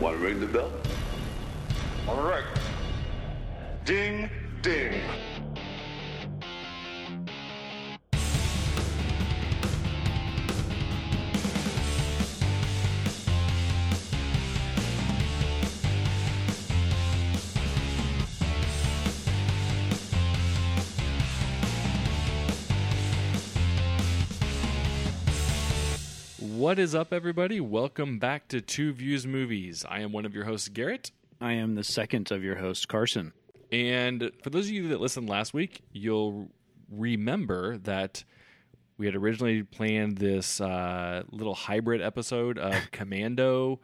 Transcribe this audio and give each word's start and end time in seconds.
Want 0.00 0.16
to 0.16 0.24
ring 0.24 0.40
the 0.40 0.46
bell? 0.46 0.72
All 2.08 2.22
right. 2.22 2.44
Ding, 3.84 4.30
ding. 4.62 4.98
What 26.70 26.78
is 26.78 26.94
up, 26.94 27.12
everybody? 27.12 27.58
Welcome 27.60 28.20
back 28.20 28.46
to 28.46 28.60
Two 28.60 28.92
Views 28.92 29.26
Movies. 29.26 29.84
I 29.88 30.02
am 30.02 30.12
one 30.12 30.24
of 30.24 30.36
your 30.36 30.44
hosts, 30.44 30.68
Garrett. 30.68 31.10
I 31.40 31.54
am 31.54 31.74
the 31.74 31.82
second 31.82 32.30
of 32.30 32.44
your 32.44 32.54
hosts, 32.54 32.86
Carson. 32.86 33.32
And 33.72 34.30
for 34.44 34.50
those 34.50 34.66
of 34.66 34.72
you 34.74 34.86
that 34.86 35.00
listened 35.00 35.28
last 35.28 35.52
week, 35.52 35.80
you'll 35.90 36.48
remember 36.88 37.76
that 37.78 38.22
we 38.98 39.06
had 39.06 39.16
originally 39.16 39.64
planned 39.64 40.18
this 40.18 40.60
uh, 40.60 41.24
little 41.32 41.56
hybrid 41.56 42.00
episode 42.00 42.56
of 42.56 42.72
Commando 42.92 43.80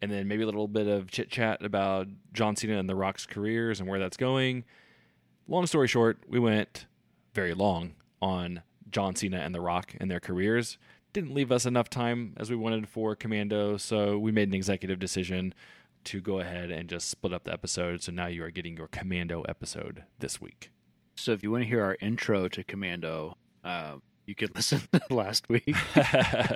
and 0.00 0.08
then 0.08 0.28
maybe 0.28 0.44
a 0.44 0.46
little 0.46 0.68
bit 0.68 0.86
of 0.86 1.10
chit 1.10 1.32
chat 1.32 1.64
about 1.64 2.06
John 2.34 2.54
Cena 2.54 2.78
and 2.78 2.88
The 2.88 2.94
Rock's 2.94 3.26
careers 3.26 3.80
and 3.80 3.88
where 3.88 3.98
that's 3.98 4.16
going. 4.16 4.62
Long 5.48 5.66
story 5.66 5.88
short, 5.88 6.18
we 6.28 6.38
went 6.38 6.86
very 7.34 7.52
long 7.52 7.96
on 8.22 8.62
John 8.92 9.16
Cena 9.16 9.38
and 9.38 9.52
The 9.52 9.60
Rock 9.60 9.96
and 9.98 10.08
their 10.08 10.20
careers. 10.20 10.78
Didn't 11.12 11.34
leave 11.34 11.50
us 11.50 11.64
enough 11.64 11.88
time 11.88 12.34
as 12.36 12.50
we 12.50 12.56
wanted 12.56 12.88
for 12.88 13.16
Commando, 13.16 13.76
so 13.76 14.18
we 14.18 14.30
made 14.30 14.48
an 14.48 14.54
executive 14.54 14.98
decision 14.98 15.54
to 16.04 16.20
go 16.20 16.40
ahead 16.40 16.70
and 16.70 16.88
just 16.88 17.08
split 17.08 17.32
up 17.32 17.44
the 17.44 17.52
episode. 17.52 18.02
So 18.02 18.12
now 18.12 18.26
you 18.26 18.44
are 18.44 18.50
getting 18.50 18.76
your 18.76 18.88
Commando 18.88 19.42
episode 19.42 20.04
this 20.18 20.40
week. 20.40 20.70
So 21.16 21.32
if 21.32 21.42
you 21.42 21.50
want 21.50 21.64
to 21.64 21.68
hear 21.68 21.82
our 21.82 21.96
intro 22.00 22.48
to 22.48 22.62
Commando, 22.62 23.36
uh, 23.64 23.96
you 24.26 24.34
can 24.34 24.48
listen 24.54 24.82
last 25.10 25.48
week. 25.48 25.64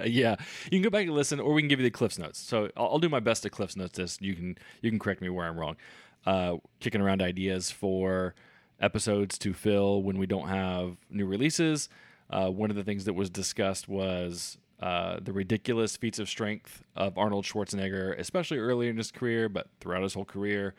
yeah, 0.05 0.36
you 0.64 0.70
can 0.70 0.83
go 0.83 0.91
back 0.91 1.06
and 1.06 1.14
listen, 1.14 1.41
or 1.41 1.55
we 1.55 1.62
can 1.62 1.69
give 1.69 1.80
you 1.80 1.84
the 1.84 1.91
Cliffs 1.91 2.19
notes. 2.19 2.39
So 2.39 2.70
I'll, 2.77 2.91
I'll 2.92 2.98
do 2.98 3.08
my 3.08 3.20
best 3.20 3.42
to 3.45 3.50
Cliffs 3.50 3.77
notes 3.77 3.97
this. 3.97 4.19
You 4.20 4.34
can 4.34 4.56
you 4.83 4.91
can 4.91 4.98
correct 4.98 5.20
me 5.20 5.30
where 5.30 5.47
I'm 5.47 5.58
wrong. 5.58 5.77
Uh, 6.25 6.56
kicking 6.78 7.00
around 7.00 7.20
ideas 7.20 7.70
for 7.70 8.34
episodes 8.80 9.39
to 9.39 9.53
fill 9.53 10.03
when 10.03 10.19
we 10.19 10.27
don't 10.27 10.48
have 10.48 10.97
new 11.11 11.27
releases. 11.27 11.89
Uh, 12.33 12.48
one 12.48 12.70
of 12.70 12.77
the 12.77 12.84
things 12.84 13.05
that 13.05 13.12
was 13.12 13.30
discussed 13.30 13.88
was 13.88 14.58
uh, 14.80 15.19
the 15.22 15.33
ridiculous 15.33 15.97
feats 15.97 16.19
of 16.19 16.28
strength 16.28 16.83
of 16.97 17.16
Arnold 17.16 17.44
Schwarzenegger, 17.44 18.19
especially 18.19 18.58
early 18.58 18.89
in 18.89 18.97
his 18.97 19.12
career, 19.12 19.48
but 19.48 19.69
throughout 19.80 20.02
his 20.02 20.14
whole 20.14 20.24
career. 20.24 20.74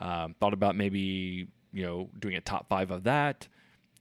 Um, 0.00 0.34
thought 0.40 0.52
about 0.52 0.76
maybe 0.76 1.48
you 1.72 1.82
know 1.82 2.10
doing 2.18 2.34
a 2.34 2.40
top 2.40 2.68
five 2.68 2.90
of 2.90 3.04
that. 3.04 3.48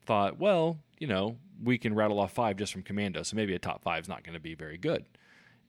Thought, 0.06 0.40
well, 0.40 0.78
you 0.98 1.08
know, 1.08 1.38
we 1.64 1.78
can 1.78 1.94
rattle 1.94 2.20
off 2.20 2.34
five 2.34 2.58
just 2.58 2.74
from 2.74 2.82
Commando, 2.82 3.24
so 3.24 3.36
maybe 3.36 3.54
a 3.54 3.60
top 3.60 3.84
five 3.84 4.04
is 4.04 4.10
not 4.10 4.24
going 4.24 4.34
to 4.34 4.40
be 4.40 4.56
very 4.56 4.78
good. 4.78 5.06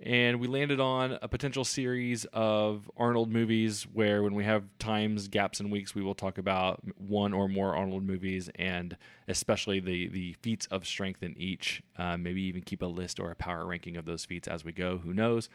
And 0.03 0.41
we 0.41 0.47
landed 0.47 0.81
on 0.81 1.19
a 1.21 1.29
potential 1.29 1.63
series 1.63 2.25
of 2.33 2.91
Arnold 2.97 3.31
movies 3.31 3.87
where, 3.93 4.23
when 4.23 4.35
we 4.35 4.45
have 4.45 4.65
times, 4.79 5.29
gaps, 5.29 5.61
and 5.61 5.71
weeks, 5.71 5.95
we 5.95 6.03
will 6.03 6.15
talk 6.15 6.39
about 6.39 6.81
one 6.97 7.35
or 7.35 7.49
more 7.49 7.77
Arnold 7.77 8.03
movies 8.03 8.49
and 8.55 8.97
especially 9.29 9.79
the, 9.79 10.09
the 10.09 10.33
feats 10.41 10.67
of 10.67 10.87
strength 10.87 11.23
in 11.23 11.37
each. 11.37 11.83
Uh, 11.99 12.17
maybe 12.17 12.41
even 12.43 12.63
keep 12.63 12.81
a 12.81 12.87
list 12.87 13.21
or 13.21 13.31
a 13.31 13.35
power 13.35 13.67
ranking 13.67 13.99
of 13.99 14.07
those 14.07 14.25
feats 14.25 14.49
as 14.49 14.65
we 14.65 14.73
go. 14.73 14.97
Who 14.99 15.13
knows? 15.13 15.51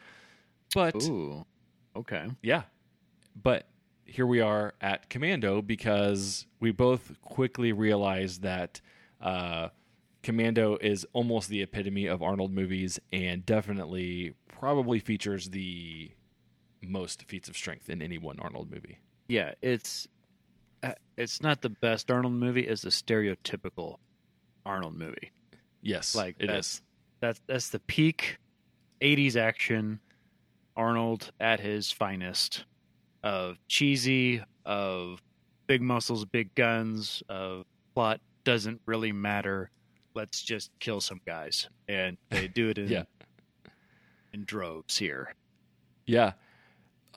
But 0.74 1.02
Ooh, 1.04 1.44
okay. 1.96 2.28
yeah. 2.40 2.62
But 3.42 3.66
here 4.04 4.26
we 4.26 4.40
are 4.40 4.74
at 4.80 5.10
Commando 5.10 5.60
because 5.60 6.46
we 6.60 6.70
both 6.70 7.20
quickly 7.20 7.72
realized 7.72 8.42
that 8.42 8.80
uh, 9.20 9.68
Commando 10.26 10.76
is 10.80 11.06
almost 11.12 11.48
the 11.48 11.62
epitome 11.62 12.06
of 12.06 12.20
Arnold 12.20 12.52
movies 12.52 12.98
and 13.12 13.46
definitely 13.46 14.34
probably 14.48 14.98
features 14.98 15.50
the 15.50 16.10
most 16.82 17.22
feats 17.28 17.48
of 17.48 17.56
strength 17.56 17.88
in 17.88 18.02
any 18.02 18.18
one 18.18 18.40
Arnold 18.40 18.68
movie. 18.68 18.98
Yeah, 19.28 19.52
it's 19.62 20.08
uh, 20.82 20.94
it's 21.16 21.40
not 21.40 21.62
the 21.62 21.68
best 21.68 22.10
Arnold 22.10 22.32
movie. 22.32 22.62
It's 22.66 22.82
a 22.82 22.88
stereotypical 22.88 23.98
Arnold 24.64 24.96
movie. 24.96 25.30
Yes, 25.80 26.12
Like 26.16 26.34
it 26.40 26.48
that's 26.48 26.74
is. 26.74 26.82
that's 27.20 27.40
that's 27.46 27.68
the 27.68 27.78
peak 27.78 28.38
'80s 29.00 29.36
action. 29.36 30.00
Arnold 30.76 31.30
at 31.38 31.60
his 31.60 31.92
finest, 31.92 32.64
of 33.22 33.58
cheesy, 33.68 34.42
of 34.64 35.22
big 35.68 35.82
muscles, 35.82 36.24
big 36.24 36.52
guns, 36.56 37.22
of 37.28 37.64
plot 37.94 38.20
doesn't 38.44 38.80
really 38.86 39.12
matter. 39.12 39.70
Let's 40.16 40.42
just 40.42 40.70
kill 40.80 41.00
some 41.00 41.20
guys, 41.26 41.68
and 41.88 42.16
they 42.30 42.48
do 42.48 42.70
it 42.70 42.78
in 42.78 42.88
Yeah. 42.96 43.02
in 44.32 44.44
droves 44.44 44.96
here. 44.96 45.34
Yeah. 46.06 46.32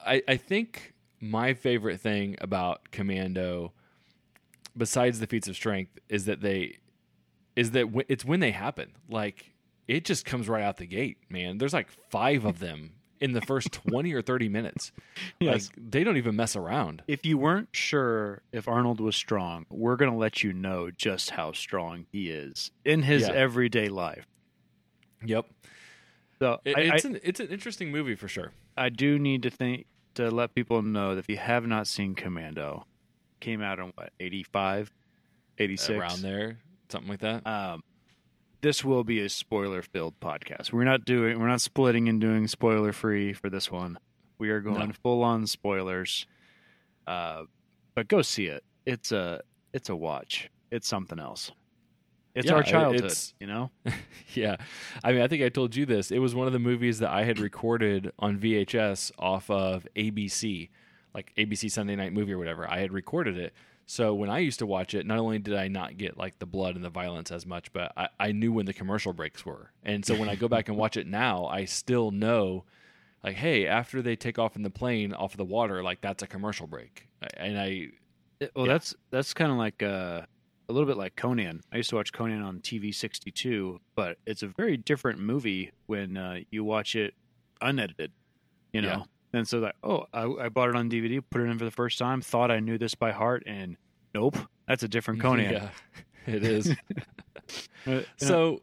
I, 0.05 0.21
I 0.27 0.35
think 0.37 0.93
my 1.19 1.53
favorite 1.53 1.99
thing 2.01 2.35
about 2.41 2.91
Commando, 2.91 3.71
besides 4.77 5.19
the 5.19 5.27
feats 5.27 5.47
of 5.47 5.55
strength, 5.55 5.97
is 6.09 6.25
that 6.25 6.41
they 6.41 6.77
is 7.55 7.71
that 7.71 7.85
w- 7.87 8.05
it's 8.07 8.23
when 8.25 8.39
they 8.41 8.51
happen. 8.51 8.91
Like 9.09 9.51
it 9.87 10.05
just 10.05 10.25
comes 10.25 10.47
right 10.47 10.63
out 10.63 10.77
the 10.77 10.85
gate, 10.85 11.17
man. 11.29 11.57
There's 11.57 11.73
like 11.73 11.89
five 12.09 12.45
of 12.45 12.59
them 12.59 12.91
in 13.21 13.33
the 13.33 13.41
first 13.41 13.71
twenty 13.71 14.13
or 14.13 14.21
thirty 14.21 14.49
minutes. 14.49 14.91
Yes. 15.39 15.69
Like 15.77 15.91
they 15.91 16.03
don't 16.03 16.17
even 16.17 16.35
mess 16.35 16.55
around. 16.55 17.01
If 17.07 17.25
you 17.25 17.37
weren't 17.37 17.69
sure 17.71 18.41
if 18.51 18.67
Arnold 18.67 18.99
was 18.99 19.15
strong, 19.15 19.65
we're 19.69 19.95
going 19.95 20.11
to 20.11 20.17
let 20.17 20.43
you 20.43 20.51
know 20.53 20.91
just 20.91 21.29
how 21.31 21.51
strong 21.53 22.05
he 22.11 22.29
is 22.29 22.71
in 22.83 23.03
his 23.03 23.21
Yeah. 23.23 23.33
everyday 23.33 23.87
life. 23.89 24.25
Yep. 25.25 25.45
So 26.39 26.59
It, 26.65 26.77
I, 26.77 26.81
it's 26.95 27.05
I, 27.05 27.09
an 27.09 27.19
it's 27.23 27.39
an 27.39 27.47
interesting 27.47 27.91
movie 27.91 28.15
for 28.15 28.27
sure. 28.27 28.51
I 28.77 28.89
do 28.89 29.17
need 29.19 29.43
to 29.43 29.49
think 29.49 29.85
to 30.15 30.29
let 30.31 30.55
people 30.55 30.81
know 30.81 31.15
that 31.15 31.19
if 31.19 31.29
you 31.29 31.37
have 31.37 31.65
not 31.67 31.87
seen 31.87 32.15
Commando, 32.15 32.85
came 33.39 33.61
out 33.61 33.79
in 33.79 33.91
what 33.95 34.11
85, 34.19 34.91
86 35.57 35.89
Around 35.89 36.21
there, 36.21 36.57
something 36.89 37.09
like 37.09 37.19
that. 37.19 37.45
Um, 37.47 37.83
this 38.61 38.83
will 38.83 39.03
be 39.03 39.21
a 39.21 39.29
spoiler 39.29 39.81
filled 39.81 40.19
podcast. 40.19 40.71
We're 40.73 40.83
not 40.83 41.05
doing 41.05 41.39
we're 41.39 41.47
not 41.47 41.61
splitting 41.61 42.09
and 42.09 42.19
doing 42.19 42.47
spoiler 42.47 42.91
free 42.91 43.33
for 43.33 43.49
this 43.49 43.71
one. 43.71 43.97
We 44.37 44.49
are 44.49 44.61
going 44.61 44.89
No. 44.89 44.93
full 45.03 45.23
on 45.23 45.47
spoilers. 45.47 46.25
Uh, 47.07 47.43
but 47.95 48.07
go 48.07 48.21
see 48.21 48.45
it. 48.47 48.63
It's 48.85 49.11
a 49.11 49.41
it's 49.73 49.89
a 49.89 49.95
watch. 49.95 50.49
It's 50.71 50.87
something 50.87 51.19
else. 51.19 51.51
It's 52.35 52.47
Yeah, 52.47 52.53
our 52.53 52.63
childhood, 52.63 52.99
it's- 53.05 53.33
you 53.39 53.47
know. 53.47 53.71
Yeah. 54.35 54.57
I 55.03 55.11
mean, 55.13 55.21
I 55.23 55.27
think 55.27 55.41
I 55.41 55.49
told 55.49 55.75
you 55.75 55.87
this. 55.87 56.11
It 56.11 56.19
was 56.19 56.35
one 56.35 56.45
of 56.45 56.53
the 56.53 56.59
movies 56.59 56.99
that 56.99 57.09
I 57.09 57.23
had 57.23 57.39
recorded 57.39 58.11
on 58.19 58.37
VHS 58.37 59.11
off 59.17 59.49
of 59.49 59.87
ABC, 59.95 60.69
like 61.15 61.33
ABC 61.35 61.71
Sunday 61.71 61.95
Night 61.95 62.13
Movie 62.13 62.33
or 62.33 62.37
whatever. 62.37 62.69
I 62.69 62.77
had 62.79 62.93
recorded 62.93 63.37
it. 63.39 63.53
So 63.91 64.13
when 64.13 64.29
I 64.29 64.37
used 64.37 64.59
to 64.59 64.67
watch 64.67 64.93
it, 64.93 65.07
not 65.07 65.17
only 65.17 65.39
did 65.39 65.55
I 65.55 65.67
not 65.67 65.97
get 65.97 66.15
like 66.15 66.37
the 66.37 66.45
blood 66.45 66.75
and 66.75 66.85
the 66.85 66.91
violence 66.91 67.31
as 67.31 67.47
much, 67.47 67.73
but 67.73 67.91
I, 67.97 68.07
I 68.19 68.31
knew 68.31 68.51
when 68.53 68.67
the 68.67 68.73
commercial 68.73 69.13
breaks 69.13 69.43
were. 69.43 69.71
And 69.81 70.05
so 70.05 70.15
when 70.15 70.29
I 70.29 70.35
go 70.35 70.47
back 70.47 70.69
and 70.69 70.77
watch 70.77 70.95
it 70.95 71.07
now, 71.07 71.47
I 71.47 71.65
still 71.65 72.11
know 72.11 72.65
like, 73.23 73.35
hey, 73.37 73.65
after 73.65 74.03
they 74.03 74.15
take 74.15 74.37
off 74.37 74.55
in 74.55 74.61
the 74.61 74.69
plane 74.69 75.11
off 75.11 75.33
of 75.33 75.37
the 75.37 75.43
water, 75.43 75.81
like 75.81 76.01
that's 76.01 76.21
a 76.21 76.27
commercial 76.27 76.67
break. 76.67 77.07
And 77.35 77.59
I, 77.59 77.87
well, 78.55 78.67
Yeah. 78.67 78.73
that's 78.73 78.93
that's 79.09 79.33
kind 79.33 79.51
of 79.51 79.57
like 79.57 79.81
uh, 79.81 80.21
a 80.69 80.71
little 80.71 80.85
bit 80.87 80.97
like 80.97 81.15
Conan. 81.15 81.61
I 81.73 81.77
used 81.77 81.89
to 81.89 81.95
watch 81.95 82.13
Conan 82.13 82.43
on 82.43 82.59
TV 82.59 82.93
sixty 82.93 83.31
two, 83.31 83.79
but 83.95 84.19
it's 84.27 84.43
a 84.43 84.47
very 84.49 84.77
different 84.77 85.17
movie 85.19 85.71
when 85.87 86.15
uh, 86.15 86.41
you 86.51 86.63
watch 86.63 86.95
it 86.95 87.15
unedited. 87.59 88.11
You 88.71 88.83
know, 88.83 88.87
Yeah. 88.87 89.03
And 89.33 89.47
so 89.47 89.59
like, 89.59 89.75
oh, 89.83 90.05
I, 90.13 90.23
I 90.23 90.49
bought 90.49 90.69
it 90.69 90.75
on 90.75 90.89
DVD, 90.89 91.21
put 91.29 91.41
it 91.41 91.45
in 91.45 91.57
for 91.57 91.65
the 91.65 91.71
first 91.71 91.97
time, 91.97 92.21
thought 92.21 92.51
I 92.51 92.59
knew 92.59 92.77
this 92.77 92.95
by 92.95 93.11
heart, 93.11 93.43
and 93.45 93.77
nope, 94.13 94.37
that's 94.67 94.83
a 94.83 94.87
different 94.87 95.21
Conan. 95.21 95.51
yeah, 95.51 95.69
it 96.25 96.43
is. 96.43 96.75
Uh, 97.87 98.01
so 98.17 98.61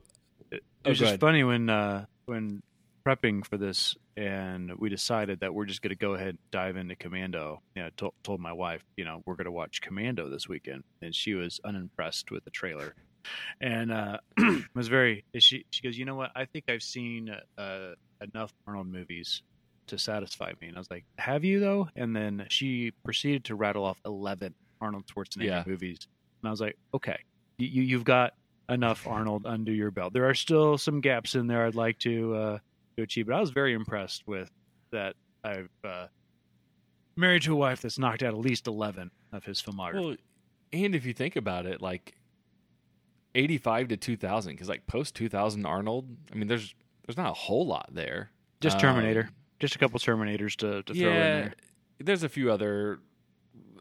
it 0.52 0.62
oh, 0.84 0.90
was 0.90 1.00
go 1.00 1.06
just 1.06 1.18
funny 1.18 1.42
when 1.42 1.68
uh, 1.68 2.04
when 2.26 2.62
prepping 3.04 3.44
for 3.44 3.56
this, 3.56 3.96
and 4.16 4.72
we 4.78 4.88
decided 4.88 5.40
that 5.40 5.54
we're 5.54 5.64
just 5.64 5.82
going 5.82 5.90
to 5.90 5.96
go 5.96 6.14
ahead 6.14 6.28
and 6.28 6.38
dive 6.50 6.76
into 6.76 6.94
Commando. 6.94 7.62
You 7.74 7.84
know, 7.84 7.90
to- 7.96 8.14
told 8.22 8.40
my 8.40 8.52
wife, 8.52 8.84
you 8.96 9.04
know, 9.04 9.22
we're 9.26 9.34
going 9.34 9.46
to 9.46 9.52
watch 9.52 9.80
Commando 9.80 10.28
this 10.28 10.48
weekend, 10.48 10.84
and 11.02 11.14
she 11.14 11.34
was 11.34 11.60
unimpressed 11.64 12.30
with 12.30 12.44
the 12.44 12.50
trailer, 12.50 12.94
and 13.60 13.90
uh, 13.90 14.18
was 14.74 14.88
very. 14.88 15.24
She 15.38 15.66
she 15.70 15.82
goes, 15.82 15.98
you 15.98 16.04
know 16.04 16.14
what? 16.14 16.30
I 16.36 16.44
think 16.44 16.66
I've 16.68 16.82
seen 16.82 17.34
uh, 17.58 17.92
enough 18.20 18.52
Arnold 18.66 18.88
movies 18.88 19.42
to 19.88 19.98
satisfy 19.98 20.52
me, 20.60 20.68
and 20.68 20.76
I 20.76 20.80
was 20.80 20.90
like, 20.90 21.04
have 21.18 21.44
you 21.44 21.60
though? 21.60 21.88
And 21.96 22.14
then 22.14 22.46
she 22.48 22.92
proceeded 23.04 23.44
to 23.44 23.54
rattle 23.54 23.84
off 23.84 24.00
eleven 24.04 24.54
Arnold 24.80 25.06
Schwarzenegger 25.06 25.44
Yeah. 25.44 25.64
movies, 25.66 26.06
and 26.42 26.48
I 26.48 26.50
was 26.50 26.60
like, 26.60 26.76
okay, 26.94 27.18
you, 27.58 27.68
you 27.68 27.82
you've 27.82 28.04
got 28.04 28.32
enough 28.68 29.06
Arnold 29.06 29.46
under 29.46 29.72
your 29.72 29.90
belt. 29.90 30.12
There 30.12 30.28
are 30.28 30.34
still 30.34 30.76
some 30.76 31.00
gaps 31.00 31.34
in 31.34 31.46
there 31.46 31.64
I'd 31.66 31.74
like 31.74 31.98
to 32.00 32.34
uh, 32.34 32.58
to 32.96 33.02
achieve, 33.02 33.26
but 33.26 33.34
I 33.36 33.40
was 33.40 33.50
very 33.50 33.72
impressed 33.74 34.26
with 34.26 34.50
that. 34.92 35.14
I've 35.44 35.70
uh, 35.84 36.06
married 37.16 37.42
to 37.42 37.52
a 37.52 37.56
wife 37.56 37.80
that's 37.82 37.98
knocked 37.98 38.22
out 38.22 38.34
at 38.34 38.38
least 38.40 38.66
eleven 38.66 39.10
of 39.32 39.44
his 39.44 39.62
filmography. 39.62 39.94
Well, 40.04 40.16
and 40.72 40.94
if 40.94 41.06
you 41.06 41.12
think 41.12 41.36
about 41.36 41.66
it, 41.66 41.80
like 41.80 42.14
eighty-five 43.34 43.88
to 43.88 43.96
two 43.96 44.16
thousand, 44.16 44.52
because 44.52 44.68
like 44.68 44.86
post 44.86 45.14
two 45.14 45.28
thousand 45.28 45.64
Arnold, 45.66 46.08
I 46.32 46.34
mean, 46.34 46.48
there's 46.48 46.74
there's 47.06 47.16
not 47.16 47.30
a 47.30 47.34
whole 47.34 47.66
lot 47.66 47.90
there. 47.92 48.30
Just 48.60 48.76
Um, 48.76 48.80
Terminator. 48.80 49.30
Just 49.58 49.74
a 49.74 49.78
couple 49.78 49.98
Terminators 49.98 50.56
to, 50.56 50.82
to 50.82 50.94
throw 50.94 51.08
in 51.08 51.14
there. 51.14 51.54
there's 51.98 52.22
a 52.22 52.28
few 52.28 52.50
other 52.52 52.98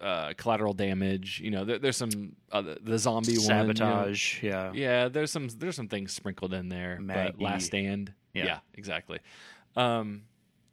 uh, 0.02 0.34
collateral 0.38 0.74
damage. 0.74 1.42
You 1.44 1.52
know, 1.52 1.66
there, 1.66 1.80
there's 1.80 1.98
some 1.98 2.36
uh, 2.52 2.62
the 2.82 2.98
zombie 2.98 3.38
one. 3.38 3.42
you 3.44 3.50
know. 3.50 3.56
Sabotage. 3.74 4.44
Yeah. 4.44 4.72
Yeah, 4.74 5.08
there's 5.10 5.32
some 5.32 5.50
there's 5.58 5.76
some 5.76 5.88
things 5.88 6.14
sprinkled 6.14 6.54
in 6.54 6.70
there. 6.70 7.00
Maggie. 7.02 7.34
But 7.38 7.42
Last 7.44 7.66
Stand. 7.66 8.14
Yeah. 8.34 8.46
Yeah, 8.46 8.60
exactly. 8.76 9.20
Um, 9.76 10.24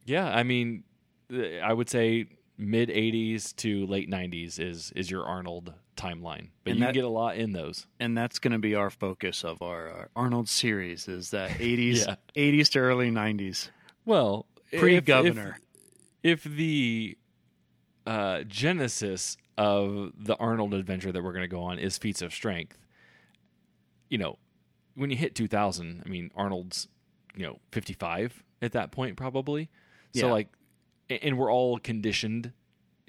yeah, 0.05 0.27
I 0.33 0.43
mean, 0.43 0.83
th- 1.29 1.61
I 1.61 1.71
would 1.73 1.89
say 1.89 2.27
mid 2.57 2.89
'80s 2.89 3.55
to 3.57 3.85
late 3.87 4.09
'90s 4.09 4.59
is 4.59 4.91
is 4.95 5.09
your 5.09 5.25
Arnold 5.25 5.73
timeline, 5.95 6.49
but 6.63 6.71
And 6.71 6.79
you 6.79 6.85
that- 6.85 6.93
get 6.93 7.03
a 7.03 7.09
lot 7.09 7.37
in 7.37 7.51
those. 7.53 7.85
and 7.99 8.17
that's 8.17 8.39
going 8.39 8.51
to 8.53 8.59
be 8.59 8.73
our 8.75 8.89
focus 8.89 9.43
of 9.45 9.61
our, 9.61 9.89
uh, 9.89 10.05
Arnold 10.15 10.49
series 10.49 11.07
is 11.07 11.29
that 11.31 11.49
80s 11.59 12.05
Yeah. 12.07 12.15
80s 12.35 12.69
to 12.71 12.79
early 12.79 13.11
90s 13.11 13.69
Well, 14.03 14.45
if- 14.73 14.79
pre-governor 14.79 15.57
If, 16.23 16.45
if 16.47 16.55
the 16.55 17.17
uh, 18.05 18.43
genesis 18.43 19.37
of 19.57 20.11
the 20.17 20.35
Arnold 20.37 20.73
adventure 20.73 21.11
that 21.11 21.23
we're 21.23 21.31
going 21.33 21.43
to 21.43 21.47
go 21.47 21.61
on 21.63 21.79
is 21.79 21.97
feats 21.97 22.21
of 22.21 22.33
strength, 22.33 22.77
you 24.09 24.17
know, 24.17 24.37
when 24.95 25.09
you 25.09 25.15
hit 25.15 25.35
2000, 25.35 26.03
I 26.05 26.09
mean, 26.09 26.31
Arnold's, 26.35 26.87
you 27.35 27.43
know, 27.45 27.59
55 27.71 28.43
at 28.61 28.71
that 28.73 28.91
point 28.91 29.15
probably. 29.17 29.69
So 30.13 30.27
Yeah. 30.27 30.33
like, 30.33 30.47
and 31.09 31.37
we're 31.37 31.51
all 31.51 31.77
conditioned 31.79 32.53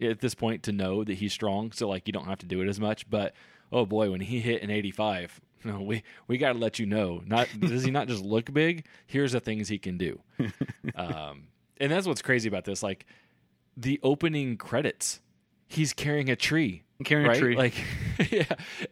at 0.00 0.20
this 0.20 0.34
point 0.34 0.62
to 0.64 0.72
know 0.72 1.04
that 1.04 1.14
he's 1.14 1.32
strong. 1.32 1.72
So 1.72 1.88
like, 1.88 2.06
you 2.06 2.12
don't 2.12 2.26
have 2.26 2.38
to 2.38 2.46
do 2.46 2.60
it 2.62 2.68
as 2.68 2.80
much. 2.80 3.08
But 3.10 3.34
oh 3.72 3.84
boy, 3.86 4.10
when 4.10 4.20
he 4.20 4.40
hit 4.40 4.62
an 4.62 4.70
85, 4.70 5.40
no, 5.64 5.80
we 5.80 6.02
we 6.26 6.36
got 6.38 6.52
to 6.52 6.58
let 6.58 6.78
you 6.78 6.86
know. 6.86 7.22
Not 7.26 7.48
does 7.58 7.84
he 7.84 7.90
not 7.90 8.08
just 8.08 8.22
look 8.22 8.52
big? 8.52 8.86
Here's 9.06 9.32
the 9.32 9.40
things 9.40 9.68
he 9.68 9.78
can 9.78 9.96
do. 9.98 10.20
um, 10.94 11.44
and 11.80 11.90
that's 11.92 12.06
what's 12.06 12.22
crazy 12.22 12.48
about 12.48 12.64
this. 12.64 12.82
Like 12.82 13.06
the 13.76 13.98
opening 14.02 14.56
credits, 14.56 15.20
he's 15.66 15.92
carrying 15.92 16.30
a 16.30 16.36
tree 16.36 16.82
carrying 17.04 17.26
right? 17.28 17.36
a 17.36 17.40
tree 17.40 17.56
Like, 17.56 17.74
yeah. 18.30 18.44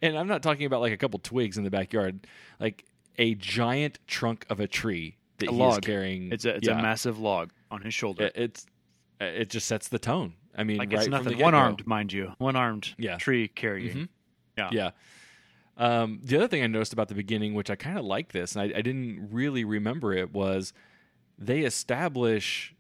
And 0.03 0.19
I'm 0.19 0.27
not 0.27 0.43
talking 0.43 0.67
about 0.67 0.81
like 0.81 0.93
a 0.93 0.97
couple 0.97 1.19
twigs 1.21 1.57
in 1.57 1.65
the 1.65 1.71
backyard, 1.71 2.27
like 2.61 2.85
a 3.19 3.35
giant 3.37 3.99
trunk 4.07 4.45
of 4.51 4.59
a 4.61 4.67
tree 4.67 5.17
that 5.39 5.49
A 5.49 5.53
he's 5.53 5.59
log. 5.59 5.83
carrying. 5.83 6.33
it's 6.33 6.45
a 6.45 6.57
it's 6.57 6.67
yeah. 6.69 6.79
a 6.79 6.83
massive 6.83 7.19
log 7.19 7.51
on 7.71 7.81
his 7.83 7.95
shoulder 7.95 8.25
It, 8.27 8.33
it's 8.37 8.67
it 9.21 9.51
just 9.51 9.67
sets 9.69 9.89
the 9.89 9.99
tone. 10.01 10.35
I 10.57 10.65
mean, 10.65 10.77
like 10.79 10.91
right 10.93 10.99
it's 11.01 11.09
nothing 11.09 11.39
one 11.39 11.55
armed 11.55 11.87
mind 11.87 12.13
you 12.13 12.33
one 12.39 12.57
armed 12.57 12.95
Yeah. 12.99 13.17
tree 13.19 13.49
carrying 13.49 13.97
Mhm. 13.97 14.09
Yeah. 14.59 14.69
Yeah. 14.73 14.91
Um, 15.79 16.21
the 16.23 16.37
other 16.37 16.49
thing 16.49 16.63
I 16.63 16.67
noticed 16.67 16.93
about 16.93 17.09
the 17.09 17.15
beginning, 17.15 17.55
which 17.55 17.71
I 17.71 17.77
kind 17.77 17.99
of 17.99 18.05
like 18.05 18.33
this, 18.33 18.55
and 18.55 18.63
I, 18.63 18.79
I 18.79 18.83
didn't 18.83 19.31
really 19.33 19.65
remember 19.65 20.13
it, 20.13 20.33
was 20.33 20.73
they 21.39 21.61
establish 21.61 22.75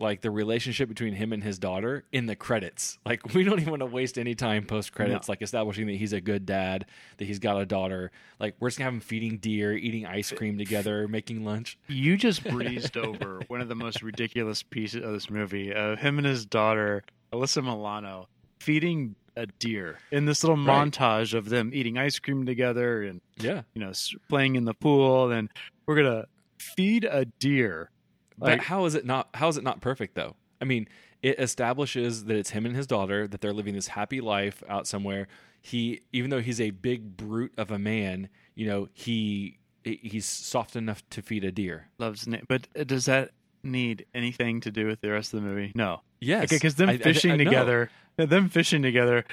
like 0.00 0.22
the 0.22 0.30
relationship 0.30 0.88
between 0.88 1.14
him 1.14 1.32
and 1.32 1.42
his 1.44 1.56
daughter 1.58 2.04
in 2.10 2.26
the 2.26 2.34
credits. 2.34 2.98
Like 3.06 3.32
we 3.32 3.44
don't 3.44 3.60
even 3.60 3.70
want 3.70 3.80
to 3.80 3.86
waste 3.86 4.18
any 4.18 4.34
time 4.34 4.64
post 4.66 4.92
credits, 4.92 5.28
like 5.28 5.40
establishing 5.40 5.86
that 5.86 5.94
he's 5.96 6.12
a 6.12 6.20
good 6.20 6.44
dad, 6.46 6.86
that 7.18 7.24
he's 7.26 7.38
got 7.38 7.60
a 7.60 7.64
daughter. 7.66 8.10
Like 8.40 8.56
we're 8.58 8.68
just 8.70 8.78
gonna 8.78 8.86
have 8.86 8.94
him 8.94 9.00
feeding 9.00 9.38
deer, 9.38 9.72
eating 9.72 10.04
ice 10.04 10.32
cream 10.32 10.58
together, 10.58 11.06
making 11.18 11.44
lunch. 11.44 11.78
You 11.86 12.16
just 12.16 12.42
breezed 12.50 12.96
over 12.96 13.40
one 13.46 13.60
of 13.60 13.68
the 13.68 13.76
most 13.76 14.02
ridiculous 14.02 14.62
pieces 14.64 15.04
of 15.04 15.12
this 15.12 15.30
movie 15.30 15.72
of 15.72 15.98
him 16.00 16.18
and 16.18 16.26
his 16.26 16.44
daughter, 16.44 17.04
Alyssa 17.32 17.62
Milano, 17.62 18.26
feeding 18.60 19.14
a 19.36 19.46
deer 19.46 19.98
in 20.10 20.24
this 20.26 20.42
little 20.42 20.56
Right. 20.56 20.90
montage 20.90 21.34
of 21.34 21.48
them 21.48 21.70
eating 21.74 21.98
ice 21.98 22.18
cream 22.18 22.46
together 22.46 23.02
and 23.04 23.20
Yeah. 23.38 23.62
you 23.74 23.80
know 23.80 23.92
playing 24.28 24.56
in 24.56 24.64
the 24.64 24.74
pool. 24.74 25.30
And 25.30 25.48
we're 25.86 25.96
gonna 25.96 26.24
feed 26.58 27.04
a 27.04 27.24
deer. 27.26 27.90
But 28.38 28.60
how 28.60 28.84
is 28.86 28.94
it 28.94 29.04
not 29.04 29.28
how 29.34 29.48
is 29.48 29.56
it 29.56 29.64
not 29.64 29.80
perfect 29.80 30.14
though? 30.14 30.34
I 30.60 30.64
mean, 30.64 30.88
it 31.22 31.38
establishes 31.38 32.24
that 32.24 32.36
it's 32.36 32.50
him 32.50 32.66
and 32.66 32.74
his 32.76 32.86
daughter, 32.86 33.26
that 33.28 33.40
they're 33.40 33.52
living 33.52 33.74
this 33.74 33.88
happy 33.88 34.20
life 34.20 34.62
out 34.68 34.86
somewhere. 34.86 35.28
He 35.62 36.00
even 36.12 36.30
though 36.30 36.40
he's 36.40 36.60
a 36.60 36.70
big 36.70 37.16
brute 37.16 37.52
of 37.56 37.70
a 37.70 37.78
man, 37.78 38.28
you 38.54 38.66
know, 38.66 38.88
he 38.92 39.58
he's 39.84 40.26
soft 40.26 40.76
enough 40.76 41.02
to 41.10 41.22
feed 41.22 41.44
a 41.44 41.52
deer. 41.52 41.88
loves, 41.98 42.26
na- 42.26 42.38
but 42.48 42.66
does 42.86 43.04
that 43.06 43.30
need 43.62 44.06
anything 44.14 44.60
to 44.60 44.70
do 44.70 44.86
with 44.86 45.00
the 45.00 45.10
rest 45.10 45.32
of 45.34 45.42
the 45.42 45.46
movie? 45.48 45.72
No. 45.74 46.00
Yes. 46.20 46.44
Okay, 46.44 46.56
because 46.56 46.74
them 46.76 46.88
I- 46.88 46.92
I- 46.94 46.98
fishing 46.98 47.32
I 47.32 47.36
know. 47.36 47.44
together, 47.44 47.90
them 48.16 48.48
fishing 48.48 48.80
together, 48.82 49.24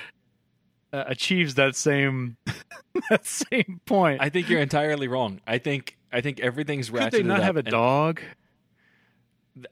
uh, 0.93 1.05
achieves 1.07 1.55
that 1.55 1.75
same 1.75 2.35
that 3.09 3.25
same 3.25 3.79
point. 3.85 4.21
I 4.21 4.29
think 4.29 4.49
you're 4.49 4.59
entirely 4.61 5.07
wrong. 5.07 5.39
I 5.47 5.57
think 5.57 5.97
I 6.11 6.19
think 6.21 6.39
everything's 6.41 6.89
ratcheted 6.89 7.11
Could 7.11 7.23
they 7.23 7.27
not 7.27 7.43
have 7.43 7.55
a 7.57 7.63
dog? 7.63 8.21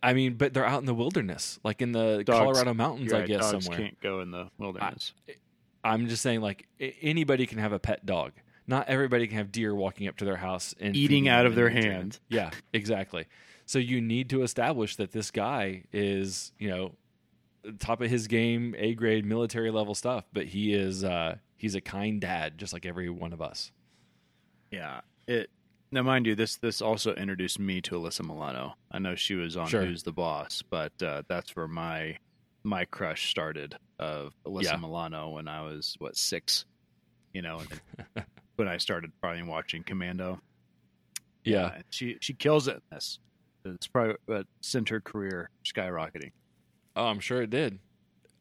I 0.04 0.14
mean, 0.14 0.34
but 0.34 0.54
they're 0.54 0.66
out 0.66 0.80
in 0.80 0.86
the 0.86 0.94
wilderness, 0.94 1.60
like 1.64 1.82
in 1.82 1.92
the 1.94 2.24
Dogs- 2.24 2.38
Colorado 2.40 2.74
mountains, 2.74 3.08
You're 3.08 3.16
I 3.16 3.20
right, 3.20 3.28
guess 3.28 3.52
dogs 3.52 3.66
somewhere. 3.66 3.80
can't 3.88 4.02
go 4.02 4.22
in 4.22 4.32
the 4.32 4.50
wilderness. 4.58 5.14
I'm 5.84 6.08
just 6.10 6.22
saying, 6.22 6.42
like 6.42 6.68
anybody 7.02 7.46
can 7.46 7.58
have 7.60 7.72
a 7.72 7.80
pet 7.80 8.06
dog. 8.06 8.34
Not 8.68 8.88
everybody 8.90 9.26
can 9.28 9.38
have 9.38 9.52
deer 9.52 9.74
walking 9.74 10.08
up 10.08 10.18
to 10.18 10.26
their 10.26 10.36
house 10.38 10.76
and 10.80 10.96
Eating 10.96 11.28
out 11.28 11.46
of 11.46 11.56
their 11.56 11.68
and 11.68 11.78
hand. 11.86 12.20
Yeah, 12.30 12.52
exactly. 12.74 13.26
So 13.66 13.80
you 13.80 14.02
need 14.02 14.30
to 14.32 14.44
establish 14.44 14.96
that 14.98 15.12
this 15.12 15.32
guy 15.32 15.84
is, 15.94 16.52
you 16.60 16.70
know, 16.70 16.96
top 17.80 18.02
of 18.02 18.10
his 18.10 18.28
game, 18.28 18.76
A 18.78 18.94
grade, 18.94 19.26
military 19.26 19.72
level 19.72 19.96
stuff. 19.96 20.26
But 20.34 20.48
he 20.48 20.74
is, 20.74 21.04
uh, 21.04 21.38
he's 21.56 21.74
a 21.76 21.82
kind 21.82 22.20
dad, 22.22 22.58
just 22.58 22.74
like 22.74 22.86
every 22.86 23.10
one 23.10 23.32
of 23.34 23.42
us. 23.42 23.72
yeah. 24.72 25.02
It 25.28 25.50
now, 25.92 26.04
mind 26.04 26.26
you, 26.28 26.36
this 26.36 26.58
this 26.58 26.82
also 26.82 27.14
introduced 27.16 27.60
me 27.60 27.82
to 27.82 27.96
Alyssa 27.96 28.22
Milano. 28.26 28.76
I 28.92 29.00
know 29.00 29.16
she 29.16 29.36
was 29.36 29.58
on 29.58 29.68
Sure. 29.68 29.84
Who's 29.86 30.04
the 30.04 30.12
Boss, 30.12 30.62
but 30.70 30.94
uh, 31.02 31.24
that's 31.28 31.56
where 31.56 31.68
my 31.68 32.18
my 32.64 32.86
crush 32.86 33.30
started 33.30 33.76
of 33.98 34.34
Alyssa 34.46 34.64
Yeah. 34.64 34.78
Milano 34.78 35.30
when 35.30 35.48
I 35.48 35.62
was 35.62 35.96
what 36.00 36.16
six, 36.18 36.66
you 37.34 37.42
know, 37.42 37.62
when 38.58 38.68
I 38.68 38.78
started 38.78 39.12
probably 39.22 39.44
watching 39.44 39.84
Commando. 39.84 40.40
Yeah, 41.44 41.74
and 41.76 41.84
she 41.90 42.18
she 42.22 42.34
kills 42.34 42.68
it 42.68 42.76
in 42.76 42.82
this. 42.92 43.20
It's 43.66 43.88
probably 43.88 44.16
what 44.26 44.48
sent 44.62 44.90
her 44.90 45.00
career 45.02 45.50
skyrocketing. 45.66 46.32
Oh, 46.96 47.06
I'm 47.08 47.20
sure 47.20 47.42
it 47.42 47.50
did. 47.50 47.80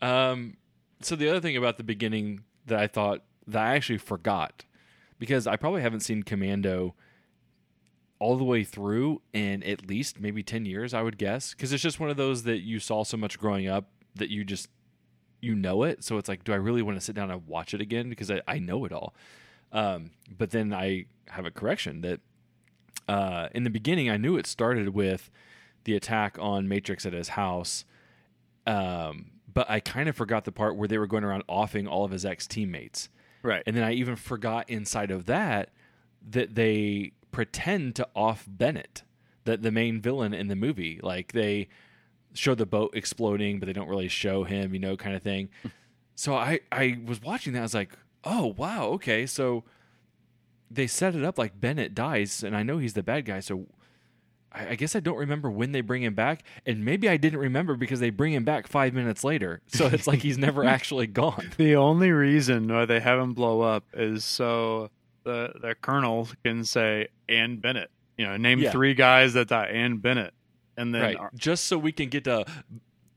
Um, 0.01 0.57
so 1.01 1.17
the 1.17 1.29
other 1.29 1.41
thing 1.41 1.57
about 1.57 1.77
the 1.77 1.85
beginning 1.85 2.45
that 2.67 2.79
I 2.79 2.87
thought 2.87 3.23
that 3.47 3.63
I 3.65 3.75
actually 3.77 3.99
forgot 3.99 4.65
because 5.19 5.47
I 5.47 5.57
probably 5.57 5.83
haven't 5.83 6.01
seen 6.01 6.23
Commando 6.23 6.95
all 8.19 8.37
the 8.37 8.45
way 8.45 8.65
through 8.65 9.23
in 9.33 9.63
at 9.63 9.89
least 9.89 10.21
maybe 10.21 10.43
10 10.43 10.65
years, 10.65 10.93
I 10.93 11.03
would 11.03 11.19
guess. 11.19 11.53
Because 11.53 11.73
it's 11.73 11.83
just 11.83 12.01
one 12.01 12.11
of 12.11 12.17
those 12.17 12.43
that 12.45 12.59
you 12.59 12.81
saw 12.81 13.05
so 13.05 13.17
much 13.17 13.39
growing 13.39 13.69
up 13.69 13.89
that 14.17 14.31
you 14.31 14.45
just, 14.45 14.69
you 15.41 15.55
know 15.55 15.85
it. 15.85 16.03
So 16.03 16.19
it's 16.19 16.29
like, 16.29 16.45
do 16.45 16.53
I 16.53 16.57
really 16.57 16.83
want 16.83 16.99
to 16.99 17.05
sit 17.05 17.15
down 17.15 17.31
and 17.31 17.47
watch 17.47 17.75
it 17.75 17.81
again? 17.81 18.09
Because 18.09 18.31
I, 18.31 18.43
I 18.49 18.59
know 18.59 18.85
it 18.85 18.93
all. 18.93 19.15
Um, 19.73 20.11
but 20.37 20.51
then 20.51 20.73
I 20.73 21.07
have 21.29 21.47
a 21.47 21.51
correction 21.51 22.01
that 22.01 22.21
uh, 23.09 23.49
in 23.55 23.65
the 23.65 23.71
beginning, 23.71 24.11
I 24.11 24.17
knew 24.17 24.37
it 24.37 24.47
started 24.47 24.91
with 24.91 25.31
the 25.85 25.95
attack 25.95 26.37
on 26.41 26.69
Matrix 26.69 27.07
at 27.07 27.13
his 27.13 27.31
house. 27.31 27.85
Um, 28.67 29.31
but 29.53 29.69
I 29.71 29.81
kind 29.81 30.09
of 30.09 30.17
forgot 30.17 30.45
the 30.45 30.53
part 30.53 30.77
where 30.77 30.89
they 30.89 30.99
were 30.99 31.07
going 31.07 31.25
around 31.25 31.45
offing 31.49 31.87
all 31.87 32.05
of 32.05 32.11
his 32.11 32.25
ex 32.25 32.47
teammates. 32.47 33.09
Right. 33.43 33.63
And 33.67 33.77
then 33.77 33.85
I 33.85 33.93
even 33.93 34.17
forgot 34.17 34.69
inside 34.69 35.11
of 35.11 35.27
that 35.27 35.71
that 36.31 36.55
they 36.55 37.13
pretend 37.31 37.97
to 37.97 38.09
off 38.15 38.45
Bennett, 38.49 39.03
the 39.45 39.57
the 39.57 39.71
main 39.71 40.01
villain 40.01 40.35
in 40.35 40.49
the 40.49 40.57
movie. 40.57 41.01
Like 41.03 41.33
they 41.33 41.69
show 42.35 42.55
the 42.55 42.67
boat 42.67 42.93
exploding, 42.95 43.59
but 43.59 43.67
they 43.67 43.73
don't 43.73 43.89
really 43.89 44.09
show 44.09 44.45
him, 44.45 44.75
you 44.75 44.81
know, 44.81 44.97
kind 44.97 45.17
of 45.17 45.23
thing. 45.23 45.49
so 46.15 46.35
I 46.35 46.61
I 46.71 46.99
was 47.05 47.23
watching 47.23 47.53
that. 47.55 47.61
I 47.61 47.63
was 47.63 47.75
like, 47.75 47.93
oh 48.25 48.55
wow, 48.57 48.89
okay. 48.89 49.27
So 49.27 49.65
they 50.71 50.87
set 50.87 51.15
it 51.15 51.25
up 51.25 51.39
like 51.39 51.61
Bennett 51.61 51.95
dies, 51.95 52.43
and 52.43 52.57
I 52.57 52.63
know 52.63 52.79
he's 52.79 52.95
the 52.95 53.03
bad 53.03 53.25
guy. 53.25 53.41
So 53.41 53.67
I, 54.53 54.71
I 54.71 54.75
guess 54.75 54.95
I 54.95 55.01
don't 55.01 55.17
remember 55.17 55.51
when 55.51 55.73
they 55.73 55.81
bring 55.81 56.03
him 56.03 56.15
back, 56.15 56.43
and 56.67 56.85
maybe 56.85 57.09
I 57.09 57.17
didn't 57.17 57.39
remember 57.41 57.77
because 57.77 58.01
they 58.01 58.11
bring 58.11 58.33
him 58.33 58.45
back 58.45 58.67
five 58.67 58.95
minutes 58.95 59.25
later. 59.25 59.63
So 59.69 59.87
it's 59.87 60.07
like 60.07 60.21
he's 60.21 60.39
never 60.39 60.65
actually 60.77 61.07
gone. 61.07 61.53
The 61.57 61.77
only 61.77 62.11
reason 62.11 62.69
why 62.69 62.85
they 62.85 63.01
have 63.01 63.19
him 63.19 63.35
blow 63.35 63.61
up 63.63 63.85
is 63.95 64.25
so 64.25 64.91
the 65.29 65.53
the 65.61 65.75
colonel 65.75 66.29
can 66.45 66.65
say 66.65 67.09
and 67.29 67.61
Bennett. 67.63 67.91
You 68.17 68.27
know, 68.27 68.37
name 68.37 68.59
Yeah. 68.59 68.73
three 68.73 68.95
guys 68.95 69.35
that 69.35 69.49
die 69.49 69.67
and 69.67 70.03
Bennett, 70.03 70.35
and 70.77 70.93
then 70.95 71.03
right 71.03 71.17
just 71.37 71.65
so 71.67 71.79
we 71.79 71.93
can 71.93 72.09
get 72.09 72.25
to 72.25 72.45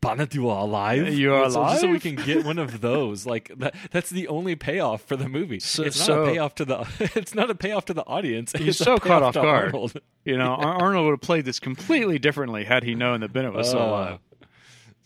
Bennett, 0.02 0.34
you 0.34 0.50
are 0.50 0.62
alive. 0.62 1.14
You 1.14 1.34
are 1.36 1.50
so, 1.52 1.64
Just 1.64 1.82
so 1.82 1.88
we 1.88 2.00
can 2.00 2.16
get 2.16 2.44
one 2.44 2.58
of 2.58 2.82
those. 2.82 3.26
Like 3.28 3.52
that, 3.58 3.76
that's 3.92 4.10
the 4.10 4.28
only 4.28 4.56
payoff 4.56 5.04
for 5.04 5.16
the 5.16 5.30
movie. 5.30 5.60
So- 5.60 5.84
it's 5.84 6.00
not 6.00 6.06
so- 6.06 6.24
a 6.24 6.32
payoff 6.32 6.56
to 6.56 6.66
the. 6.66 6.88
It's 7.16 7.36
not 7.36 7.50
a 7.52 7.56
payoff 7.56 7.86
to 7.86 7.94
the 7.94 8.04
audience. 8.08 8.52
He's 8.54 8.78
so 8.78 8.98
caught 8.98 9.22
off 9.24 9.36
guard. 9.36 9.66
Arnold. 9.66 9.94
you 10.26 10.38
know 10.38 10.56
Ar- 10.56 10.82
Arnold 10.84 11.06
would 11.06 11.12
have 11.14 11.22
played 11.22 11.46
this 11.46 11.60
completely 11.60 12.18
differently 12.20 12.64
had 12.64 12.84
he 12.84 12.96
known 12.96 13.20
that 13.22 13.32
Bennett 13.34 13.54
was 13.54 13.68
still 13.70 13.82
Uh, 13.82 13.88
alive. 13.90 14.20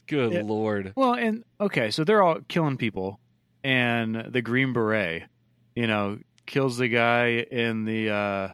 Good 0.07 0.33
Yeah. 0.33 0.41
lord. 0.43 0.93
Well, 0.95 1.13
and 1.13 1.43
okay, 1.59 1.89
so 1.91 2.03
they're 2.03 2.21
all 2.21 2.39
killing 2.47 2.77
people, 2.77 3.19
and 3.63 4.15
the 4.29 4.41
Green 4.41 4.71
Beret, 4.71 5.23
you 5.75 5.87
know, 5.87 6.19
kills 6.45 6.77
the 6.77 6.87
guy 6.87 7.45
in 7.51 7.85
the 7.85 8.09
uh, 8.09 8.47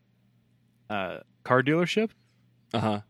uh, 0.94 1.20
car 1.44 1.64
dealership, 1.64 2.10
Uh 2.74 2.80
huh. 2.80 3.02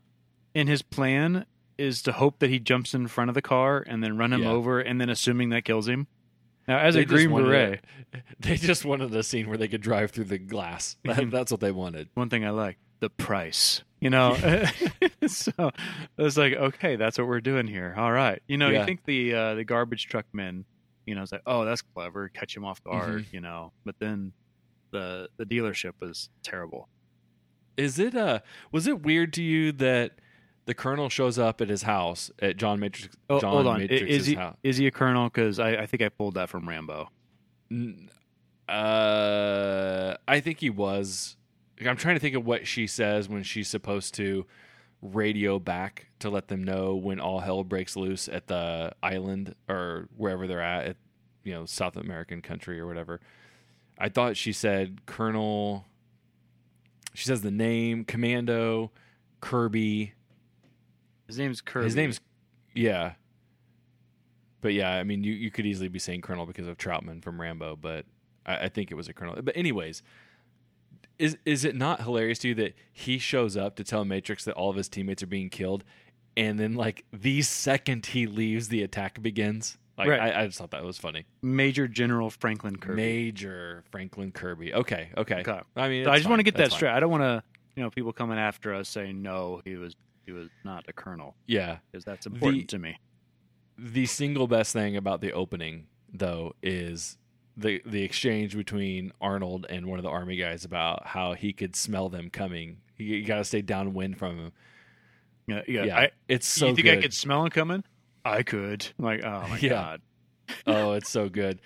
and 0.54 0.68
his 0.68 0.82
plan 0.82 1.46
is 1.78 2.02
to 2.02 2.12
hope 2.12 2.38
that 2.40 2.50
he 2.50 2.58
jumps 2.58 2.94
in 2.94 3.06
front 3.08 3.28
of 3.30 3.34
the 3.34 3.42
car 3.42 3.82
and 3.86 4.02
then 4.04 4.16
run 4.16 4.32
him 4.32 4.42
Yeah. 4.42 4.50
over, 4.50 4.80
and 4.80 5.00
then 5.00 5.08
assuming 5.10 5.48
that 5.50 5.64
kills 5.64 5.88
him. 5.88 6.06
Now, 6.68 6.78
as 6.78 6.94
They 6.94 7.00
a 7.00 7.04
Green 7.04 7.30
Beret, 7.30 7.80
it. 8.12 8.22
They 8.38 8.56
just 8.56 8.84
wanted 8.84 9.12
a 9.14 9.22
scene 9.24 9.48
where 9.48 9.58
they 9.58 9.66
could 9.68 9.80
drive 9.80 10.12
through 10.12 10.24
the 10.24 10.38
glass. 10.38 10.96
That, 11.04 11.30
that's 11.30 11.50
what 11.50 11.60
they 11.60 11.72
wanted. 11.72 12.08
one 12.14 12.28
thing 12.30 12.44
I 12.44 12.50
like 12.50 12.78
the 13.00 13.10
price. 13.10 13.82
You 14.00 14.10
know, 14.10 14.36
so 15.26 15.70
it's 16.18 16.36
like 16.36 16.54
okay, 16.54 16.96
that's 16.96 17.18
what 17.18 17.26
we're 17.28 17.40
doing 17.40 17.66
here. 17.68 17.94
All 17.96 18.10
right, 18.12 18.42
you 18.48 18.58
know, 18.58 18.68
Yeah. 18.68 18.80
you 18.80 18.84
think 18.86 19.04
the 19.04 19.34
uh, 19.34 19.54
the 19.54 19.64
garbage 19.64 20.06
truck 20.08 20.26
men, 20.32 20.64
you 21.06 21.14
know, 21.14 21.22
it's 21.22 21.30
like 21.32 21.42
oh, 21.46 21.64
that's 21.64 21.82
clever, 21.82 22.28
catch 22.28 22.56
him 22.56 22.64
off 22.64 22.82
guard, 22.82 23.22
Mm-hmm. 23.22 23.34
you 23.34 23.40
know, 23.40 23.72
but 23.84 23.94
then 24.00 24.32
the 24.92 25.28
the 25.36 25.44
dealership 25.44 25.92
was 26.00 26.30
terrible. 26.44 26.88
Is 27.76 27.98
it 27.98 28.14
uh 28.14 28.40
was 28.70 28.86
it 28.86 29.02
weird 29.02 29.32
to 29.32 29.42
you 29.42 29.72
that 29.72 30.12
the 30.66 30.74
colonel 30.74 31.08
shows 31.08 31.38
up 31.40 31.60
at 31.60 31.68
his 31.68 31.82
house 31.82 32.30
at 32.40 32.56
John 32.56 32.78
Matrix 32.78 33.16
Oh, 33.28 33.40
John 33.40 33.50
hold 33.52 33.66
on, 33.66 33.78
Matrix's 33.80 34.08
is 34.08 34.26
he 34.26 34.34
house? 34.36 34.56
is 34.62 34.76
he 34.76 34.86
a 34.86 34.90
colonel? 34.92 35.24
Because 35.24 35.58
I, 35.58 35.70
I 35.72 35.86
think 35.86 36.02
I 36.02 36.08
pulled 36.08 36.34
that 36.34 36.48
from 36.48 36.68
Rambo. 36.68 37.08
N- 37.70 38.08
Uh, 38.68 40.16
I 40.28 40.40
think 40.40 40.60
he 40.60 40.70
was. 40.70 41.36
I'm 41.84 41.96
trying 41.96 42.14
to 42.14 42.20
think 42.20 42.36
of 42.36 42.46
what 42.46 42.66
she 42.66 42.86
says 42.86 43.28
when 43.28 43.42
she's 43.42 43.68
supposed 43.68 44.14
to 44.14 44.46
radio 45.00 45.58
back 45.58 46.06
to 46.20 46.30
let 46.30 46.46
them 46.46 46.62
know 46.62 46.94
when 46.94 47.18
all 47.18 47.40
hell 47.40 47.64
breaks 47.64 47.96
loose 47.96 48.28
at 48.28 48.46
the 48.46 48.92
island 49.02 49.56
or 49.68 50.08
wherever 50.16 50.46
they're 50.46 50.62
at, 50.62 50.86
at 50.86 50.96
you 51.42 51.52
know 51.52 51.66
South 51.66 51.96
American 51.96 52.40
country 52.40 52.78
or 52.78 52.86
whatever. 52.86 53.20
I 53.98 54.08
thought 54.08 54.36
she 54.36 54.52
said 54.52 55.06
Colonel. 55.06 55.86
She 57.14 57.26
says 57.26 57.42
the 57.42 57.50
name 57.50 58.04
Commando 58.04 58.90
Kirby. 59.40 60.14
His 61.26 61.38
name's 61.38 61.60
Kirby. 61.60 61.84
His 61.84 61.96
name's 61.96 62.20
yeah. 62.74 63.12
But 64.60 64.74
yeah, 64.74 64.90
I 64.90 65.02
mean, 65.02 65.24
you, 65.24 65.32
you 65.32 65.50
could 65.50 65.66
easily 65.66 65.88
be 65.88 65.98
saying 65.98 66.22
Colonel 66.22 66.46
because 66.46 66.68
of 66.68 66.78
Troutman 66.78 67.22
from 67.22 67.40
Rambo, 67.40 67.76
but 67.76 68.06
I, 68.46 68.64
I 68.64 68.68
think 68.68 68.90
it 68.90 68.94
was 68.94 69.08
a 69.08 69.12
Colonel. 69.12 69.36
But 69.42 69.56
anyways, 69.56 70.02
is 71.18 71.36
is 71.44 71.64
it 71.64 71.76
not 71.76 72.02
hilarious 72.02 72.38
to 72.40 72.48
you 72.48 72.54
that 72.54 72.74
he 72.92 73.18
shows 73.18 73.56
up 73.56 73.76
to 73.76 73.84
tell 73.84 74.04
Matrix 74.04 74.44
that 74.44 74.54
all 74.54 74.70
of 74.70 74.76
his 74.76 74.88
teammates 74.88 75.22
are 75.22 75.26
being 75.26 75.50
killed, 75.50 75.84
and 76.36 76.58
then 76.58 76.74
like 76.74 77.04
the 77.12 77.42
second 77.42 78.06
he 78.06 78.26
leaves, 78.26 78.68
the 78.68 78.82
attack 78.82 79.20
begins? 79.20 79.78
Like 80.02 80.20
Right. 80.20 80.34
I, 80.34 80.42
I 80.42 80.46
just 80.46 80.58
thought 80.58 80.70
that 80.72 80.84
was 80.84 80.98
funny. 80.98 81.24
Major 81.42 81.88
General 81.88 82.30
Franklin 82.30 82.76
Kirby. 82.76 82.96
Major 82.96 83.84
Franklin 83.90 84.32
Kirby. 84.32 84.72
Okay, 84.74 85.10
okay. 85.16 85.40
Okay. 85.40 85.60
I 85.76 85.88
mean, 85.88 86.06
I 86.06 86.12
it's 86.12 86.20
just 86.20 86.28
want 86.28 86.40
to 86.40 86.44
get 86.44 86.54
that 86.54 86.64
That's 86.64 86.72
fine. 86.74 86.78
straight. 86.78 86.90
I 86.92 87.00
don't 87.00 87.10
want 87.10 87.22
to, 87.22 87.42
you 87.76 87.82
know, 87.82 87.90
people 87.90 88.12
coming 88.12 88.38
after 88.38 88.74
us 88.74 88.88
saying 88.88 89.22
no, 89.22 89.60
he 89.64 89.76
was 89.76 89.94
he 90.26 90.32
was 90.32 90.48
not 90.64 90.84
a 90.88 90.92
colonel 90.92 91.34
Yeah. 91.46 91.78
because 91.90 92.04
that's 92.04 92.26
important 92.26 92.62
The- 92.68 92.76
to 92.76 92.78
me. 92.78 92.98
the 93.78 94.06
single 94.06 94.46
best 94.46 94.72
thing 94.72 94.96
about 94.96 95.20
the 95.20 95.32
opening 95.32 95.86
though 96.12 96.54
is 96.62 97.16
the 97.56 97.82
the 97.84 98.02
exchange 98.02 98.56
between 98.56 99.12
Arnold 99.20 99.66
and 99.68 99.86
one 99.86 99.98
of 99.98 100.02
the 100.04 100.10
army 100.10 100.36
guys 100.36 100.64
about 100.64 101.06
how 101.06 101.32
he 101.34 101.52
could 101.52 101.74
smell 101.76 102.08
them 102.08 102.30
coming. 102.30 102.78
You, 102.98 103.16
you 103.16 103.24
got 103.26 103.36
to 103.38 103.44
stay 103.44 103.62
downwind 103.62 104.16
from 104.18 104.38
him. 104.38 104.52
Yeah, 105.48 105.62
yeah. 105.66 105.84
Yeah, 105.84 105.98
I, 105.98 106.10
it's 106.28 106.46
so 106.46 106.68
you 106.68 106.74
think 106.76 106.86
good. 106.86 106.98
I 106.98 107.02
could 107.02 107.12
smell 107.14 107.42
them 107.42 107.50
coming? 107.50 107.84
I 108.24 108.42
could. 108.42 108.86
I'm 108.98 109.04
like, 109.04 109.24
oh 109.24 109.46
my 109.48 109.58
Yeah. 109.60 109.68
god. 109.70 110.02
oh, 110.66 110.92
it's 110.92 111.10
so 111.10 111.28
good. 111.28 111.60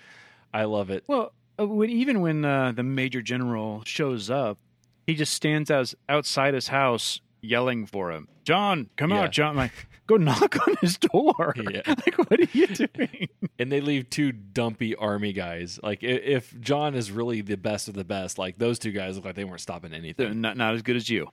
I 0.53 0.63
love 0.65 0.89
it. 0.89 1.03
Well, 1.07 1.33
uh, 1.59 1.67
when 1.67 1.89
even 1.89 2.21
when 2.21 2.45
uh, 2.45 2.71
the 2.71 2.83
major 2.83 3.21
general 3.21 3.83
shows 3.85 4.29
up, 4.29 4.57
he 5.05 5.15
just 5.15 5.33
stands 5.33 5.69
out 5.71 5.93
outside 6.09 6.53
his 6.53 6.67
house 6.69 7.21
yelling 7.41 7.85
for 7.85 8.11
him. 8.11 8.27
John, 8.43 8.89
come 8.95 9.11
Yeah. 9.11 9.21
out, 9.23 9.31
John. 9.31 9.49
I'm 9.51 9.55
like, 9.57 9.71
go 10.07 10.15
knock 10.17 10.55
on 10.67 10.75
his 10.81 10.97
door. 10.97 11.53
Yeah. 11.71 11.81
like, 11.87 12.17
what 12.17 12.39
are 12.39 12.47
you 12.53 12.67
doing? 12.67 13.27
And 13.59 13.71
they 13.71 13.81
leave 13.81 14.09
two 14.09 14.31
dumpy 14.31 14.95
army 14.95 15.33
guys. 15.33 15.79
Like 15.83 16.01
if 16.03 16.57
John 16.59 16.95
is 16.95 17.11
really 17.11 17.41
the 17.41 17.57
best 17.57 17.87
of 17.87 17.93
the 17.93 18.03
best, 18.05 18.37
like 18.37 18.57
those 18.57 18.79
two 18.79 18.91
guys 18.91 19.15
look 19.15 19.25
like 19.25 19.35
they 19.35 19.43
weren't 19.43 19.61
stopping 19.61 19.93
anything. 19.93 20.25
They're 20.25 20.33
not 20.33 20.57
not 20.57 20.75
as 20.75 20.81
good 20.81 20.95
as 20.95 21.09
you. 21.09 21.27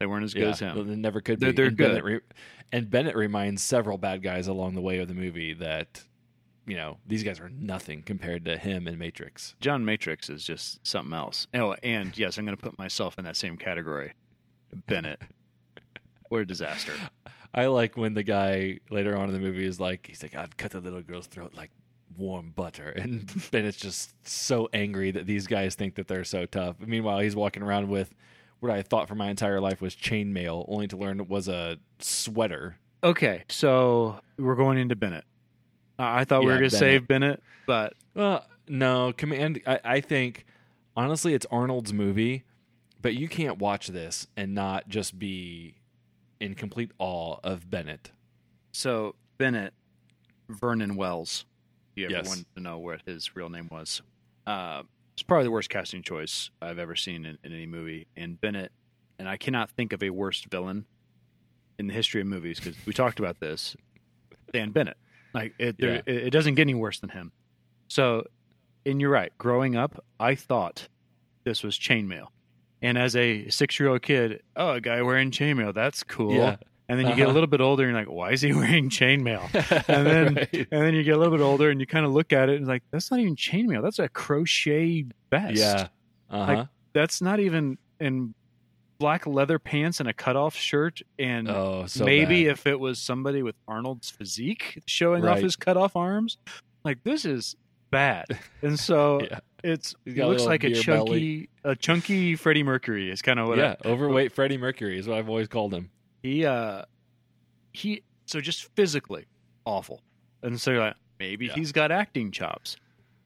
They 0.00 0.06
weren't 0.06 0.24
as 0.24 0.34
good 0.34 0.42
Yeah, 0.44 0.48
as 0.48 0.58
him. 0.60 0.88
They 0.88 0.96
never 0.96 1.20
could 1.20 1.38
be. 1.38 1.46
They're- 1.46 1.52
they're 1.52 1.66
and 1.66 1.76
good. 1.76 1.88
Bennett 1.88 2.04
re- 2.04 2.20
and 2.72 2.90
Bennett 2.90 3.14
reminds 3.16 3.62
several 3.62 3.98
bad 3.98 4.22
guys 4.22 4.48
along 4.48 4.74
the 4.74 4.80
way 4.80 4.98
of 4.98 5.08
the 5.08 5.14
movie 5.14 5.52
that, 5.54 6.02
you 6.66 6.76
know, 6.76 6.96
these 7.06 7.22
guys 7.22 7.38
are 7.38 7.50
nothing 7.50 8.02
compared 8.02 8.44
to 8.46 8.56
him 8.56 8.86
and 8.86 8.98
Matrix. 8.98 9.54
John 9.60 9.84
Matrix 9.84 10.30
is 10.30 10.42
just 10.44 10.84
something 10.86 11.12
else. 11.12 11.46
Oh, 11.54 11.76
and 11.82 12.16
yes, 12.16 12.38
I'm 12.38 12.44
going 12.46 12.56
to 12.56 12.62
put 12.62 12.78
myself 12.78 13.18
in 13.18 13.24
that 13.24 13.36
same 13.36 13.56
category. 13.56 14.14
Bennett. 14.86 15.20
what 16.28 16.40
a 16.40 16.44
disaster. 16.46 16.92
I 17.52 17.66
like 17.66 17.96
when 17.96 18.14
the 18.14 18.22
guy 18.22 18.78
later 18.90 19.16
on 19.16 19.28
in 19.28 19.34
the 19.34 19.40
movie 19.40 19.66
is 19.66 19.80
like, 19.80 20.06
he's 20.06 20.22
like, 20.22 20.34
I'd 20.36 20.56
cut 20.56 20.70
the 20.70 20.80
little 20.80 21.02
girl's 21.02 21.26
throat 21.26 21.52
like 21.54 21.70
warm 22.16 22.52
butter. 22.54 22.94
And 22.96 23.30
Bennett's 23.50 23.76
just 23.76 24.14
so 24.26 24.68
angry 24.72 25.10
that 25.10 25.26
these 25.26 25.46
guys 25.46 25.74
think 25.74 25.96
that 25.96 26.06
they're 26.08 26.24
so 26.24 26.46
tough. 26.46 26.76
Meanwhile, 26.78 27.18
he's 27.18 27.34
walking 27.36 27.62
around 27.64 27.88
with 27.88 28.14
what 28.60 28.70
I 28.70 28.82
thought 28.82 29.08
for 29.08 29.14
my 29.14 29.30
entire 29.30 29.60
life 29.60 29.80
was 29.80 29.94
chainmail, 29.96 30.64
only 30.68 30.86
to 30.88 30.96
learn 30.96 31.20
it 31.20 31.28
was 31.28 31.48
a 31.48 31.78
sweater. 31.98 32.76
Okay, 33.02 33.44
so 33.48 34.20
we're 34.38 34.54
going 34.54 34.78
into 34.78 34.94
Bennett. 34.96 35.24
Uh, 35.98 36.04
I 36.04 36.24
thought 36.24 36.40
we 36.40 36.46
were 36.46 36.58
going 36.58 36.70
to 36.70 36.76
save 36.76 37.06
Bennett, 37.08 37.42
but 37.66 37.94
Well, 38.14 38.46
no, 38.68 39.12
command. 39.12 39.60
I, 39.66 39.80
I 39.84 40.00
think 40.00 40.44
honestly, 40.96 41.34
it's 41.34 41.46
Arnold's 41.50 41.92
movie, 41.92 42.44
but 43.00 43.14
you 43.14 43.28
can't 43.28 43.58
watch 43.58 43.88
this 43.88 44.26
and 44.36 44.54
not 44.54 44.88
just 44.88 45.18
be 45.18 45.76
in 46.40 46.54
complete 46.54 46.90
awe 46.98 47.36
of 47.44 47.70
Bennett. 47.70 48.10
so 48.72 49.14
Bennett 49.38 49.72
Vernon 50.48 50.96
Wells. 50.96 51.44
You 51.96 52.06
ever 52.06 52.14
Yes. 52.14 52.28
wanted 52.28 52.46
to 52.56 52.60
know 52.62 52.78
what 52.78 53.00
his 53.06 53.34
real 53.36 53.48
name 53.48 53.68
was. 53.70 54.00
Uh, 54.46 54.82
it's 55.20 55.26
probably 55.26 55.44
the 55.44 55.50
worst 55.50 55.68
casting 55.68 56.02
choice 56.02 56.48
I've 56.62 56.78
ever 56.78 56.96
seen 56.96 57.26
in, 57.26 57.36
in 57.44 57.52
any 57.52 57.66
movie. 57.66 58.06
And 58.16 58.40
Bennett, 58.40 58.72
and 59.18 59.28
I 59.28 59.36
cannot 59.36 59.68
think 59.70 59.92
of 59.92 60.02
a 60.02 60.08
worse 60.08 60.42
villain 60.50 60.86
in 61.78 61.88
the 61.88 61.92
history 61.92 62.22
of 62.22 62.26
movies 62.26 62.58
because 62.58 62.74
we 62.86 62.94
talked 62.94 63.18
about 63.20 63.38
this. 63.38 63.76
Dan 64.50 64.70
Bennett, 64.70 64.96
like 65.34 65.52
it, 65.58 65.76
there, 65.78 65.96
Yeah. 65.96 66.02
it, 66.06 66.16
it 66.28 66.30
doesn't 66.30 66.54
get 66.54 66.62
any 66.62 66.72
worse 66.72 67.00
than 67.00 67.10
him. 67.10 67.32
So, 67.88 68.24
and 68.86 68.98
you're 68.98 69.10
right. 69.10 69.30
Growing 69.36 69.76
up, 69.76 70.02
I 70.18 70.34
thought 70.36 70.88
this 71.44 71.62
was 71.62 71.78
chainmail, 71.78 72.28
and 72.80 72.96
as 72.96 73.14
a 73.14 73.46
six 73.50 73.78
year 73.78 73.90
old 73.90 74.00
kid, 74.00 74.40
oh, 74.56 74.70
a 74.70 74.80
guy 74.80 75.02
wearing 75.02 75.30
chainmail, 75.32 75.74
that's 75.74 76.02
cool. 76.02 76.32
Yeah. 76.34 76.56
And 76.90 76.98
then 76.98 77.06
you 77.08 77.14
get 77.14 77.22
a 77.22 77.24
Uh-huh. 77.26 77.34
little 77.34 77.46
bit 77.46 77.60
older, 77.60 77.84
and 77.84 77.92
you're 77.92 78.00
like, 78.00 78.10
why 78.12 78.32
is 78.32 78.40
he 78.40 78.52
wearing 78.60 78.90
chainmail? 78.90 79.44
And 79.88 80.06
then 80.06 80.34
Right. 80.52 80.54
and 80.72 80.82
then 80.82 80.94
you 80.94 81.02
get 81.04 81.14
a 81.14 81.18
little 81.18 81.36
bit 81.36 81.42
older, 81.42 81.70
and 81.70 81.80
you 81.80 81.86
kind 81.86 82.04
of 82.04 82.12
look 82.12 82.32
at 82.32 82.48
it 82.48 82.56
and 82.56 82.66
like, 82.66 82.82
that's 82.90 83.10
not 83.10 83.20
even 83.20 83.36
chainmail. 83.36 83.82
That's 83.82 83.98
a 84.00 84.08
crochet 84.08 85.04
vest. 85.30 85.56
yeah, 85.56 85.88
uh 86.28 86.46
huh. 86.46 86.52
Like, 86.56 86.68
that's 86.92 87.22
not 87.22 87.38
even 87.38 87.78
in 88.00 88.34
black 88.98 89.26
leather 89.26 89.58
pants 89.58 90.00
and 90.00 90.08
a 90.08 90.12
cutoff 90.12 90.56
shirt. 90.56 91.00
And 91.18 91.48
oh, 91.48 91.84
so 91.86 92.04
maybe 92.04 92.44
bad. 92.44 92.50
if 92.52 92.66
it 92.66 92.80
was 92.80 92.98
somebody 92.98 93.42
with 93.42 93.54
Arnold's 93.68 94.10
physique 94.10 94.82
showing 94.86 95.22
off 95.24 95.36
Right. 95.36 95.44
his 95.44 95.56
cutoff 95.56 95.94
arms, 95.96 96.36
like 96.84 97.02
this 97.04 97.24
is 97.24 97.54
bad. 97.90 98.26
And 98.62 98.78
so 98.78 99.20
Yeah. 99.22 99.38
it's 99.64 99.94
it 100.04 100.16
looks 100.18 100.44
like 100.44 100.64
a 100.64 100.74
chunky, 100.74 101.04
belly. 101.04 101.48
a 101.64 101.76
chunky 101.76 102.34
Freddie 102.36 102.62
Mercury 102.64 103.10
is 103.10 103.22
kind 103.22 103.38
of 103.40 103.48
what 103.48 103.58
yeah, 103.58 103.76
I, 103.84 103.88
overweight 103.88 104.32
Freddie 104.32 104.58
Mercury 104.58 104.98
is 104.98 105.06
what 105.08 105.16
I've 105.18 105.28
always 105.28 105.48
called 105.48 105.72
him. 105.72 105.90
He 106.22 106.44
uh 106.46 106.82
he 107.72 108.02
so 108.26 108.40
just 108.40 108.68
physically 108.76 109.26
awful. 109.64 110.02
And 110.42 110.60
so 110.60 110.70
you're 110.70 110.80
like, 110.80 110.96
maybe 111.18 111.46
Yeah. 111.46 111.54
he's 111.54 111.72
got 111.72 111.90
acting 111.90 112.30
chops. 112.30 112.76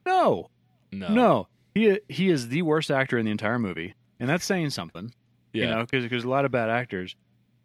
No, 0.06 0.50
No, 0.92 1.08
no, 1.08 1.48
he 1.74 2.00
he 2.08 2.28
is 2.30 2.48
the 2.48 2.62
worst 2.62 2.90
actor 2.90 3.18
in 3.18 3.24
the 3.24 3.30
entire 3.30 3.58
movie, 3.58 3.94
and 4.20 4.28
that's 4.28 4.44
saying 4.44 4.70
something. 4.70 5.12
yeah, 5.52 5.64
You 5.64 5.70
know, 5.70 5.80
because 5.82 6.08
there's 6.08 6.24
a 6.24 6.28
lot 6.28 6.44
of 6.44 6.50
bad 6.52 6.68
actors. 6.70 7.16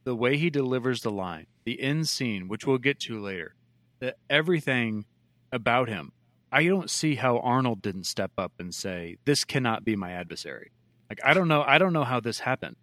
The 0.06 0.16
way 0.16 0.38
he 0.38 0.50
delivers 0.50 1.02
the 1.02 1.12
line, 1.12 1.48
the 1.66 1.80
end 1.82 2.08
scene, 2.08 2.48
which 2.48 2.66
we'll 2.66 2.78
get 2.78 3.00
to 3.02 3.20
later, 3.20 3.56
the, 4.00 4.16
everything 4.30 5.06
about 5.52 5.90
him. 5.90 6.12
I 6.52 6.66
don't 6.66 6.90
see 6.90 7.16
how 7.16 7.38
Arnold 7.40 7.82
didn't 7.82 8.06
step 8.06 8.32
up 8.38 8.54
and 8.60 8.74
say, 8.74 9.18
"This 9.26 9.44
cannot 9.44 9.84
be 9.84 9.96
my 9.96 10.12
adversary." 10.12 10.72
Like 11.10 11.20
I 11.24 11.34
don't 11.34 11.48
know, 11.48 11.64
I 11.64 11.78
don't 11.78 11.94
know 11.94 12.04
how 12.06 12.20
this 12.20 12.40
happened. 12.40 12.76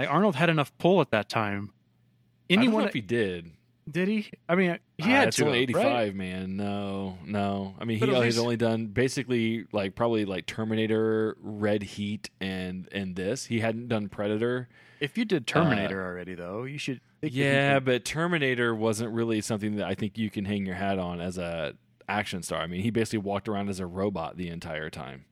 Like 0.00 0.10
Arnold 0.10 0.36
had 0.36 0.48
enough 0.48 0.72
pull 0.78 1.02
at 1.02 1.10
that 1.10 1.28
time. 1.28 1.72
I 2.50 2.54
don't 2.54 2.64
know 2.64 2.68
Anyone 2.70 2.86
if 2.88 2.94
he 2.94 3.02
did. 3.02 3.50
did 3.90 4.08
he? 4.08 4.30
I 4.48 4.54
mean, 4.54 4.78
he 4.96 5.04
Uh, 5.04 5.06
had 5.08 5.28
it's 5.28 5.36
to. 5.36 5.44
only 5.44 5.58
have, 5.58 5.62
eighty 5.64 5.74
right? 5.74 6.14
man. 6.14 6.56
No, 6.56 7.18
no. 7.26 7.74
I 7.78 7.84
mean, 7.84 7.98
he 7.98 8.00
But 8.00 8.08
at 8.08 8.14
he's 8.24 8.36
least- 8.36 8.38
only 8.38 8.56
done 8.56 8.86
basically 8.86 9.66
like 9.72 9.94
probably 9.94 10.24
like 10.24 10.46
Terminator, 10.46 11.36
Red 11.42 11.82
Heat, 11.82 12.30
and 12.40 12.88
and 12.92 13.14
this. 13.14 13.44
He 13.46 13.60
hadn't 13.60 13.88
done 13.88 14.08
Predator. 14.08 14.68
If 15.00 15.18
you 15.18 15.26
did 15.26 15.46
Terminator 15.46 16.02
already, 16.02 16.34
though, 16.34 16.64
you 16.64 16.78
should. 16.78 17.00
think 17.20 17.32
that 17.34 17.38
you 17.38 17.44
Yeah, 17.44 17.78
but 17.78 18.02
Terminator 18.06 18.74
wasn't 18.74 19.12
really 19.12 19.42
something 19.42 19.76
that 19.76 19.86
I 19.86 19.94
think 19.94 20.16
you 20.16 20.30
can 20.30 20.46
hang 20.46 20.64
your 20.64 20.76
hat 20.76 20.98
on 20.98 21.20
as 21.20 21.36
a 21.36 21.74
action 22.08 22.42
star. 22.42 22.62
I 22.62 22.66
mean, 22.66 22.80
he 22.80 22.90
basically 22.90 23.18
walked 23.18 23.50
around 23.50 23.68
as 23.68 23.80
a 23.80 23.86
robot 23.86 24.38
the 24.38 24.48
entire 24.48 24.88
time. 24.88 25.26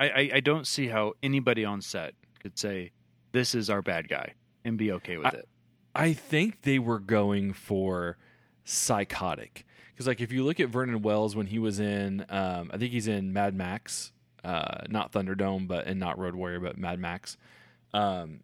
I, 0.00 0.08
I 0.08 0.30
I 0.36 0.40
don't 0.40 0.66
see 0.66 0.88
how 0.88 1.12
anybody 1.22 1.64
on 1.64 1.80
set 1.82 2.14
could 2.40 2.58
say 2.58 2.90
this 3.32 3.54
is 3.54 3.70
our 3.70 3.82
bad 3.82 4.08
guy 4.08 4.34
and 4.64 4.76
be 4.78 4.90
okay 4.92 5.16
with 5.18 5.26
I- 5.26 5.38
it. 5.38 5.48
I 5.94 6.12
think 6.12 6.62
they 6.62 6.78
were 6.78 7.00
going 7.00 7.52
for 7.52 8.16
psychotic 8.64 9.66
because, 9.92 10.06
like, 10.06 10.20
if 10.20 10.32
you 10.32 10.44
look 10.44 10.60
at 10.60 10.68
Vernon 10.68 11.02
Wells 11.02 11.34
when 11.36 11.46
he 11.46 11.58
was 11.58 11.80
in, 11.80 12.24
um, 12.28 12.70
I 12.72 12.78
think 12.78 12.92
he's 12.92 13.08
in 13.08 13.32
Mad 13.32 13.54
Max, 13.54 14.12
uh, 14.44 14.84
not 14.88 15.12
Thunderdome, 15.12 15.66
but 15.66 15.86
and 15.86 15.98
not 16.00 16.18
Road 16.18 16.34
Warrior, 16.36 16.60
but 16.60 16.78
Mad 16.78 16.98
Max. 17.00 17.36
Um, 17.92 18.40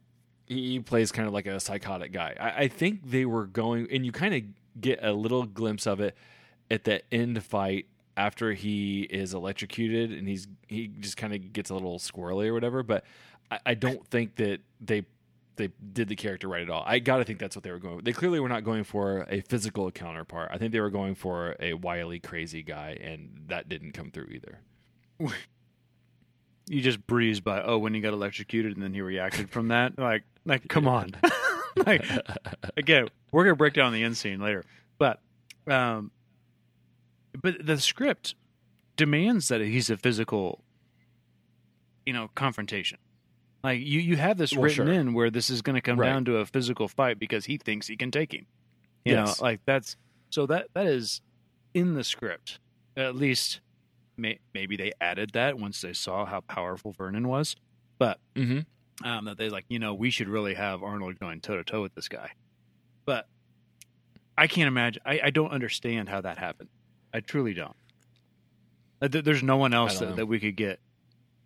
he, 0.46 0.72
he 0.72 0.80
plays 0.80 1.12
kind 1.12 1.26
of 1.28 1.32
like 1.34 1.46
a 1.46 1.60
psychotic 1.60 2.12
guy. 2.12 2.34
I, 2.38 2.64
I 2.64 2.68
think 2.68 3.10
they 3.10 3.24
were 3.24 3.46
going, 3.46 3.86
and 3.90 4.04
you 4.04 4.12
kind 4.12 4.34
of 4.34 4.42
get 4.80 4.98
a 5.02 5.12
little 5.12 5.44
glimpse 5.44 5.86
of 5.86 6.00
it 6.00 6.16
at 6.70 6.84
the 6.84 7.00
end 7.14 7.42
fight 7.44 7.86
after 8.16 8.52
he 8.52 9.02
is 9.02 9.34
electrocuted, 9.34 10.12
and 10.12 10.26
he's 10.28 10.46
he 10.68 10.88
just 10.88 11.16
kind 11.16 11.34
of 11.34 11.52
gets 11.52 11.70
a 11.70 11.74
little 11.74 11.98
squirrely 11.98 12.46
or 12.46 12.54
whatever. 12.54 12.82
But 12.82 13.04
I, 13.50 13.58
I 13.66 13.74
don't 13.74 14.06
think 14.06 14.36
that 14.36 14.60
they 14.80 15.04
they 15.56 15.70
did 15.92 16.08
the 16.08 16.16
character 16.16 16.48
right 16.48 16.62
at 16.62 16.70
all. 16.70 16.82
I 16.86 16.98
gotta 16.98 17.24
think 17.24 17.38
that's 17.38 17.56
what 17.56 17.62
they 17.62 17.70
were 17.70 17.78
going. 17.78 17.98
For. 17.98 18.02
They 18.02 18.12
clearly 18.12 18.40
were 18.40 18.48
not 18.48 18.64
going 18.64 18.84
for 18.84 19.26
a 19.28 19.40
physical 19.40 19.90
counterpart. 19.90 20.50
I 20.52 20.58
think 20.58 20.72
they 20.72 20.80
were 20.80 20.90
going 20.90 21.14
for 21.14 21.56
a 21.60 21.74
wily, 21.74 22.20
crazy 22.20 22.62
guy, 22.62 22.98
and 23.00 23.44
that 23.48 23.68
didn't 23.68 23.92
come 23.92 24.10
through 24.10 24.28
either. 24.30 24.60
You 26.68 26.80
just 26.80 27.06
breezed 27.06 27.44
by. 27.44 27.62
Oh, 27.62 27.78
when 27.78 27.94
he 27.94 28.00
got 28.00 28.12
electrocuted, 28.12 28.74
and 28.74 28.82
then 28.82 28.92
he 28.92 29.00
reacted 29.00 29.50
from 29.50 29.68
that. 29.68 29.92
Like, 29.98 30.24
like, 30.44 30.66
come 30.66 30.88
on. 30.88 31.12
like, 31.76 32.04
again, 32.76 33.08
we're 33.30 33.44
gonna 33.44 33.54
break 33.54 33.74
down 33.74 33.92
the 33.92 34.02
end 34.02 34.16
scene 34.16 34.40
later, 34.40 34.64
but, 34.98 35.20
um, 35.68 36.10
but 37.42 37.64
the 37.66 37.78
script 37.80 38.34
demands 38.96 39.48
that 39.48 39.60
he's 39.60 39.90
a 39.90 39.96
physical, 39.96 40.64
you 42.04 42.12
know, 42.12 42.30
confrontation. 42.34 42.98
Like 43.64 43.80
you, 43.80 44.00
you 44.00 44.16
have 44.16 44.38
this 44.38 44.52
Well, 44.52 44.62
written 44.62 44.86
sure. 44.86 44.92
in 44.94 45.12
where 45.14 45.30
this 45.30 45.50
is 45.50 45.62
going 45.62 45.74
to 45.74 45.80
come 45.80 45.98
Right. 45.98 46.08
down 46.08 46.24
to 46.26 46.36
a 46.38 46.46
physical 46.46 46.88
fight 46.88 47.18
because 47.18 47.46
he 47.46 47.56
thinks 47.58 47.86
he 47.88 47.96
can 47.96 48.10
take 48.10 48.32
him. 48.32 48.46
You 49.04 49.14
Yes. 49.14 49.40
know, 49.40 49.44
like 49.44 49.60
that's 49.66 49.96
so 50.30 50.46
that 50.46 50.68
that 50.74 50.86
is 50.86 51.20
in 51.74 51.94
the 51.94 52.04
script. 52.04 52.58
At 52.96 53.14
least, 53.16 53.60
may, 54.16 54.38
maybe 54.54 54.76
they 54.76 54.92
added 55.00 55.30
that 55.34 55.58
once 55.58 55.80
they 55.80 55.92
saw 55.92 56.24
how 56.26 56.40
powerful 56.42 56.92
Vernon 56.92 57.28
was. 57.28 57.56
But 57.98 58.18
Mm-hmm. 58.34 59.06
um, 59.06 59.24
that 59.26 59.36
they 59.36 59.48
like, 59.50 59.64
you 59.68 59.78
know, 59.78 59.94
we 59.94 60.10
should 60.10 60.28
really 60.28 60.54
have 60.54 60.82
Arnold 60.82 61.18
going 61.18 61.40
toe 61.40 61.56
to 61.56 61.64
toe 61.64 61.82
with 61.82 61.94
this 61.94 62.08
guy. 62.08 62.30
But 63.04 63.26
I 64.38 64.46
can't 64.46 64.68
imagine. 64.68 65.02
I, 65.04 65.20
I 65.24 65.30
don't 65.30 65.50
understand 65.50 66.08
how 66.08 66.20
that 66.20 66.38
happened. 66.38 66.68
I 67.16 67.20
truly 67.20 67.54
don't. 67.54 67.74
There's 69.00 69.42
no 69.42 69.56
one 69.56 69.72
else 69.74 69.98
that, 70.00 70.16
that 70.16 70.26
we 70.26 70.38
could 70.38 70.54
get 70.56 70.80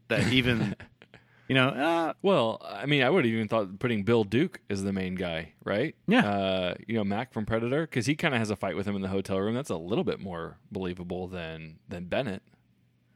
that 0.09 0.33
even, 0.33 0.75
you 1.49 1.55
know, 1.55 1.69
uh, 1.69 2.13
Well, 2.23 2.61
I 2.65 2.87
mean, 2.87 3.03
I 3.03 3.11
would 3.11 3.25
have 3.25 3.33
even 3.33 3.47
thought 3.49 3.79
putting 3.79 4.03
Bill 4.03 4.25
Duke 4.25 4.61
as 4.69 4.83
the 4.83 4.93
main 4.93 5.15
guy, 5.15 5.53
right? 5.65 5.95
Yeah. 6.09 6.29
Uh, 6.29 6.75
you 6.89 6.95
know, 6.97 7.05
Mac 7.05 7.33
from 7.33 7.47
Predator, 7.47 7.83
because 7.83 8.07
he 8.07 8.17
kind 8.17 8.35
of 8.35 8.39
has 8.41 8.51
a 8.51 8.57
fight 8.57 8.75
with 8.77 8.87
him 8.87 8.97
in 8.97 9.03
the 9.03 9.09
hotel 9.09 9.39
room. 9.39 9.55
That's 9.55 9.71
a 9.71 9.77
little 9.77 10.05
bit 10.05 10.19
more 10.21 10.59
believable 10.73 11.29
than 11.29 11.79
than 11.89 12.07
Bennett. 12.07 12.43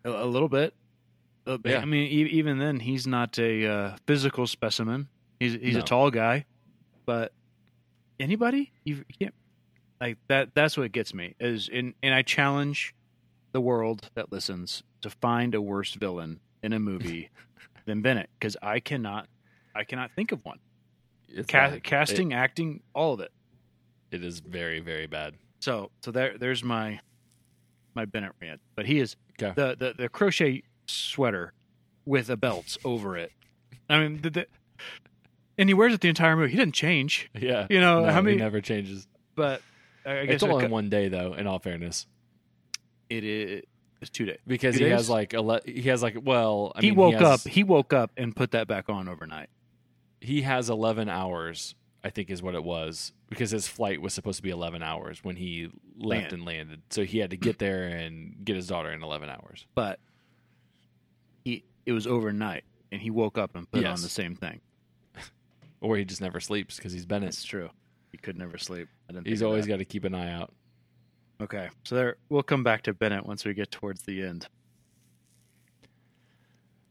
a, 0.04 0.10
a 0.10 0.26
little 0.26 0.48
bit. 0.48 0.74
Uh, 1.46 1.58
Yeah. 1.64 1.80
I 1.80 1.84
mean, 1.84 2.04
e- 2.10 2.30
even 2.38 2.58
then, 2.58 2.80
he's 2.80 3.06
not 3.06 3.36
a 3.38 3.66
uh, 3.66 3.96
physical 4.06 4.46
specimen. 4.46 5.08
He's 5.40 5.54
he's 5.54 5.74
No. 5.74 5.80
a 5.80 5.84
tall 5.84 6.10
guy, 6.10 6.46
but 7.04 7.32
anybody 8.20 8.72
you, 8.84 8.96
you 9.08 9.14
can't 9.18 9.34
like 10.08 10.18
that. 10.28 10.54
That's 10.54 10.76
what 10.76 10.92
gets 10.92 11.12
me 11.14 11.34
is 11.40 11.68
in, 11.68 11.94
and 12.02 12.14
I 12.14 12.22
challenge 12.22 12.94
the 13.52 13.60
world 13.60 14.10
that 14.14 14.32
listens 14.32 14.82
to 15.02 15.10
find 15.10 15.54
a 15.54 15.60
worse 15.62 15.94
villain 15.94 16.40
in 16.62 16.72
a 16.72 16.78
movie 16.78 17.30
than 17.86 18.02
Bennett 18.02 18.30
because 18.38 18.56
I 18.62 18.80
cannot 18.80 19.28
I 19.74 19.84
cannot 19.84 20.10
think 20.16 20.32
of 20.32 20.44
one. 20.44 20.58
Ca- 21.48 21.70
bad. 21.70 21.82
casting, 21.84 22.32
acting, 22.32 22.80
all 22.94 23.14
of 23.14 23.20
it. 23.20 23.32
It, 24.10 24.22
it 24.22 24.24
is 24.24 24.38
very, 24.40 24.80
very 24.80 25.06
bad. 25.06 25.34
So 25.60 25.90
so 26.02 26.10
there 26.10 26.36
there's 26.38 26.62
my 26.62 27.00
my 27.94 28.04
Bennett 28.04 28.32
rant. 28.40 28.60
But 28.76 28.86
he 28.86 28.98
is 29.00 29.16
Okay. 29.40 29.52
the, 29.56 29.76
the 29.76 29.94
the 30.04 30.08
crochet 30.08 30.62
sweater 30.86 31.52
with 32.04 32.30
a 32.30 32.36
belt 32.36 32.76
over 32.84 33.16
it. 33.16 33.32
I 33.90 33.98
mean, 33.98 34.20
the, 34.22 34.30
the, 34.30 34.46
and 35.58 35.68
he 35.68 35.74
wears 35.74 35.92
it 35.94 36.00
the 36.00 36.08
entire 36.08 36.36
movie. 36.36 36.52
He 36.52 36.56
didn't 36.58 36.74
change, 36.74 37.30
Yeah. 37.34 37.66
You 37.70 37.80
know, 37.80 38.04
No, 38.04 38.12
how 38.12 38.20
many- 38.22 38.36
He 38.36 38.42
never 38.42 38.60
changes. 38.60 39.06
but 39.34 39.60
I 40.06 40.26
guess 40.26 40.34
It's 40.36 40.42
all 40.42 40.58
it, 40.58 40.64
in 40.66 40.70
one 40.70 40.88
day, 40.90 41.08
though. 41.08 41.34
In 41.34 41.46
all 41.46 41.58
fairness, 41.58 42.06
it 43.08 43.24
is 43.24 43.62
it's 44.00 44.10
two 44.10 44.26
days. 44.26 44.38
because 44.46 44.76
Two 44.76 44.84
he 44.84 44.90
days? 44.90 44.98
has 45.00 45.10
like 45.10 45.32
ele- 45.34 45.60
he 45.64 45.82
has 45.82 46.02
like 46.02 46.16
well, 46.22 46.72
I 46.76 46.80
he 46.82 46.88
mean, 46.90 46.96
woke 46.98 47.14
has- 47.14 47.22
up. 47.46 47.50
He 47.52 47.62
woke 47.64 47.92
up 47.92 48.10
and 48.16 48.34
put 48.36 48.50
that 48.52 48.66
back 48.68 48.88
on 48.88 49.08
overnight. 49.08 49.48
he 50.20 50.42
has 50.42 50.68
11 50.70 51.08
hours 51.08 51.74
i 52.02 52.10
think 52.10 52.28
is 52.30 52.42
what 52.42 52.54
it 52.54 52.62
was 52.64 53.12
because 53.30 53.50
his 53.50 53.66
flight 53.66 54.00
was 54.02 54.12
supposed 54.14 54.36
to 54.36 54.42
be 54.42 54.50
11 54.50 54.82
hours 54.82 55.24
when 55.24 55.36
he 55.36 55.68
left 55.98 56.22
Land. 56.22 56.32
and 56.34 56.44
landed 56.44 56.82
so 56.90 57.02
he 57.04 57.18
had 57.18 57.30
to 57.30 57.36
get 57.38 57.58
there 57.58 57.84
and 57.88 58.44
get 58.44 58.56
his 58.56 58.66
daughter 58.66 58.90
in 58.92 59.02
11 59.02 59.28
hours 59.30 59.66
But 59.74 60.00
he 61.44 61.64
it 61.86 61.92
was 61.92 62.06
overnight, 62.06 62.64
and 62.92 63.00
he 63.02 63.10
woke 63.10 63.36
up 63.38 63.54
and 63.56 63.70
put 63.70 63.82
Yes. 63.82 63.98
on 63.98 64.02
the 64.02 64.08
same 64.08 64.34
thing. 64.34 64.60
or 65.80 65.96
he 65.96 66.04
just 66.04 66.20
never 66.22 66.40
sleeps 66.40 66.76
because 66.76 66.92
he's 66.92 67.04
bennett 67.06 67.28
That's 67.28 67.44
true. 67.44 67.70
He 68.14 68.18
could 68.18 68.38
never 68.38 68.58
sleep. 68.58 68.86
He's 69.24 69.42
always 69.42 69.66
got 69.66 69.78
to 69.78 69.84
keep 69.84 70.04
an 70.04 70.14
eye 70.14 70.30
out 70.32 70.52
Okay, 71.40 71.68
so 71.82 71.96
there 71.96 72.16
we'll 72.28 72.44
come 72.44 72.62
back 72.62 72.82
to 72.82 72.94
Bennett 72.94 73.26
once 73.26 73.44
we 73.44 73.54
get 73.54 73.72
towards 73.72 74.02
the 74.02 74.22
end. 74.22 74.46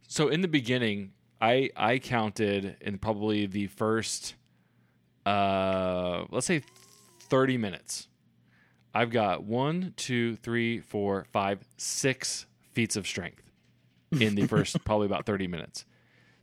so 0.09 0.27
in 0.27 0.41
the 0.41 0.47
beginning 0.49 1.13
i 1.39 1.69
i 1.77 1.97
counted 1.97 2.75
in 2.81 2.97
probably 2.97 3.45
the 3.45 3.67
first 3.67 4.35
uh 5.25 6.25
let's 6.29 6.45
say 6.45 6.61
30 7.29 7.57
minutes 7.57 8.09
i've 8.93 9.09
got 9.09 9.43
one 9.45 9.93
two 9.95 10.35
three 10.35 10.81
four 10.81 11.25
five 11.31 11.59
six 11.77 12.45
feats 12.73 12.95
of 12.97 13.07
strength 13.07 13.43
in 14.19 14.35
the 14.35 14.45
first 14.53 14.83
probably 14.83 15.05
about 15.05 15.25
30 15.25 15.47
minutes 15.47 15.85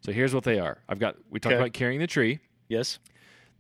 so 0.01 0.11
here's 0.11 0.35
what 0.35 0.45
they 0.45 0.59
are 0.59 0.79
i've 0.89 0.99
got 0.99 1.17
we 1.29 1.39
talked 1.39 1.53
Okay. 1.53 1.61
about 1.63 1.73
carrying 1.75 2.01
the 2.01 2.07
tree 2.07 2.39
Yes. 2.69 2.99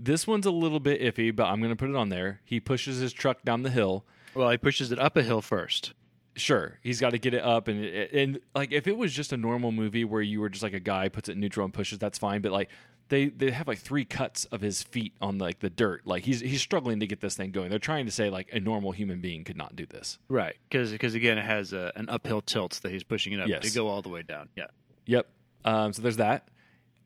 This 0.02 0.26
one's 0.26 0.46
a 0.46 0.50
little 0.50 0.80
bit 0.80 1.00
iffy 1.00 1.34
but 1.34 1.44
i'm 1.46 1.58
going 1.60 1.70
to 1.70 1.76
put 1.76 1.90
it 1.90 1.96
on 1.96 2.08
there 2.08 2.40
he 2.44 2.58
pushes 2.60 2.98
his 2.98 3.12
truck 3.12 3.42
down 3.42 3.62
the 3.62 3.70
hill 3.70 4.04
Well, 4.34 4.48
he 4.50 4.56
pushes 4.56 4.90
it 4.92 4.98
up 4.98 5.16
a 5.16 5.22
hill 5.22 5.42
first. 5.42 5.92
sure 6.36 6.78
he's 6.82 7.00
got 7.00 7.10
to 7.10 7.18
get 7.18 7.34
it 7.34 7.42
up 7.42 7.68
and 7.68 7.84
and 7.84 8.40
like 8.54 8.72
if 8.72 8.86
it 8.86 8.96
was 8.96 9.12
just 9.12 9.32
a 9.32 9.36
normal 9.36 9.72
movie 9.72 10.04
where 10.04 10.22
you 10.22 10.40
were 10.40 10.48
just 10.48 10.62
like 10.62 10.72
a 10.74 10.80
guy 10.80 11.08
puts 11.08 11.28
it 11.28 11.32
in 11.32 11.40
neutral 11.40 11.64
and 11.64 11.74
pushes 11.74 11.98
that's 11.98 12.18
fine 12.18 12.40
but 12.40 12.50
like 12.52 12.70
they 13.08 13.26
they 13.28 13.50
have 13.50 13.66
like 13.66 13.78
three 13.78 14.04
cuts 14.04 14.44
of 14.46 14.60
his 14.60 14.84
feet 14.84 15.12
on 15.20 15.36
like 15.38 15.58
the 15.58 15.68
dirt 15.68 16.06
like 16.06 16.22
he's 16.24 16.38
he's 16.40 16.62
struggling 16.62 17.00
to 17.00 17.06
get 17.08 17.20
this 17.20 17.34
thing 17.36 17.50
going 17.50 17.68
they're 17.68 17.78
trying 17.80 18.06
to 18.06 18.12
say 18.12 18.30
like 18.30 18.48
a 18.52 18.60
normal 18.60 18.92
human 18.92 19.20
being 19.20 19.42
could 19.42 19.56
not 19.56 19.74
do 19.74 19.84
this 19.84 20.16
Right, 20.28 20.54
because 20.68 20.92
because 20.92 21.14
again, 21.14 21.36
it 21.36 21.44
has 21.44 21.72
a, 21.72 21.90
an 21.96 22.08
uphill 22.08 22.40
tilt 22.40 22.78
that 22.84 22.92
he's 22.92 23.02
pushing 23.02 23.32
it 23.32 23.40
up 23.40 23.48
Yes. 23.48 23.62
to 23.64 23.74
go 23.76 23.88
all 23.88 24.00
the 24.00 24.08
way 24.08 24.22
down. 24.22 24.48
Yeah. 24.56 24.68
yep 25.06 25.26
um 25.64 25.92
so 25.92 26.00
there's 26.02 26.18
that 26.18 26.46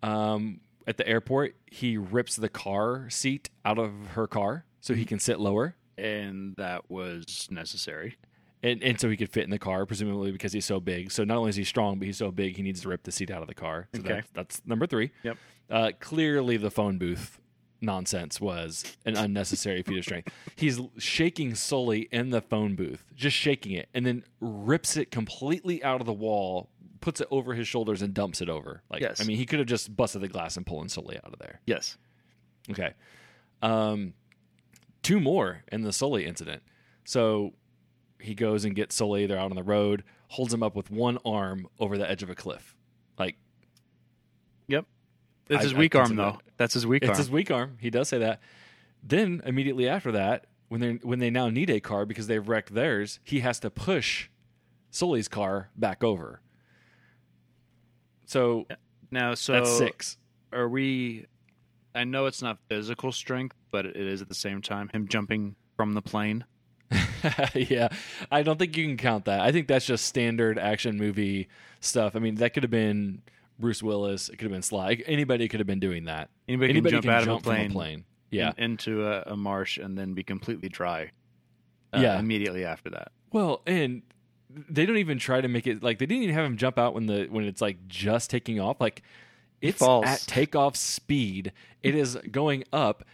um 0.02 0.60
at 0.86 0.96
the 0.96 1.06
airport 1.08 1.56
he 1.70 1.96
rips 1.96 2.36
the 2.36 2.48
car 2.48 3.08
seat 3.10 3.50
out 3.64 3.78
of 3.78 3.92
her 4.14 4.26
car 4.26 4.64
so 4.80 4.94
he 4.94 5.04
can 5.04 5.18
sit 5.18 5.38
lower 5.40 5.74
And 5.96 6.54
that 6.56 6.90
was 6.90 7.48
necessary. 7.50 8.16
and, 8.62 8.82
and 8.82 8.98
so 9.00 9.08
he 9.10 9.16
could 9.16 9.30
fit 9.30 9.44
in 9.44 9.50
the 9.50 9.58
car, 9.58 9.86
presumably 9.86 10.32
because 10.32 10.52
he's 10.52 10.64
so 10.64 10.80
big. 10.80 11.10
So 11.12 11.22
not 11.24 11.36
only 11.38 11.50
is 11.50 11.56
he 11.56 11.64
strong, 11.64 11.98
but 11.98 12.06
he's 12.06 12.16
so 12.18 12.30
big 12.30 12.56
he 12.56 12.62
needs 12.62 12.80
to 12.82 12.88
rip 12.88 13.02
the 13.04 13.12
seat 13.12 13.30
out 13.30 13.42
of 13.42 13.48
the 13.48 13.54
car. 13.54 13.88
So 13.94 14.00
Okay. 14.00 14.08
that's, 14.14 14.30
that's 14.32 14.62
number 14.66 14.86
three. 14.86 15.10
Yep. 15.22 15.36
Uh, 15.70 15.92
clearly, 16.00 16.56
the 16.58 16.70
phone 16.70 16.98
booth 16.98 17.40
nonsense 17.80 18.40
was 18.40 18.84
an 19.04 19.16
unnecessary 19.16 19.82
feat 19.82 19.98
of 19.98 20.04
strength. 20.04 20.32
He's 20.56 20.80
shaking 20.98 21.54
Sully 21.54 22.08
in 22.10 22.30
the 22.30 22.40
phone 22.40 22.74
booth, 22.76 23.04
just 23.14 23.36
shaking 23.36 23.72
it, 23.72 23.88
and 23.94 24.04
then 24.06 24.24
rips 24.40 24.96
it 24.96 25.10
completely 25.10 25.82
out 25.84 26.00
of 26.00 26.06
the 26.06 26.12
wall, 26.12 26.68
puts 27.04 27.20
it 27.20 27.28
over 27.30 27.52
his 27.52 27.68
shoulders, 27.68 28.00
and 28.00 28.14
dumps 28.14 28.40
it 28.40 28.48
over. 28.48 28.82
Like, 28.88 29.02
Yes. 29.02 29.20
I 29.20 29.24
mean, 29.24 29.36
he 29.36 29.44
could 29.44 29.58
have 29.58 29.68
just 29.68 29.94
busted 29.94 30.22
the 30.22 30.28
glass 30.28 30.56
and 30.56 30.64
pulling 30.64 30.88
Sully 30.88 31.18
out 31.18 31.34
of 31.34 31.38
there. 31.38 31.60
Yes. 31.66 31.98
Okay. 32.70 32.94
Um, 33.60 34.14
two 35.02 35.20
more 35.20 35.64
in 35.70 35.82
the 35.82 35.92
Sully 35.92 36.24
incident. 36.24 36.62
So 37.04 37.52
he 38.18 38.34
goes 38.34 38.64
and 38.64 38.74
gets 38.74 38.94
Sully. 38.94 39.26
They're 39.26 39.38
out 39.38 39.50
on 39.50 39.56
the 39.56 39.62
road, 39.62 40.02
holds 40.28 40.54
him 40.54 40.62
up 40.62 40.74
with 40.74 40.90
one 40.90 41.18
arm 41.26 41.68
over 41.78 41.98
the 41.98 42.08
edge 42.10 42.22
of 42.22 42.30
a 42.30 42.34
cliff. 42.34 42.74
Like 43.18 43.36
Yep. 44.68 44.86
It's 45.50 45.60
I- 45.60 45.62
his 45.62 45.74
I 45.74 45.78
weak 45.78 45.94
arm, 45.94 46.16
though. 46.16 46.32
that- 46.32 46.42
That's 46.56 46.72
his 46.72 46.86
weak 46.86 47.02
it's 47.02 47.08
arm. 47.10 47.12
It's 47.12 47.18
his 47.18 47.30
weak 47.30 47.50
arm. 47.50 47.76
He 47.82 47.90
does 47.90 48.08
say 48.08 48.16
that. 48.18 48.40
Then 49.02 49.42
immediately 49.44 49.86
after 49.86 50.10
that, 50.12 50.46
when 50.68 50.80
they 50.80 50.92
when 51.02 51.18
they 51.18 51.28
now 51.28 51.50
need 51.50 51.68
a 51.68 51.80
car 51.80 52.06
because 52.06 52.28
they've 52.28 52.48
wrecked 52.48 52.72
theirs, 52.72 53.20
he 53.22 53.40
has 53.40 53.60
to 53.60 53.68
push 53.70 54.30
Sully's 54.90 55.28
car 55.28 55.68
back 55.76 56.02
over. 56.02 56.40
So 58.26 58.66
Now, 59.10 59.34
so 59.34 59.52
That's 59.54 59.76
six. 59.78 60.16
are 60.52 60.68
we? 60.68 61.26
I 61.94 62.04
know 62.04 62.26
it's 62.26 62.42
not 62.42 62.58
physical 62.68 63.12
strength, 63.12 63.54
but 63.70 63.86
it 63.86 63.96
is 63.96 64.20
at 64.22 64.28
the 64.28 64.34
same 64.34 64.60
time 64.62 64.88
him 64.92 65.06
jumping 65.08 65.54
from 65.76 65.92
the 65.94 66.02
plane. 66.02 66.44
yeah, 67.54 67.88
I 68.30 68.42
don't 68.42 68.58
think 68.58 68.76
you 68.76 68.86
can 68.86 68.96
count 68.96 69.24
that. 69.26 69.40
I 69.40 69.52
think 69.52 69.68
that's 69.68 69.86
just 69.86 70.04
standard 70.04 70.58
action 70.58 70.96
movie 70.96 71.48
stuff. 71.80 72.16
I 72.16 72.18
mean, 72.18 72.36
that 72.36 72.52
could 72.54 72.62
have 72.62 72.70
been 72.70 73.22
Bruce 73.58 73.82
Willis. 73.82 74.28
It 74.28 74.32
could 74.36 74.42
have 74.46 74.52
been 74.52 74.62
Sly. 74.62 75.02
Anybody 75.06 75.48
could 75.48 75.60
have 75.60 75.66
been 75.66 75.80
doing 75.80 76.04
that. 76.04 76.30
Anybody, 76.48 76.70
Anybody 76.70 76.96
can 76.96 77.02
jump 77.02 77.14
out 77.14 77.22
of 77.28 77.36
a 77.36 77.40
plane, 77.40 77.70
a 77.70 77.74
plane. 77.74 78.04
Yeah. 78.30 78.52
in- 78.58 78.64
into 78.72 79.06
a, 79.06 79.22
a 79.32 79.36
marsh 79.36 79.78
and 79.78 79.96
then 79.96 80.14
be 80.14 80.22
completely 80.24 80.68
dry. 80.68 81.10
uh, 81.92 82.00
Yeah. 82.00 82.18
immediately 82.18 82.64
after 82.64 82.90
that. 82.90 83.12
Well, 83.32 83.62
and 83.66 84.02
they 84.68 84.86
don't 84.86 84.98
even 84.98 85.18
try 85.18 85.40
to 85.40 85.48
make 85.48 85.66
it 85.66 85.82
like 85.82 85.98
they 85.98 86.06
didn't 86.06 86.24
even 86.24 86.34
have 86.34 86.44
him 86.44 86.56
jump 86.56 86.78
out 86.78 86.94
when 86.94 87.06
the 87.06 87.26
when 87.30 87.44
it's 87.44 87.60
like 87.60 87.86
just 87.88 88.30
taking 88.30 88.60
off. 88.60 88.80
Like 88.80 89.02
it's 89.60 89.78
falls. 89.78 90.06
at 90.06 90.20
takeoff 90.20 90.76
speed. 90.76 91.52
It 91.82 91.94
is 91.94 92.16
going 92.30 92.64
up. 92.72 93.04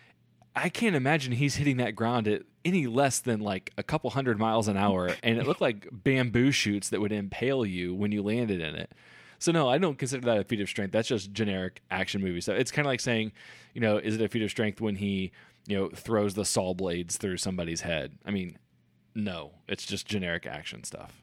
I 0.55 0.69
can't 0.69 0.97
imagine 0.97 1.33
he's 1.33 1.57
hitting 1.57 1.77
that 1.79 1.95
ground 1.95 2.27
at 2.27 2.43
any 2.65 2.87
less 2.87 3.21
than 3.21 3.41
like 3.41 3.73
a 3.79 3.83
couple 3.83 4.11
hundred 4.11 4.39
miles 4.39 4.69
an 4.69 4.77
hour, 4.77 5.11
and 5.23 5.39
it 5.39 5.47
looked 5.47 5.61
like 5.61 5.89
bamboo 5.93 6.51
shoots 6.51 6.89
that 6.91 7.01
would 7.01 7.13
impale 7.13 7.65
you 7.65 7.95
when 7.95 8.13
you 8.13 8.23
landed 8.23 8.61
in 8.61 8.75
it. 8.75 8.93
So 9.39 9.53
no, 9.53 9.69
I 9.69 9.79
don't 9.79 9.99
consider 9.99 10.27
that 10.27 10.39
a 10.39 10.45
feat 10.45 10.61
of 10.61 10.69
strength. 10.69 10.93
That's 10.93 11.09
just 11.09 11.33
generic 11.33 11.81
action 11.91 12.21
movie 12.21 12.43
stuff. 12.43 12.59
It's 12.59 12.71
kind 12.71 12.87
of 12.87 12.91
like 12.91 13.01
saying, 13.01 13.33
you 13.73 13.81
know, 13.81 13.97
is 13.97 14.17
it 14.17 14.21
a 14.21 14.29
feat 14.29 14.43
of 14.43 14.51
strength 14.51 14.81
when 14.83 14.97
he, 14.97 15.33
you 15.67 15.79
know, 15.79 15.89
throws 15.89 16.35
the 16.35 16.45
saw 16.45 16.75
blades 16.75 17.17
through 17.17 17.39
somebody's 17.39 17.81
head? 17.81 18.19
I 18.27 18.33
mean, 18.33 18.59
no, 19.15 19.53
it's 19.67 19.87
just 19.87 20.07
generic 20.07 20.47
action 20.47 20.85
stuff. 20.85 21.23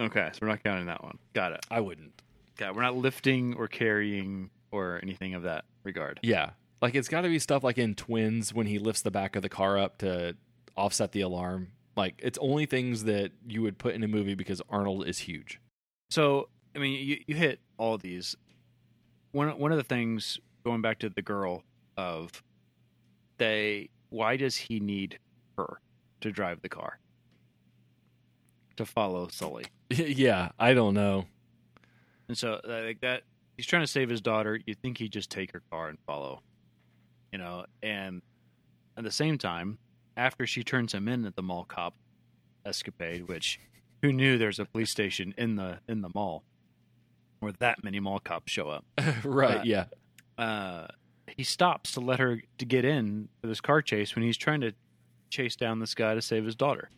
Okay, 0.00 0.30
so 0.32 0.38
we're 0.42 0.48
not 0.48 0.62
counting 0.64 0.86
that 0.86 1.02
one. 1.02 1.18
Got 1.34 1.52
it. 1.52 1.66
I 1.70 1.80
wouldn't. 1.80 2.12
Got 2.56 2.70
it. 2.70 2.76
We're 2.76 2.82
not 2.82 2.96
lifting 2.96 3.54
or 3.54 3.68
carrying 3.68 4.50
or 4.70 5.00
anything 5.02 5.34
of 5.34 5.42
that 5.42 5.64
regard. 5.84 6.20
Yeah, 6.22 6.50
like 6.80 6.94
it's 6.94 7.08
got 7.08 7.22
to 7.22 7.28
be 7.28 7.38
stuff 7.38 7.62
like 7.62 7.78
in 7.78 7.94
Twins 7.94 8.52
when 8.52 8.66
he 8.66 8.78
lifts 8.78 9.02
the 9.02 9.10
back 9.10 9.36
of 9.36 9.42
the 9.42 9.48
car 9.48 9.78
up 9.78 9.98
to 9.98 10.36
offset 10.76 11.12
the 11.12 11.20
alarm. 11.20 11.68
Like 11.96 12.14
it's 12.18 12.38
only 12.38 12.66
things 12.66 13.04
that 13.04 13.32
you 13.46 13.62
would 13.62 13.78
put 13.78 13.94
in 13.94 14.02
a 14.02 14.08
movie 14.08 14.34
because 14.34 14.62
Arnold 14.68 15.06
is 15.06 15.18
huge. 15.18 15.60
So, 16.10 16.48
I 16.74 16.78
mean, 16.78 17.06
you, 17.06 17.18
you 17.26 17.34
hit 17.34 17.60
all 17.78 17.98
these. 17.98 18.36
One 19.32 19.58
one 19.58 19.72
of 19.72 19.78
the 19.78 19.84
things 19.84 20.38
going 20.64 20.82
back 20.82 20.98
to 21.00 21.08
the 21.08 21.22
girl 21.22 21.64
of 21.96 22.42
they 23.38 23.90
why 24.10 24.36
does 24.36 24.56
he 24.56 24.80
need 24.80 25.18
her 25.56 25.80
to 26.20 26.30
drive 26.30 26.62
the 26.62 26.68
car 26.68 26.98
to 28.76 28.84
follow 28.84 29.28
Sully? 29.28 29.64
yeah, 30.16 30.50
I 30.58 30.74
don't 30.74 30.94
know. 30.94 31.26
And 32.28 32.36
so 32.36 32.60
uh, 32.66 32.82
like 32.84 33.00
that 33.00 33.22
he's 33.56 33.66
trying 33.66 33.82
to 33.82 33.88
save 33.88 34.08
his 34.08 34.20
daughter. 34.20 34.58
You 34.66 34.74
think 34.74 34.98
he'd 34.98 35.12
just 35.12 35.30
take 35.30 35.52
her 35.52 35.62
car 35.70 35.88
and 35.88 35.98
follow. 36.06 36.40
You 37.32 37.38
know, 37.38 37.64
and 37.82 38.22
at 38.96 39.04
the 39.04 39.10
same 39.10 39.38
time, 39.38 39.78
after 40.16 40.46
she 40.46 40.62
turns 40.62 40.92
him 40.92 41.08
in 41.08 41.24
at 41.24 41.36
the 41.36 41.42
mall 41.42 41.64
cop 41.64 41.94
escapade, 42.64 43.28
which 43.28 43.58
who 44.02 44.12
knew 44.12 44.38
there's 44.38 44.58
a 44.58 44.64
police 44.64 44.90
station 44.90 45.34
in 45.38 45.56
the 45.56 45.78
in 45.88 46.02
the 46.02 46.10
mall 46.14 46.44
where 47.40 47.52
that 47.58 47.82
many 47.82 48.00
mall 48.00 48.20
cops 48.20 48.52
show 48.52 48.68
up. 48.68 48.84
right? 49.24 49.58
Uh, 49.58 49.62
yeah. 49.64 49.84
Uh 50.38 50.86
he 51.36 51.44
stops 51.44 51.92
to 51.92 52.00
let 52.00 52.18
her 52.18 52.42
to 52.58 52.64
get 52.64 52.84
in 52.84 53.28
for 53.40 53.46
this 53.46 53.60
car 53.60 53.80
chase 53.80 54.14
when 54.14 54.24
he's 54.24 54.36
trying 54.36 54.60
to 54.60 54.72
chase 55.30 55.56
down 55.56 55.78
this 55.78 55.94
guy 55.94 56.14
to 56.14 56.22
save 56.22 56.44
his 56.44 56.54
daughter. 56.54 56.90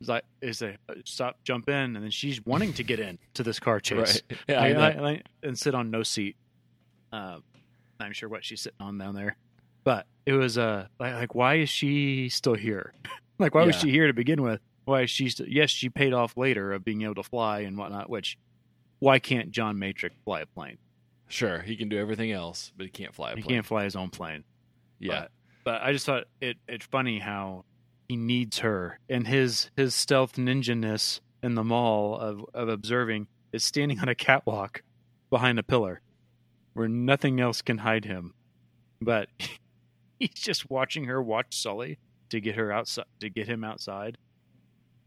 Like, 0.00 0.24
is 0.42 0.60
a 0.62 0.76
stop, 1.04 1.38
jump 1.42 1.68
in, 1.68 1.96
and 1.96 1.96
then 1.96 2.10
she's 2.10 2.44
wanting 2.44 2.72
to 2.74 2.82
get 2.82 3.00
in 3.00 3.18
to 3.34 3.42
this 3.42 3.58
car 3.58 3.80
chase 3.80 4.20
Right. 4.30 4.38
Yeah, 4.48 4.60
I 4.62 4.72
like- 4.72 4.96
like- 5.00 5.26
and 5.42 5.58
sit 5.58 5.74
on 5.74 5.90
no 5.90 6.02
seat. 6.02 6.36
Uh, 7.12 7.38
I'm 7.98 8.12
sure 8.12 8.28
what 8.28 8.44
she's 8.44 8.60
sitting 8.60 8.76
on 8.80 8.98
down 8.98 9.14
there, 9.14 9.36
but 9.84 10.06
it 10.26 10.32
was 10.34 10.58
uh 10.58 10.86
like, 11.00 11.14
like 11.14 11.34
why 11.34 11.54
is 11.56 11.70
she 11.70 12.28
still 12.28 12.54
here? 12.54 12.92
like 13.38 13.54
why 13.54 13.64
was 13.64 13.76
she 13.76 13.90
here 13.90 14.06
to 14.06 14.12
begin 14.12 14.42
with? 14.42 14.60
Why 14.84 15.02
is 15.02 15.10
she? 15.10 15.30
St- 15.30 15.48
yes, 15.48 15.70
she 15.70 15.88
paid 15.88 16.12
off 16.12 16.36
later 16.36 16.72
of 16.74 16.84
being 16.84 17.02
able 17.02 17.14
to 17.14 17.22
fly 17.22 17.60
and 17.60 17.78
whatnot. 17.78 18.10
Which 18.10 18.36
why 18.98 19.18
can't 19.18 19.50
John 19.50 19.78
Matrix 19.78 20.14
fly 20.24 20.40
a 20.42 20.46
plane? 20.46 20.76
Sure, 21.28 21.60
he 21.60 21.74
can 21.76 21.88
do 21.88 21.98
everything 21.98 22.30
else, 22.32 22.70
but 22.76 22.84
he 22.84 22.90
can't 22.90 23.14
fly 23.14 23.32
a 23.32 23.36
He 23.36 23.42
plane. 23.42 23.54
can't 23.56 23.66
fly 23.66 23.84
his 23.84 23.96
own 23.96 24.10
plane. 24.10 24.44
yeah, 25.00 25.20
But, 25.22 25.30
but 25.64 25.82
I 25.82 25.92
just 25.92 26.04
thought 26.06 26.24
it 26.40 26.56
it's 26.68 26.84
funny 26.86 27.18
how 27.18 27.64
he 28.08 28.16
needs 28.16 28.58
her 28.58 28.98
and 29.08 29.26
his 29.26 29.70
his 29.76 29.94
stealth 29.94 30.34
ninja-ness 30.34 31.20
in 31.42 31.54
the 31.54 31.64
mall 31.64 32.18
of, 32.18 32.44
of 32.54 32.68
observing 32.68 33.26
is 33.52 33.64
standing 33.64 34.00
on 34.00 34.08
a 34.08 34.14
catwalk 34.14 34.82
behind 35.30 35.58
a 35.58 35.62
pillar 35.62 36.00
where 36.74 36.88
nothing 36.88 37.40
else 37.40 37.62
can 37.62 37.78
hide 37.78 38.04
him. 38.04 38.34
But 39.00 39.28
he's 40.18 40.30
just 40.34 40.70
watching 40.70 41.04
her 41.04 41.22
watch 41.22 41.60
Sully 41.60 41.98
to 42.30 42.40
get 42.40 42.56
her 42.56 42.72
outside 42.72 43.06
to 43.20 43.30
get 43.30 43.48
him 43.48 43.64
outside. 43.64 44.18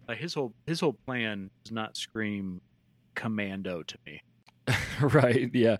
Like 0.07 0.17
his 0.17 0.33
whole 0.33 0.53
his 0.65 0.79
whole 0.79 0.93
plan 1.05 1.51
does 1.63 1.71
not 1.71 1.95
scream 1.95 2.62
commando 3.15 3.83
to 3.83 3.97
me. 4.05 4.23
right. 5.01 5.49
Yeah, 5.53 5.77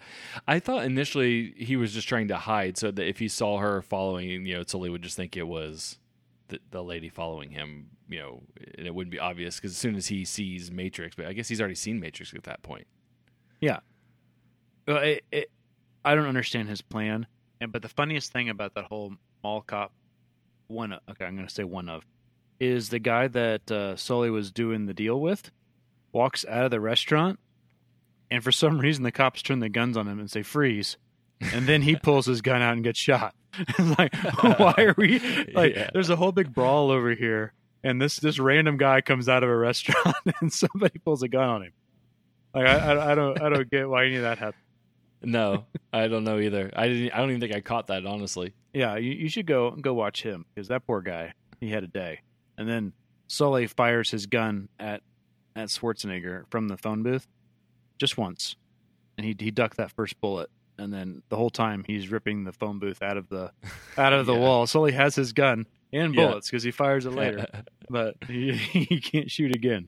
I 0.48 0.60
thought 0.60 0.84
initially 0.84 1.54
he 1.58 1.76
was 1.76 1.94
just 1.94 2.08
trying 2.08 2.28
to 2.30 2.38
hide 2.38 2.78
so 2.78 2.92
that 2.92 3.08
if 3.08 3.20
he 3.20 3.28
saw 3.28 3.60
her 3.60 3.82
following, 3.82 4.46
you 4.46 4.56
know, 4.56 4.64
Sully 4.66 4.90
would 4.90 5.04
just 5.04 5.16
think 5.16 5.38
it 5.38 5.48
was 5.48 6.00
the, 6.50 6.60
the 6.72 6.84
lady 6.84 7.10
following 7.10 7.50
him, 7.52 7.88
you 8.10 8.20
know, 8.20 8.44
and 8.78 8.86
it 8.86 8.94
wouldn't 8.94 9.12
be 9.12 9.20
obvious 9.20 9.56
because 9.56 9.72
as 9.72 9.78
soon 9.78 9.96
as 9.96 10.08
he 10.08 10.26
sees 10.26 10.72
Matrix, 10.72 11.16
but 11.16 11.26
I 11.26 11.34
guess 11.34 11.48
he's 11.48 11.60
already 11.62 11.76
seen 11.76 12.00
Matrix 12.00 12.34
at 12.34 12.44
that 12.44 12.62
point. 12.62 12.86
Yeah. 13.62 13.80
Well, 14.88 14.98
it, 14.98 15.24
it, 15.32 15.52
I 16.04 16.16
don't 16.16 16.28
understand 16.28 16.70
his 16.70 16.82
plan. 16.82 17.28
And 17.62 17.72
but 17.72 17.82
the 17.82 17.90
funniest 17.90 18.32
thing 18.32 18.50
about 18.50 18.74
that 18.76 18.86
whole 18.86 19.14
mall 19.44 19.62
cop 19.62 19.92
one, 20.68 20.94
of- 20.94 21.02
okay, 21.10 21.26
I'm 21.26 21.36
going 21.36 21.48
to 21.48 21.54
say 21.54 21.64
one 21.64 21.90
of, 21.90 22.06
is 22.60 22.90
the 22.90 23.00
guy 23.00 23.28
that 23.28 23.72
uh, 23.72 23.96
Sully 23.96 24.30
was 24.30 24.52
doing 24.52 24.86
the 24.86 24.94
deal 24.94 25.20
with 25.20 25.52
walks 26.12 26.46
out 26.50 26.66
of 26.66 26.72
the 26.72 26.80
restaurant, 26.80 27.40
and 28.32 28.44
for 28.44 28.52
some 28.52 28.80
reason 28.80 29.04
the 29.04 29.12
cops 29.12 29.42
turn 29.42 29.60
the 29.60 29.70
guns 29.70 29.96
on 29.96 30.08
him 30.08 30.20
and 30.20 30.30
say 30.30 30.42
freeze, 30.42 30.98
and 31.40 31.68
then 31.68 31.84
he 31.84 31.96
pulls 32.04 32.26
his 32.26 32.42
gun 32.42 32.62
out 32.62 32.74
and 32.74 32.84
gets 32.84 33.00
shot. 33.00 33.36
It's 33.78 34.00
like, 34.00 34.16
why 34.60 34.74
are 34.78 34.96
we 34.98 35.20
like? 35.54 35.76
Yeah. 35.76 35.90
There's 35.94 36.10
a 36.10 36.16
whole 36.16 36.32
big 36.32 36.54
brawl 36.54 36.92
over 36.92 37.14
here, 37.14 37.54
and 37.84 38.02
this 38.02 38.18
this 38.18 38.40
random 38.40 38.78
guy 38.78 39.02
comes 39.02 39.28
out 39.28 39.44
of 39.44 39.50
a 39.50 39.56
restaurant 39.56 40.16
and 40.42 40.52
somebody 40.52 41.00
pulls 41.00 41.24
a 41.24 41.28
gun 41.28 41.50
on 41.50 41.62
him. 41.64 41.74
Like 42.54 42.66
I, 42.68 42.78
I, 42.78 43.12
I 43.12 43.16
don't 43.16 43.42
I 43.42 43.50
don't 43.50 43.70
get 43.70 43.90
why 43.90 44.06
any 44.06 44.16
of 44.16 44.24
that 44.24 44.38
happened. 44.38 44.64
No, 45.22 45.66
I 45.92 46.08
don't 46.08 46.24
know 46.24 46.40
either. 46.40 46.72
I 46.74 46.88
didn't. 46.88 47.12
I 47.12 47.18
don't 47.18 47.30
even 47.30 47.42
think 47.42 47.54
I 47.54 47.62
caught 47.62 47.88
that 47.88 48.06
honestly. 48.06 48.54
Yeah, 48.74 48.96
you, 48.96 49.12
you 49.12 49.30
should 49.30 49.46
go 49.46 49.72
go 49.72 49.94
watch 49.94 50.24
him 50.24 50.46
because 50.54 50.70
that 50.70 50.86
poor 50.88 51.02
guy, 51.02 51.34
he 51.60 51.70
had 51.70 51.84
a 51.84 51.88
day. 51.88 52.22
And 52.58 52.68
then 52.70 52.94
Sully 53.28 53.68
fires 53.68 54.10
his 54.12 54.26
gun 54.26 54.70
at 54.80 55.02
at 55.56 55.70
Schwarzenegger 55.70 56.44
from 56.50 56.68
the 56.68 56.78
phone 56.78 57.04
booth 57.04 57.28
just 57.98 58.18
once, 58.18 58.56
and 59.18 59.26
he 59.26 59.36
he 59.38 59.52
ducked 59.52 59.78
that 59.78 59.92
first 59.92 60.20
bullet. 60.22 60.50
And 60.80 60.94
then 60.94 61.22
the 61.30 61.36
whole 61.36 61.50
time 61.50 61.84
he's 61.86 62.10
ripping 62.10 62.44
the 62.46 62.54
phone 62.54 62.80
booth 62.80 63.02
out 63.02 63.18
of 63.18 63.28
the 63.30 63.52
out 63.98 64.14
of 64.14 64.26
the 64.26 64.34
Yeah. 64.34 64.40
wall. 64.40 64.66
Sully 64.68 64.94
has 64.94 65.16
his 65.16 65.34
gun 65.34 65.68
and 65.94 66.16
bullets 66.16 66.50
because 66.50 66.64
he 66.64 66.72
fires 66.72 67.06
it 67.06 67.12
later, 67.12 67.46
but 67.90 68.16
he, 68.28 68.54
he 68.54 69.00
can't 69.02 69.30
shoot 69.30 69.54
again. 69.56 69.88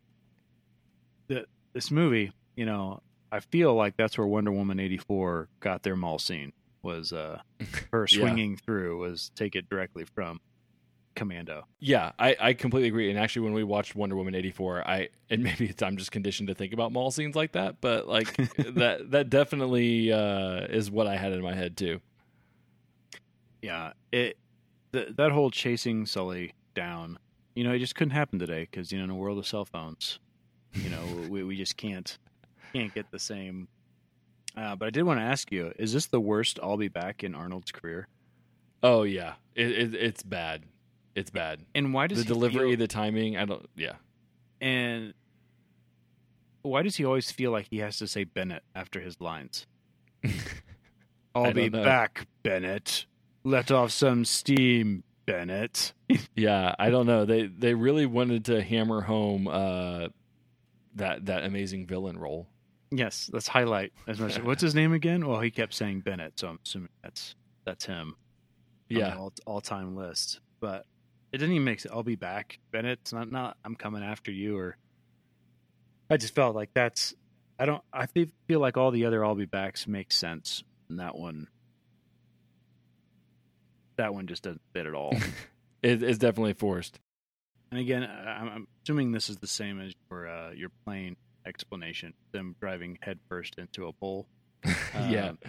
The, 1.30 1.46
this 1.74 1.92
movie, 1.92 2.32
you 2.56 2.66
know, 2.66 3.00
I 3.32 3.40
feel 3.40 3.74
like 3.74 3.96
that's 3.98 4.18
where 4.18 4.28
Wonder 4.28 4.52
Woman 4.52 4.80
eighty 4.80 4.98
four 4.98 5.48
got 5.62 5.84
their 5.84 5.96
mall 5.96 6.20
scene 6.20 6.52
was 6.84 7.14
uh 7.14 7.40
her 7.94 8.08
Yeah. 8.12 8.20
swinging 8.20 8.58
through 8.58 8.98
was 9.00 9.32
take 9.36 9.56
it 9.56 9.70
directly 9.70 10.04
from 10.16 10.40
Commando. 11.16 11.66
Yeah, 11.80 12.12
I, 12.18 12.36
I 12.40 12.54
completely 12.54 12.88
agree. 12.88 13.10
And 13.10 13.20
actually, 13.20 13.44
when 13.44 13.54
we 13.54 13.64
watched 13.64 13.96
Wonder 13.96 14.16
Woman 14.16 14.36
eighty 14.36 14.52
four, 14.52 14.88
I 14.88 15.10
and 15.30 15.44
maybe 15.44 15.68
it's, 15.68 15.82
I'm 15.82 15.98
just 15.98 16.12
conditioned 16.12 16.48
to 16.50 16.56
think 16.56 16.74
about 16.74 16.92
mall 16.92 17.12
scenes 17.12 17.36
like 17.36 17.54
that, 17.54 17.82
but 17.82 18.08
like 18.08 18.36
that 18.58 19.12
that 19.12 19.30
definitely 19.30 20.12
uh, 20.12 20.68
is 20.70 20.90
what 20.90 21.08
I 21.08 21.18
had 21.18 21.34
in 21.34 21.42
my 21.42 21.54
head 21.54 21.78
too. 21.78 22.02
Yeah, 23.62 23.94
it 24.12 24.38
th- 24.94 25.10
that 25.18 25.32
whole 25.32 25.52
chasing 25.52 26.06
Sully 26.06 26.54
down, 26.74 27.20
you 27.56 27.64
know, 27.64 27.74
it 27.74 27.80
just 27.80 27.96
couldn't 27.96 28.12
happen 28.12 28.40
today 28.40 28.68
because 28.70 28.92
you 28.92 28.98
know 28.98 29.04
in 29.04 29.10
a 29.10 29.16
world 29.16 29.38
of 29.38 29.48
cell 29.48 29.66
phones, 29.66 30.20
you 30.74 30.90
know, 30.90 31.04
we 31.30 31.44
we 31.44 31.56
just 31.56 31.78
can't 31.78 32.18
can't 32.74 32.94
get 32.94 33.12
the 33.12 33.20
same. 33.20 33.68
Uh, 34.56 34.76
but 34.76 34.88
I 34.88 34.90
did 34.90 35.04
want 35.04 35.20
to 35.20 35.24
ask 35.24 35.52
you: 35.52 35.72
Is 35.78 35.94
this 35.94 36.08
the 36.08 36.20
worst 36.20 36.60
I'll 36.62 36.78
be 36.78 36.90
back 36.90 37.24
in 37.24 37.36
Arnold's 37.36 37.72
career? 37.72 38.08
Oh 38.84 39.04
yeah, 39.04 39.34
it, 39.56 39.72
it 39.72 39.96
it's 39.96 40.24
bad. 40.24 40.64
It's 41.16 41.30
bad. 41.30 41.62
And 41.76 41.94
why 41.94 42.08
does 42.08 42.20
The 42.20 42.24
he 42.24 42.28
delivery, 42.30 42.70
feel- 42.72 42.78
the 42.80 42.88
timing. 42.88 43.38
I 43.38 43.46
don't. 43.46 43.68
Yeah. 43.76 43.96
and 44.62 45.14
why 46.64 46.84
does 46.84 46.96
he 46.96 47.06
always 47.06 47.32
feel 47.32 47.52
like 47.52 47.68
he 47.72 47.80
has 47.80 47.98
to 47.98 48.08
say 48.08 48.24
Bennett 48.24 48.64
after 48.76 49.00
his 49.00 49.20
lines? 49.20 49.66
I'll 51.36 51.54
be 51.54 51.70
know. 51.70 51.84
back, 51.84 52.28
Bennett. 52.44 53.06
Let 53.44 53.72
off 53.72 53.92
some 53.92 54.26
steam, 54.26 55.04
Bennett. 55.26 55.94
Yeah, 56.36 56.76
I 56.78 56.90
don't 56.90 57.06
know. 57.06 57.24
They 57.24 57.48
they 57.48 57.74
really 57.74 58.06
wanted 58.06 58.44
to 58.46 58.62
hammer 58.62 59.00
home 59.00 59.48
uh, 59.48 60.10
that 60.96 61.26
that 61.28 61.44
amazing 61.46 61.88
villain 61.88 62.18
role. 62.20 62.48
Yes, 62.92 63.30
let's 63.32 63.48
highlight 63.48 63.94
as 64.08 64.20
much. 64.20 64.38
What's 64.42 64.62
his 64.62 64.76
name 64.76 64.92
again? 64.92 65.26
Well, 65.26 65.40
he 65.40 65.50
kept 65.52 65.74
saying 65.74 66.02
Bennett, 66.02 66.38
so 66.38 66.50
I'm 66.50 66.60
assuming 66.66 66.90
that's 67.02 67.36
that's 67.64 67.86
him. 67.86 68.16
Yeah. 68.90 69.16
all 69.18 69.32
all 69.46 69.62
time 69.62 69.96
list, 69.96 70.42
but 70.60 70.86
it 71.32 71.38
didn't 71.38 71.54
even 71.54 71.64
make 71.64 71.80
sense. 71.80 71.94
I'll 71.94 72.04
be 72.04 72.16
back, 72.16 72.60
Bennett. 72.72 73.00
It's 73.02 73.14
not 73.14 73.32
not 73.32 73.58
I'm 73.66 73.76
coming 73.76 74.04
after 74.04 74.32
you, 74.32 74.58
or 74.58 74.78
I 76.10 76.18
just 76.18 76.36
felt 76.36 76.56
like 76.56 76.70
that's 76.74 77.14
I 77.60 77.66
don't 77.66 77.84
I 77.94 78.08
feel 78.08 78.60
like 78.60 78.78
all 78.78 78.92
the 78.92 79.06
other 79.06 79.24
I'll 79.24 79.36
be 79.36 79.46
backs 79.46 79.88
make 79.88 80.12
sense, 80.12 80.64
and 80.90 81.00
that 81.00 81.16
one 81.18 81.48
that 83.98 84.14
one 84.14 84.28
just 84.28 84.44
doesn't 84.44 84.62
fit 84.74 84.86
at 84.86 84.94
all. 84.94 85.14
It, 85.84 86.04
it's 86.04 86.20
definitely 86.20 86.54
forced. 86.54 87.00
And 87.72 87.80
again, 87.80 88.04
I'm, 88.04 88.48
I'm 88.50 88.68
assuming 88.84 89.12
this 89.14 89.30
is 89.32 89.38
the 89.38 89.48
same 89.48 89.82
as 89.82 89.96
your 90.12 90.28
uh, 90.28 90.52
your 90.52 90.70
plane 90.86 91.16
explanation. 91.44 92.14
Them 92.34 92.56
driving 92.62 93.00
headfirst 93.02 93.56
into 93.58 93.88
a 93.88 93.94
pole. 93.94 94.28
yeah. 95.10 95.30
Um, 95.30 95.40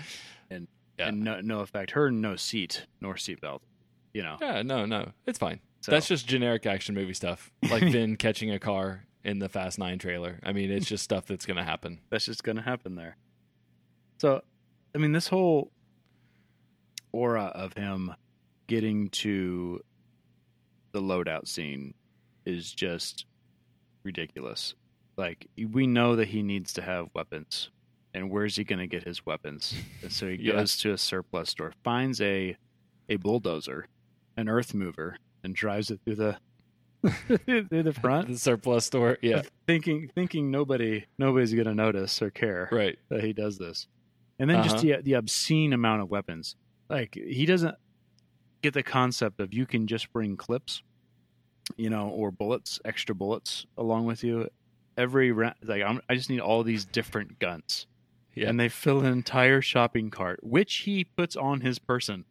and 0.49 0.69
Yeah. 0.99 1.09
and 1.09 1.21
no 1.23 1.43
no 1.43 1.61
effect. 1.61 1.91
Her 1.91 2.11
no 2.11 2.37
seat 2.37 2.87
nor 2.99 3.17
seatbelt. 3.17 3.61
You 4.15 4.23
know. 4.23 4.39
Yeah, 4.41 4.63
no, 4.63 4.87
no. 4.87 5.11
It's 5.27 5.39
fine. 5.39 5.61
So- 5.83 5.93
That's 5.93 6.09
just 6.09 6.27
generic 6.27 6.65
action 6.67 6.95
movie 6.95 7.15
stuff. 7.15 7.53
Like 7.71 7.83
Vin 7.93 8.17
catching 8.17 8.51
a 8.51 8.59
car 8.59 9.05
in 9.25 9.39
the 9.39 9.49
Fast 9.49 9.79
Nine 9.79 9.99
trailer. 9.99 10.41
I 10.43 10.53
mean, 10.53 10.71
it's 10.71 10.87
just 10.87 11.05
stuff 11.05 11.27
that's 11.27 11.45
going 11.47 11.57
to 11.59 11.63
happen. 11.65 12.01
that's 12.11 12.25
just 12.25 12.43
going 12.43 12.57
to 12.57 12.63
happen 12.63 12.95
there. 12.97 13.17
So, 14.19 14.43
I 14.95 14.99
mean, 14.99 15.13
this 15.13 15.29
whole 15.29 15.71
aura 17.13 17.45
of 17.55 17.75
him 17.75 18.15
getting 18.67 19.09
to 19.11 19.81
the 20.93 21.01
loadout 21.01 21.47
scene 21.49 21.95
is 22.45 22.73
just 22.73 23.27
ridiculous. 24.03 24.75
Like, 25.17 25.47
we 25.71 25.87
know 25.87 26.17
that 26.17 26.29
he 26.29 26.43
needs 26.43 26.73
to 26.75 26.83
have 26.83 27.09
weapons, 27.15 27.71
and 28.15 28.31
where's 28.31 28.57
he 28.57 28.65
going 28.65 28.79
to 28.79 28.87
get 28.87 29.05
his 29.05 29.25
weapons? 29.27 29.75
And 30.03 30.13
so 30.13 30.29
he 30.29 30.37
Yeah. 30.41 30.53
goes 30.53 30.77
to 30.79 30.93
a 30.93 30.99
surplus 30.99 31.51
store, 31.51 31.73
finds 31.85 32.21
a 32.21 32.57
a 33.09 33.17
bulldozer, 33.17 33.87
an 34.37 34.49
earth 34.49 34.75
mover, 34.75 35.17
and 35.45 35.55
drives 35.55 35.91
it 35.91 36.01
through 36.05 36.17
the 36.17 36.37
through 37.47 37.83
the 37.83 37.93
front, 37.93 38.29
The 38.29 38.39
surplus 38.39 38.85
store. 38.87 39.19
Yeah, 39.23 39.43
thinking 39.67 40.11
thinking 40.15 40.51
nobody 40.51 41.07
nobody's 41.19 41.53
going 41.53 41.67
to 41.67 41.75
notice 41.75 42.23
or 42.23 42.31
care 42.31 42.69
right. 42.71 42.99
that 43.09 43.25
he 43.25 43.33
does 43.33 43.59
this. 43.59 43.89
And 44.39 44.49
then 44.49 44.63
just 44.63 44.81
the 44.81 44.95
uh-huh. 44.95 45.03
the 45.05 45.15
obscene 45.15 45.73
amount 45.73 46.03
of 46.03 46.11
weapons. 46.11 46.57
Like 46.89 47.15
he 47.15 47.47
doesn't 47.47 47.75
get 48.63 48.75
the 48.75 48.83
concept 48.83 49.41
of 49.41 49.53
you 49.53 49.67
can 49.67 49.87
just 49.87 50.13
bring 50.13 50.37
clips, 50.37 50.83
you 51.77 51.91
know, 51.91 52.09
or 52.09 52.31
bullets, 52.31 52.81
extra 52.85 53.15
bullets 53.15 53.67
along 53.77 54.07
with 54.07 54.23
you. 54.23 54.49
Every 54.97 55.33
round, 55.33 55.55
like 55.63 55.83
I'm, 55.83 56.01
I 56.09 56.15
just 56.15 56.29
need 56.29 56.41
all 56.41 56.63
these 56.63 56.85
different 56.85 57.39
guns, 57.39 57.87
Yeah. 58.35 58.49
and 58.49 58.61
they 58.61 58.69
fill 58.69 59.01
an 59.01 59.07
entire 59.07 59.63
shopping 59.63 60.11
cart, 60.11 60.41
which 60.43 60.75
he 60.79 61.05
puts 61.05 61.35
on 61.35 61.63
his 61.63 61.79
person 61.79 62.27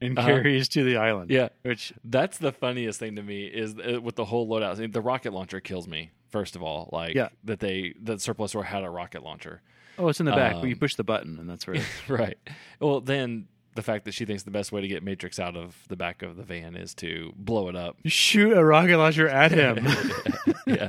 and 0.00 0.18
Uh-huh. 0.18 0.26
carries 0.28 0.68
to 0.70 0.84
the 0.84 0.96
island. 0.96 1.30
Yeah. 1.30 1.48
which 1.62 1.92
That's 2.04 2.38
the 2.38 2.52
funniest 2.52 2.98
thing 2.98 3.16
to 3.16 3.22
me 3.22 3.46
is 3.46 3.74
uh, 3.78 4.00
with 4.00 4.16
the 4.16 4.24
whole 4.26 4.48
loadout. 4.48 4.76
I 4.76 4.80
mean, 4.80 4.90
the 4.92 5.00
rocket 5.00 5.32
launcher 5.32 5.60
kills 5.60 5.86
me. 5.88 6.10
First 6.30 6.56
of 6.56 6.62
all, 6.62 6.88
like 6.92 7.14
Yeah. 7.14 7.28
that 7.44 7.60
they 7.60 7.94
that 8.02 8.20
surplus 8.20 8.50
store 8.52 8.64
had 8.64 8.84
a 8.84 8.90
rocket 8.90 9.22
launcher. 9.22 9.62
oh, 9.98 10.08
it's 10.08 10.20
in 10.20 10.26
the 10.26 10.32
back. 10.32 10.54
but 10.54 10.64
you 10.68 10.74
Um, 10.74 10.78
push 10.78 10.94
the 10.94 11.04
button, 11.04 11.38
and 11.40 11.48
that's 11.50 11.66
where. 11.66 11.76
It, 11.76 11.82
right. 12.08 12.36
Well, 12.80 13.00
then 13.00 13.48
the 13.74 13.82
fact 13.82 14.04
that 14.06 14.12
she 14.12 14.24
thinks 14.24 14.42
the 14.42 14.50
best 14.50 14.72
way 14.72 14.80
to 14.80 14.88
get 14.88 15.02
Matrix 15.04 15.38
out 15.38 15.56
of 15.56 15.76
the 15.88 15.94
back 15.96 16.22
of 16.22 16.36
the 16.36 16.42
van 16.42 16.74
is 16.76 16.94
to 16.96 17.32
blow 17.36 17.68
it 17.68 17.76
up. 17.76 17.96
shoot 18.06 18.52
a 18.56 18.64
rocket 18.64 18.98
launcher 18.98 19.28
at 19.28 19.52
him. 19.52 19.86
yeah. 20.66 20.88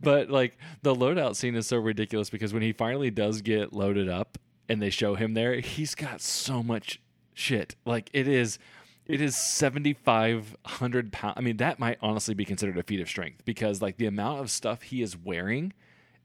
But 0.00 0.30
like 0.30 0.58
the 0.82 0.94
loadout 0.94 1.36
scene 1.36 1.54
is 1.54 1.66
so 1.66 1.78
ridiculous 1.78 2.30
because 2.30 2.52
when 2.52 2.62
he 2.62 2.72
finally 2.72 3.10
does 3.10 3.40
get 3.42 3.72
loaded 3.72 4.08
up 4.08 4.38
and 4.68 4.80
they 4.82 4.90
show 4.90 5.14
him 5.14 5.34
there, 5.34 5.58
he's 5.60 5.94
got 5.94 6.20
so 6.20 6.62
much 6.62 7.00
shit. 7.36 7.76
Like 7.84 8.10
it 8.12 8.26
is 8.26 8.58
it 9.06 9.20
is 9.20 9.36
7500 9.36 11.12
pounds. 11.12 11.34
I 11.36 11.40
mean, 11.40 11.58
that 11.58 11.78
might 11.78 11.98
honestly 12.02 12.34
be 12.34 12.44
considered 12.44 12.76
a 12.78 12.82
feat 12.82 13.00
of 13.00 13.08
strength 13.08 13.44
because 13.44 13.80
like 13.80 13.98
the 13.98 14.06
amount 14.06 14.40
of 14.40 14.50
stuff 14.50 14.82
he 14.82 15.02
is 15.02 15.16
wearing 15.16 15.72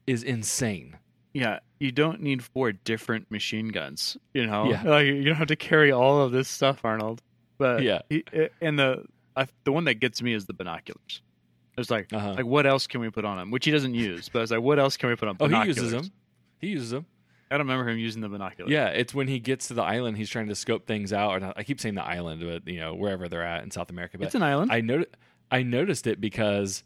is 0.06 0.22
insane. 0.24 0.98
Yeah, 1.32 1.60
you 1.78 1.92
don't 1.92 2.20
need 2.20 2.42
four 2.44 2.72
different 2.72 3.30
machine 3.30 3.68
guns. 3.68 4.16
You 4.34 4.46
know, 4.46 4.68
Yeah. 4.70 4.82
like, 4.82 5.06
you 5.06 5.22
don't 5.24 5.36
have 5.36 5.48
to 5.48 5.56
carry 5.56 5.90
all 5.90 6.20
of 6.20 6.32
this 6.32 6.48
stuff, 6.48 6.84
Arnold. 6.84 7.22
But 7.56 7.82
Yeah. 7.82 8.00
he, 8.10 8.24
and 8.60 8.78
the 8.78 9.04
I, 9.34 9.46
the 9.64 9.72
one 9.72 9.84
that 9.84 9.94
gets 9.94 10.20
me 10.20 10.34
is 10.34 10.44
the 10.46 10.52
binoculars. 10.52 11.22
It's 11.78 11.90
like, 11.90 12.12
Uh-huh. 12.12 12.34
like 12.34 12.44
what 12.44 12.66
else 12.66 12.86
can 12.86 13.00
we 13.00 13.08
put 13.10 13.24
on 13.24 13.38
him? 13.38 13.50
Which 13.50 13.64
he 13.64 13.70
doesn't 13.70 13.94
use, 13.94 14.28
but 14.28 14.42
it's 14.42 14.50
like, 14.50 14.60
what 14.60 14.78
else 14.78 14.96
can 14.98 15.08
we 15.08 15.16
put 15.16 15.28
on? 15.28 15.36
Oh, 15.40 15.48
he 15.48 15.66
uses 15.68 15.90
them. 15.92 16.10
He 16.60 16.66
uses 16.68 16.90
them. 16.90 17.06
I 17.52 17.58
don't 17.58 17.66
remember 17.66 17.90
him 17.90 17.98
using 17.98 18.22
the 18.22 18.28
binoculars. 18.28 18.70
Yeah, 18.72 18.86
it's 18.88 19.12
when 19.14 19.28
he 19.28 19.38
gets 19.38 19.68
to 19.68 19.74
the 19.74 19.82
island, 19.82 20.16
he's 20.16 20.30
trying 20.30 20.48
to 20.48 20.54
scope 20.54 20.86
things 20.86 21.12
out. 21.12 21.30
Or 21.32 21.40
not, 21.40 21.54
I 21.58 21.62
keep 21.64 21.80
saying 21.80 21.94
the 21.96 22.04
island, 22.04 22.42
but 22.44 22.66
you 22.72 22.80
know 22.80 22.94
wherever 22.94 23.28
they're 23.28 23.42
at 23.44 23.62
in 23.62 23.70
South 23.70 23.90
America. 23.90 24.18
But 24.18 24.26
it's 24.26 24.34
an 24.34 24.42
island. 24.42 24.72
I 24.72 24.80
not- 24.80 25.06
I 25.50 25.62
noticed 25.62 26.06
it 26.06 26.18
because 26.20 26.82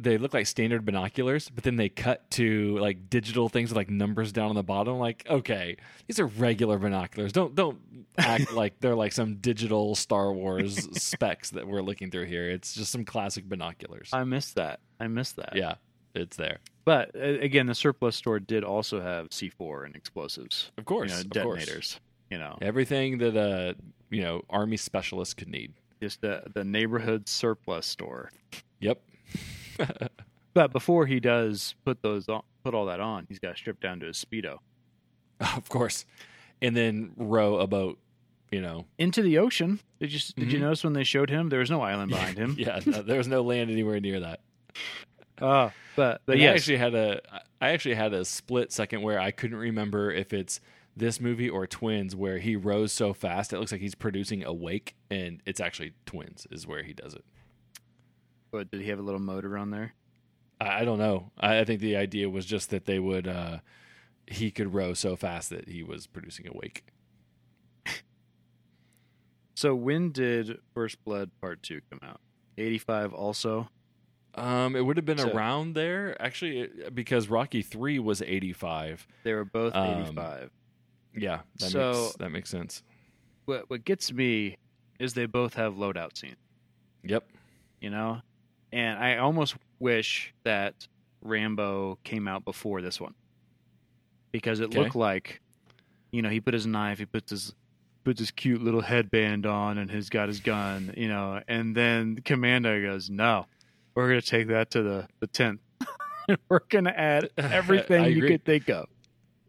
they 0.00 0.16
look 0.16 0.32
like 0.32 0.46
standard 0.46 0.84
binoculars, 0.84 1.48
but 1.50 1.64
then 1.64 1.74
they 1.76 1.88
cut 1.88 2.30
to 2.30 2.78
like 2.78 3.10
digital 3.10 3.48
things 3.48 3.68
with 3.70 3.76
like 3.76 3.90
numbers 3.90 4.32
down 4.32 4.48
on 4.48 4.54
the 4.54 4.62
bottom. 4.62 4.98
Like, 4.98 5.26
okay, 5.28 5.76
these 6.06 6.20
are 6.20 6.26
regular 6.26 6.78
binoculars. 6.78 7.32
Don't 7.32 7.54
don't 7.54 7.78
act 8.16 8.52
like 8.54 8.80
they're 8.80 8.94
like 8.94 9.12
some 9.12 9.36
digital 9.36 9.94
Star 9.94 10.32
Wars 10.32 10.88
specs 11.02 11.50
that 11.50 11.66
we're 11.66 11.82
looking 11.82 12.10
through 12.10 12.26
here. 12.26 12.48
It's 12.48 12.74
just 12.74 12.92
some 12.92 13.04
classic 13.04 13.48
binoculars. 13.48 14.10
I 14.12 14.24
missed 14.24 14.54
that. 14.54 14.80
I 15.00 15.08
missed 15.08 15.36
that. 15.36 15.54
yeah, 15.56 15.74
it's 16.18 16.36
there. 16.36 16.58
But 16.84 17.10
uh, 17.14 17.20
again, 17.40 17.66
the 17.66 17.74
surplus 17.74 18.16
store 18.16 18.38
did 18.40 18.64
also 18.64 19.00
have 19.00 19.28
C4 19.30 19.86
and 19.86 19.94
explosives. 19.96 20.72
Of 20.78 20.84
course, 20.84 21.10
you 21.10 21.16
know, 21.16 21.20
of 21.20 21.30
course. 21.46 21.60
detonators. 21.60 22.00
You 22.30 22.38
know, 22.38 22.58
Everything 22.60 23.18
that 23.18 23.36
uh 23.36 23.74
you 24.10 24.22
know 24.22 24.42
army 24.50 24.76
specialists 24.76 25.34
could 25.34 25.48
need. 25.48 25.72
just 26.02 26.20
the 26.20 26.42
the 26.54 26.64
neighborhood 26.64 27.28
surplus 27.28 27.86
store. 27.86 28.30
Yep. 28.80 29.00
But 30.54 30.72
before 30.72 31.06
he 31.06 31.20
does 31.20 31.76
put 31.84 32.02
those 32.02 32.28
on, 32.28 32.42
put 32.64 32.74
all 32.74 32.86
that 32.86 32.98
on, 32.98 33.26
he's 33.28 33.38
got 33.38 33.50
to 33.52 33.56
strip 33.56 33.80
down 33.80 34.00
to 34.00 34.06
his 34.06 34.16
speedo 34.24 34.58
Of 35.40 35.68
course. 35.68 36.04
And 36.60 36.76
then 36.76 37.12
row 37.16 37.58
a 37.58 37.66
boat, 37.68 37.98
you 38.50 38.60
know. 38.60 38.86
into 38.98 39.22
the 39.22 39.38
ocean. 39.38 39.78
Did 40.00 40.12
you 40.12 40.18
did 40.36 40.50
you 40.52 40.58
Mhm. 40.58 40.62
notice 40.62 40.82
when 40.84 40.94
they 40.94 41.04
showed 41.04 41.30
him 41.30 41.48
there 41.48 41.60
was 41.60 41.70
no 41.70 41.80
island 41.82 42.10
behind 42.10 42.38
him? 42.42 42.56
yeah, 42.58 42.80
no, 42.84 43.02
there 43.02 43.18
was 43.18 43.28
no 43.28 43.42
land 43.42 43.70
anywhere 43.70 44.00
near 44.00 44.18
that. 44.20 44.40
Ah, 45.40 45.72
but 45.96 46.22
but 46.26 46.36
I 46.38 46.44
actually 46.46 46.76
had 46.78 46.94
a 46.94 47.20
I 47.60 47.70
actually 47.70 47.94
had 47.94 48.12
a 48.12 48.24
split 48.24 48.72
second 48.72 49.02
where 49.02 49.18
I 49.20 49.30
couldn't 49.30 49.58
remember 49.58 50.10
if 50.10 50.32
it's 50.32 50.60
this 50.96 51.20
movie 51.20 51.48
or 51.48 51.66
Twins 51.66 52.16
where 52.16 52.38
he 52.38 52.56
rows 52.56 52.92
so 52.92 53.12
fast 53.12 53.52
it 53.52 53.58
looks 53.58 53.70
like 53.70 53.80
he's 53.80 53.94
producing 53.94 54.42
a 54.44 54.52
wake 54.52 54.96
and 55.10 55.40
it's 55.46 55.60
actually 55.60 55.92
Twins 56.06 56.46
is 56.50 56.66
where 56.66 56.82
he 56.82 56.92
does 56.92 57.14
it. 57.14 57.24
but 58.50 58.70
did 58.70 58.80
he 58.80 58.88
have 58.88 58.98
a 58.98 59.02
little 59.02 59.20
motor 59.20 59.56
on 59.56 59.70
there? 59.70 59.94
I, 60.60 60.80
I 60.80 60.84
don't 60.84 60.98
know. 60.98 61.30
I, 61.38 61.60
I 61.60 61.64
think 61.64 61.80
the 61.80 61.94
idea 61.96 62.28
was 62.28 62.46
just 62.46 62.70
that 62.70 62.86
they 62.86 62.98
would 62.98 63.28
uh 63.28 63.58
he 64.26 64.50
could 64.50 64.74
row 64.74 64.92
so 64.92 65.14
fast 65.16 65.50
that 65.50 65.68
he 65.68 65.82
was 65.82 66.06
producing 66.06 66.48
a 66.48 66.52
wake. 66.52 66.84
So 69.54 69.74
when 69.74 70.12
did 70.12 70.58
First 70.72 71.02
Blood 71.04 71.30
Part 71.40 71.62
Two 71.62 71.80
come 71.90 72.00
out? 72.02 72.20
Eighty 72.56 72.78
five 72.78 73.12
also. 73.12 73.68
Um, 74.38 74.76
it 74.76 74.80
would 74.84 74.96
have 74.96 75.06
been 75.06 75.18
So- 75.18 75.30
around 75.32 75.74
there 75.74 76.20
actually 76.20 76.68
because 76.94 77.28
Rocky 77.28 77.62
three 77.62 77.98
was 77.98 78.22
eighty 78.22 78.52
five. 78.52 79.06
They 79.24 79.32
were 79.34 79.44
both 79.44 79.74
Um, 79.74 80.02
eighty 80.02 80.12
five. 80.14 80.50
Yeah, 81.14 81.40
that 81.58 81.70
So- 81.70 81.92
makes 81.92 82.16
that 82.16 82.30
makes 82.30 82.50
sense. 82.50 82.82
What 83.46 83.68
what 83.70 83.84
gets 83.84 84.12
me 84.12 84.56
is 84.98 85.14
they 85.14 85.26
both 85.26 85.54
have 85.54 85.74
loadout 85.74 86.16
scenes. 86.16 86.36
Yep. 87.04 87.28
You 87.80 87.90
know, 87.90 88.22
and 88.72 88.98
I 88.98 89.16
almost 89.18 89.56
wish 89.78 90.34
that 90.42 90.88
Rambo 91.22 91.98
came 92.04 92.26
out 92.28 92.44
before 92.44 92.82
this 92.82 93.00
one 93.00 93.14
because 94.32 94.60
it 94.60 94.66
Okay. 94.66 94.78
looked 94.78 94.96
like, 94.96 95.40
you 96.10 96.22
know, 96.22 96.28
he 96.28 96.40
put 96.40 96.54
his 96.54 96.66
knife, 96.66 96.98
he 96.98 97.06
puts 97.06 97.30
his 97.30 97.54
puts 98.04 98.20
his 98.20 98.30
cute 98.30 98.62
little 98.62 98.80
headband 98.80 99.44
on, 99.44 99.76
and 99.76 99.90
he's 99.90 100.08
got 100.08 100.28
his 100.28 100.40
gun, 100.40 100.94
you 100.96 101.08
know, 101.08 101.42
and 101.46 101.76
then 101.76 102.16
Commando 102.24 102.80
goes, 102.80 103.10
"No, 103.10 103.46
we're 103.98 104.08
gonna 104.08 104.22
take 104.22 104.46
that 104.48 104.70
to 104.70 104.82
the 104.82 105.08
the 105.20 105.26
tenth. 105.26 105.60
we're 106.48 106.60
gonna 106.68 106.90
add 106.96 107.30
everything 107.38 108.04
you 108.14 108.22
could 108.22 108.44
think 108.44 108.68
of." 108.70 108.86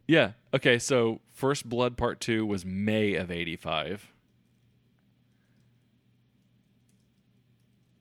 Yeah. 0.08 0.32
Okay. 0.54 0.80
So 0.80 1.20
First 1.34 1.70
Blood 1.70 1.98
Part 1.98 2.20
Two 2.20 2.46
was 2.46 2.66
May 2.66 3.14
of 3.14 3.30
'85, 3.30 4.12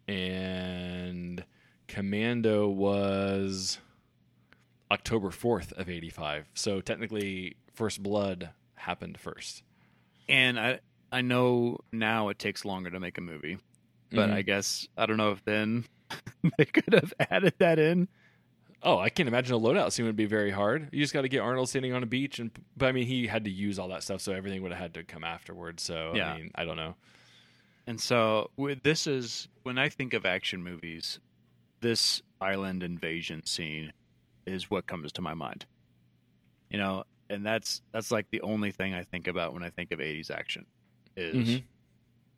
and 0.07 1.45
Commando 1.87 2.69
was 2.69 3.79
October 4.91 5.29
4th 5.29 5.73
of 5.73 5.89
'85. 5.89 6.47
So 6.55 6.81
technically, 6.81 7.57
First 7.75 8.03
Blood 8.03 8.51
happened 8.75 9.19
first. 9.19 9.63
And 10.29 10.59
I 10.59 10.81
I 11.13 11.21
know 11.21 11.79
now 11.93 12.29
it 12.29 12.39
takes 12.39 12.65
longer 12.65 12.91
to 12.91 13.01
make 13.01 13.19
a 13.19 13.23
movie, 13.23 13.59
but 14.11 14.29
Mhm. 14.31 14.33
I 14.33 14.43
guess 14.43 14.87
I 14.97 15.07
don't 15.07 15.17
know 15.17 15.33
if 15.33 15.45
then 15.45 15.85
they 16.59 16.65
could 16.65 16.93
have 16.95 17.13
added 17.31 17.55
that 17.59 17.79
in. 17.79 18.09
Oh, 18.83 18.99
I 18.99 19.09
can't 19.09 19.29
imagine 19.29 19.55
a 19.55 19.59
loadout 19.59 19.91
scene 19.93 20.07
would 20.07 20.15
be 20.17 20.27
very 20.27 20.53
hard. 20.53 20.89
You 20.93 21.01
just 21.03 21.13
got 21.13 21.23
to 21.23 21.29
get 21.29 21.41
Arnold 21.41 21.69
standing 21.69 21.93
on 21.93 22.03
a 22.03 22.07
beach, 22.07 22.39
and 22.39 22.51
but 22.77 22.87
I 22.87 22.93
mean, 22.93 23.07
he 23.07 23.27
had 23.27 23.45
to 23.45 23.51
use 23.51 23.79
all 23.79 23.89
that 23.89 24.05
stuff, 24.05 24.21
so 24.21 24.33
everything 24.33 24.63
would 24.63 24.71
have 24.73 24.81
had 24.81 24.95
to 24.95 25.03
come 25.05 25.25
afterwards. 25.25 25.83
So 25.83 26.13
Yeah. 26.15 26.33
I 26.35 26.37
mean, 26.39 26.51
I 26.55 26.65
don't 26.65 26.77
know. 26.77 26.95
And 27.89 28.01
so 28.01 28.51
with, 28.57 28.83
this 28.83 29.07
is 29.07 29.49
when 29.65 29.79
I 29.79 29.89
think 29.89 30.13
of 30.15 30.25
action 30.27 30.63
movies, 30.63 31.19
this 31.81 32.23
island 32.41 32.83
invasion 32.83 33.45
scene 33.47 33.93
is 34.47 34.71
what 34.71 34.87
comes 34.87 35.11
to 35.13 35.23
my 35.23 35.35
mind. 35.35 35.65
You 36.71 36.79
know, 36.79 37.05
and 37.31 37.45
that's 37.45 37.83
that's 37.93 38.11
like 38.13 38.31
the 38.31 38.43
only 38.43 38.71
thing 38.71 38.95
I 38.95 39.03
think 39.03 39.27
about 39.27 39.55
when 39.55 39.63
I 39.65 39.71
think 39.71 39.91
of 39.91 39.99
80s 40.01 40.31
action 40.31 40.67
is 41.17 41.49
Mhm. 41.49 41.63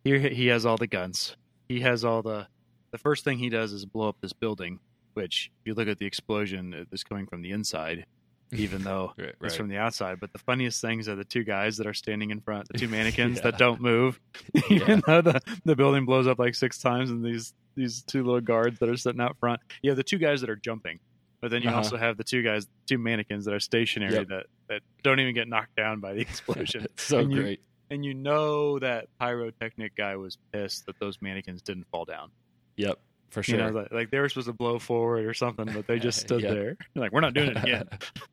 here 0.04 0.18
he 0.20 0.46
has 0.46 0.64
all 0.64 0.76
the 0.78 0.86
guns. 0.86 1.36
He 1.68 1.80
has 1.80 2.04
all 2.04 2.22
the 2.22 2.46
the 2.92 2.98
first 2.98 3.24
thing 3.24 3.38
he 3.38 3.48
does 3.48 3.72
is 3.72 3.84
blow 3.84 4.08
up 4.08 4.16
this 4.20 4.32
building, 4.32 4.80
which 5.14 5.50
if 5.60 5.66
you 5.66 5.74
look 5.74 5.88
at 5.88 5.98
the 5.98 6.06
explosion 6.06 6.72
it 6.74 6.88
is 6.92 7.04
coming 7.04 7.26
from 7.26 7.42
the 7.42 7.50
inside 7.52 8.06
even 8.52 8.82
though 8.82 9.12
Right, 9.18 9.28
it's 9.28 9.36
right. 9.40 9.52
from 9.52 9.68
the 9.68 9.76
outside. 9.76 10.18
But 10.18 10.32
the 10.32 10.38
funniest 10.40 10.80
things 10.80 11.08
are 11.08 11.14
the 11.14 11.22
two 11.24 11.44
guys 11.44 11.76
that 11.76 11.86
are 11.86 11.94
standing 11.94 12.30
in 12.30 12.40
front, 12.40 12.66
the 12.68 12.78
two 12.78 12.88
mannequins 12.96 13.36
Yeah. 13.36 13.42
that 13.44 13.58
don't 13.58 13.80
move, 13.80 14.18
even 14.70 15.02
though 15.06 15.20
the, 15.22 15.40
the 15.64 15.76
building 15.76 16.04
blows 16.04 16.26
up 16.26 16.40
like 16.40 16.56
six 16.56 16.78
times, 16.78 17.10
and 17.10 17.24
these 17.24 17.54
these 17.76 18.02
two 18.02 18.24
little 18.24 18.40
guards 18.40 18.80
that 18.80 18.88
are 18.88 18.96
sitting 18.96 19.20
out 19.20 19.36
front. 19.38 19.60
You 19.82 19.90
have 19.90 19.96
the 19.96 20.02
two 20.02 20.18
guys 20.18 20.40
that 20.40 20.50
are 20.50 20.56
jumping, 20.56 20.98
but 21.40 21.52
then 21.52 21.62
you 21.62 21.68
Uh-huh. 21.68 21.76
also 21.78 21.96
have 21.96 22.16
the 22.16 22.24
two 22.24 22.42
guys, 22.42 22.66
two 22.88 22.98
mannequins 22.98 23.44
that 23.44 23.54
are 23.54 23.60
stationary 23.60 24.14
Yep. 24.14 24.28
that 24.30 24.46
that 24.68 24.82
don't 25.04 25.20
even 25.20 25.32
get 25.34 25.46
knocked 25.46 25.76
down 25.76 26.00
by 26.00 26.14
the 26.14 26.20
explosion. 26.20 26.88
So 26.96 27.20
And 27.20 27.32
you- 27.32 27.42
great. 27.42 27.60
and 27.88 28.04
you 28.04 28.14
know 28.14 28.80
that 28.80 29.06
pyrotechnic 29.20 29.94
guy 29.94 30.16
was 30.16 30.36
pissed 30.52 30.86
that 30.86 30.98
those 30.98 31.22
mannequins 31.22 31.62
didn't 31.62 31.86
fall 31.92 32.04
down. 32.04 32.32
Yep, 32.80 32.98
for 33.30 33.42
sure. 33.42 33.56
You 33.58 33.62
know, 33.64 33.70
like, 33.70 33.92
like 33.92 34.10
they 34.10 34.18
were 34.18 34.28
supposed 34.28 34.46
to 34.48 34.52
blow 34.52 34.78
forward 34.78 35.24
or 35.26 35.34
something, 35.34 35.66
but 35.72 35.86
they 35.86 35.98
just 35.98 36.18
stood 36.26 36.42
Yeah. 36.42 36.54
there. 36.54 36.76
Like 36.94 37.12
we're 37.12 37.20
not 37.20 37.34
doing 37.34 37.50
it 37.50 37.56
again. 37.56 37.88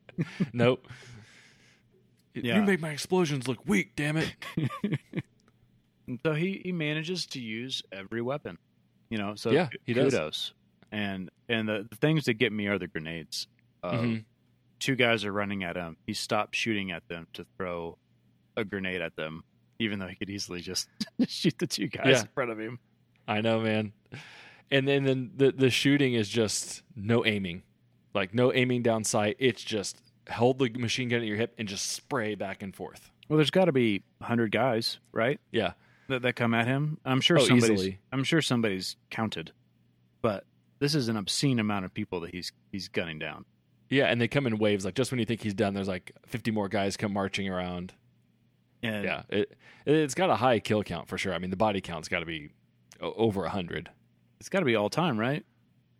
nope. 0.53 0.88
Yeah. 2.33 2.57
You 2.57 2.63
make 2.63 2.79
my 2.79 2.89
explosions 2.91 3.47
look 3.47 3.60
weak. 3.67 3.93
Damn 3.95 4.17
it. 4.17 4.36
So 6.23 6.33
he, 6.33 6.62
he 6.63 6.71
manages 6.71 7.25
to 7.27 7.41
use 7.41 7.83
every 7.91 8.21
weapon, 8.21 8.57
you 9.10 9.17
know. 9.17 9.36
So 9.36 9.51
Yeah, 9.51 9.67
he 9.86 9.93
does. 9.93 10.53
And 10.89 11.29
and 11.49 11.67
the, 11.67 11.86
the 11.89 11.97
things 11.97 12.25
that 12.25 12.36
get 12.36 12.53
me 12.53 12.67
are 12.67 12.77
the 12.79 12.88
grenades. 12.88 13.47
Uh, 13.83 13.91
Mhm. 13.91 14.23
Two 14.79 14.95
guys 14.95 15.25
are 15.25 15.33
running 15.33 15.63
at 15.65 15.75
him. 15.75 15.97
He 16.05 16.13
stops 16.13 16.57
shooting 16.57 16.91
at 16.91 17.05
them 17.10 17.27
to 17.33 17.45
throw 17.57 17.97
a 18.55 18.63
grenade 18.63 19.01
at 19.01 19.17
them, 19.17 19.43
even 19.79 19.99
though 19.99 20.07
he 20.07 20.15
could 20.15 20.29
easily 20.29 20.62
just 20.62 20.88
shoot 21.27 21.57
the 21.57 21.67
two 21.67 21.88
guys 21.88 22.05
Yeah. 22.07 22.21
in 22.21 22.27
front 22.33 22.51
of 22.51 22.60
him. 22.60 22.79
I 23.27 23.41
know, 23.41 23.59
man. 23.59 23.93
And 24.71 24.87
then, 24.87 25.03
then 25.05 25.31
the 25.35 25.51
the 25.51 25.69
shooting 25.69 26.13
is 26.13 26.27
just 26.29 26.81
no 26.95 27.25
aiming, 27.25 27.63
like 28.13 28.33
no 28.33 28.53
aiming 28.53 28.83
down 28.83 29.03
sight. 29.03 29.37
It's 29.39 29.63
just 29.63 30.01
hold 30.29 30.59
the 30.59 30.69
machine 30.69 31.07
gun 31.09 31.21
at 31.21 31.25
your 31.27 31.37
hip 31.37 31.53
and 31.57 31.67
just 31.67 31.91
spray 31.91 32.35
back 32.35 32.61
and 32.61 32.75
forth. 32.75 33.09
Well, 33.29 33.37
there's 33.37 33.51
got 33.51 33.65
to 33.65 33.71
be 33.71 34.03
hundred 34.21 34.51
guys, 34.51 34.99
right? 35.11 35.39
Yeah, 35.51 35.73
That, 36.09 36.21
that 36.23 36.33
come 36.35 36.53
at 36.53 36.67
him. 36.67 36.97
I'm 37.05 37.21
sure 37.21 37.37
Oh, 37.39 37.45
somebody's. 37.45 37.71
easily. 37.79 37.99
I'm 38.11 38.23
sure 38.25 38.41
somebody's 38.41 38.95
counted, 39.09 39.51
but 40.21 40.45
this 40.79 40.93
is 40.95 41.07
an 41.07 41.15
obscene 41.17 41.59
amount 41.59 41.85
of 41.85 41.93
people 41.93 42.19
that 42.21 42.31
he's 42.31 42.51
he's 42.71 42.87
gunning 42.89 43.19
down. 43.19 43.45
yeah. 43.89 44.05
And 44.07 44.19
they 44.19 44.27
come 44.27 44.47
in 44.47 44.57
waves. 44.57 44.83
Like 44.85 44.95
just 44.95 45.11
when 45.11 45.19
you 45.19 45.25
think 45.25 45.41
he's 45.41 45.53
done, 45.53 45.73
there's 45.73 45.87
like 45.87 46.11
50 46.25 46.51
more 46.51 46.67
guys 46.67 46.97
come 46.97 47.13
marching 47.13 47.47
around. 47.49 47.93
And 48.83 49.03
Yeah, 49.05 49.21
it 49.29 49.57
it's 49.85 50.13
got 50.13 50.29
a 50.29 50.35
high 50.35 50.59
kill 50.59 50.83
count 50.83 51.07
for 51.07 51.17
sure. 51.17 51.33
I 51.33 51.39
mean, 51.39 51.49
the 51.51 51.55
body 51.57 51.79
count's 51.81 52.09
got 52.09 52.19
to 52.19 52.25
be 52.25 52.51
over 53.01 53.45
a 53.45 53.49
hundred. 53.49 53.89
it's 54.39 54.49
got 54.49 54.60
to 54.60 54.65
be 54.65 54.75
all 54.75 54.89
time, 54.89 55.17
right? 55.19 55.45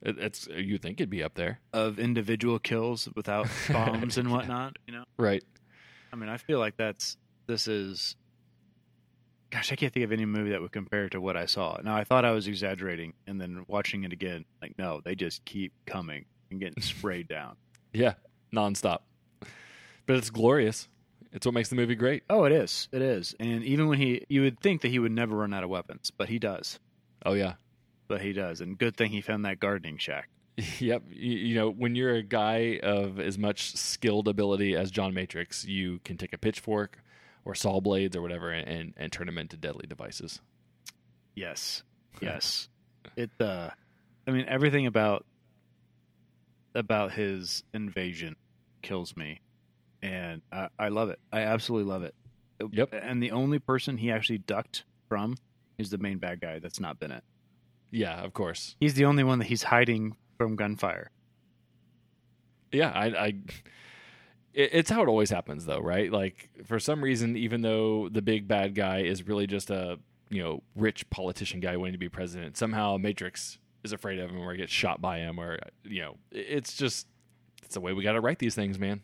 It, 0.02 0.18
it's 0.20 0.48
you 0.48 0.78
think 0.78 1.00
it'd 1.00 1.10
be 1.10 1.24
up 1.24 1.34
there, 1.36 1.60
of 1.74 1.98
individual 2.00 2.60
kills 2.60 3.10
without 3.16 3.48
bombs 3.72 4.18
and 4.18 4.32
whatnot. 4.32 4.78
You 4.88 4.94
know, 4.94 5.04
right? 5.18 5.44
I 6.14 6.16
mean, 6.16 6.30
I 6.30 6.38
feel 6.38 6.60
like 6.60 6.78
that's 6.78 7.18
this 7.48 7.68
is. 7.68 8.16
Gosh, 9.50 9.72
I 9.72 9.76
can't 9.76 9.94
think 9.94 10.04
of 10.04 10.12
any 10.12 10.26
movie 10.26 10.50
that 10.50 10.60
would 10.62 10.74
compare 10.74 11.08
to 11.10 11.22
what 11.22 11.38
I 11.38 11.46
saw. 11.46 11.78
Now, 11.82 11.96
I 11.96 12.04
thought 12.04 12.26
I 12.26 12.32
was 12.32 12.48
exaggerating, 12.48 13.14
and 13.26 13.40
then 13.40 13.64
watching 13.70 14.04
it 14.04 14.12
again, 14.12 14.44
like, 14.62 14.78
no, 14.78 15.00
they 15.04 15.16
just 15.16 15.46
keep 15.46 15.72
coming 15.86 16.26
and 16.52 16.60
getting 16.60 16.84
sprayed 16.84 17.28
down. 17.30 17.56
Yeah, 17.94 18.16
nonstop. 18.54 19.00
But 20.06 20.18
it's 20.18 20.30
glorious. 20.30 20.90
It's 21.32 21.46
what 21.46 21.54
makes 21.54 21.70
the 21.70 21.76
movie 21.76 21.96
great. 21.96 22.24
Oh, 22.30 22.44
it 22.44 22.52
is, 22.52 22.90
it 22.92 23.02
is, 23.02 23.36
and 23.40 23.64
even 23.64 23.88
when 23.88 24.00
he, 24.00 24.26
you 24.28 24.42
would 24.42 24.60
think 24.60 24.82
that 24.82 24.90
he 24.90 25.00
would 25.00 25.12
never 25.14 25.38
run 25.38 25.54
out 25.54 25.64
of 25.64 25.70
weapons, 25.70 26.12
but 26.12 26.28
he 26.28 26.40
does, 26.40 26.78
Oh 27.28 27.34
yeah, 27.34 27.54
but 28.08 28.22
he 28.22 28.34
does, 28.34 28.62
and 28.62 28.78
good 28.78 28.96
thing 28.98 29.12
he 29.12 29.22
found 29.22 29.46
that 29.46 29.60
gardening 29.60 29.98
shack. 29.98 30.30
Yep. 30.80 31.04
You, 31.12 31.38
you 31.38 31.56
know, 31.56 31.70
when 31.70 31.96
you're 31.96 32.16
a 32.16 32.24
guy 32.24 32.80
of 32.82 33.20
as 33.20 33.38
much 33.38 33.76
skilled 33.76 34.28
ability 34.28 34.76
as 34.76 34.90
John 34.90 35.14
Matrix, 35.14 35.66
you 35.66 36.00
can 36.04 36.18
take 36.18 36.34
a 36.34 36.38
pitchfork 36.40 36.98
or 37.46 37.54
saw 37.54 37.80
blades 37.80 38.16
or 38.16 38.24
whatever 38.24 38.52
and, 38.52 38.68
and, 38.68 38.94
and 38.98 39.12
turn 39.12 39.28
them 39.28 39.38
into 39.38 39.56
deadly 39.56 39.86
devices. 39.88 40.42
Yes. 41.36 41.84
Yes. 42.20 42.68
it 43.16 43.30
uh 43.40 43.70
I 44.26 44.32
mean 44.32 44.46
everything 44.48 44.88
about 44.88 45.24
about 46.74 47.12
his 47.12 47.64
invasion 47.76 48.36
kills 48.82 49.16
me. 49.16 49.42
And 50.02 50.42
I, 50.52 50.70
I 50.80 50.88
love 50.88 51.12
it. 51.12 51.20
I 51.32 51.42
absolutely 51.42 51.92
love 51.92 52.02
it. 52.02 52.16
Yep. 52.72 52.90
And 52.92 53.22
the 53.22 53.30
only 53.30 53.60
person 53.60 53.98
he 53.98 54.10
actually 54.10 54.40
ducked 54.40 54.84
from 55.10 55.38
is 55.78 55.90
the 55.90 55.98
main 55.98 56.18
bad 56.18 56.40
guy 56.42 56.60
that's 56.60 56.80
not 56.80 57.00
Bennett. 57.00 57.24
Yeah, 57.92 58.22
of 58.24 58.34
course. 58.34 58.76
He's 58.80 58.96
the 58.96 59.06
only 59.06 59.24
one 59.24 59.40
that 59.40 59.46
he's 59.46 59.64
hiding 59.64 60.16
from 60.38 60.56
gunfire. 60.56 61.12
Yeah, 62.72 62.92
I, 62.92 63.06
I 63.08 63.28
it, 64.54 64.70
it's 64.74 64.90
how 64.90 65.02
it 65.04 65.08
always 65.08 65.30
happens 65.30 65.66
though, 65.66 65.80
right? 65.80 66.12
Like 66.12 66.50
for 66.66 66.80
some 66.80 67.04
reason, 67.04 67.38
even 67.38 67.62
though 67.62 68.10
the 68.10 68.22
big 68.22 68.48
bad 68.48 68.76
guy 68.76 69.00
is 69.00 69.26
really 69.28 69.48
just 69.48 69.70
a 69.70 70.00
you 70.30 70.44
know 70.44 70.64
rich 70.76 71.10
politician 71.10 71.60
guy 71.60 71.78
wanting 71.78 71.94
to 71.94 72.00
be 72.00 72.10
president, 72.10 72.58
somehow 72.58 72.98
Matrix 72.98 73.60
is 73.84 73.94
afraid 73.94 74.20
of 74.20 74.30
him 74.32 74.40
or 74.42 74.56
gets 74.56 74.72
shot 74.72 75.00
by 75.00 75.20
him, 75.20 75.40
or 75.40 75.60
you 75.84 76.02
know, 76.02 76.18
it- 76.32 76.48
it's 76.50 76.76
just 76.76 77.08
it's 77.64 77.74
the 77.76 77.82
way 77.82 77.94
we 77.94 78.04
got 78.04 78.14
to 78.14 78.22
write 78.22 78.40
these 78.40 78.56
things, 78.56 78.78
man. 78.80 79.02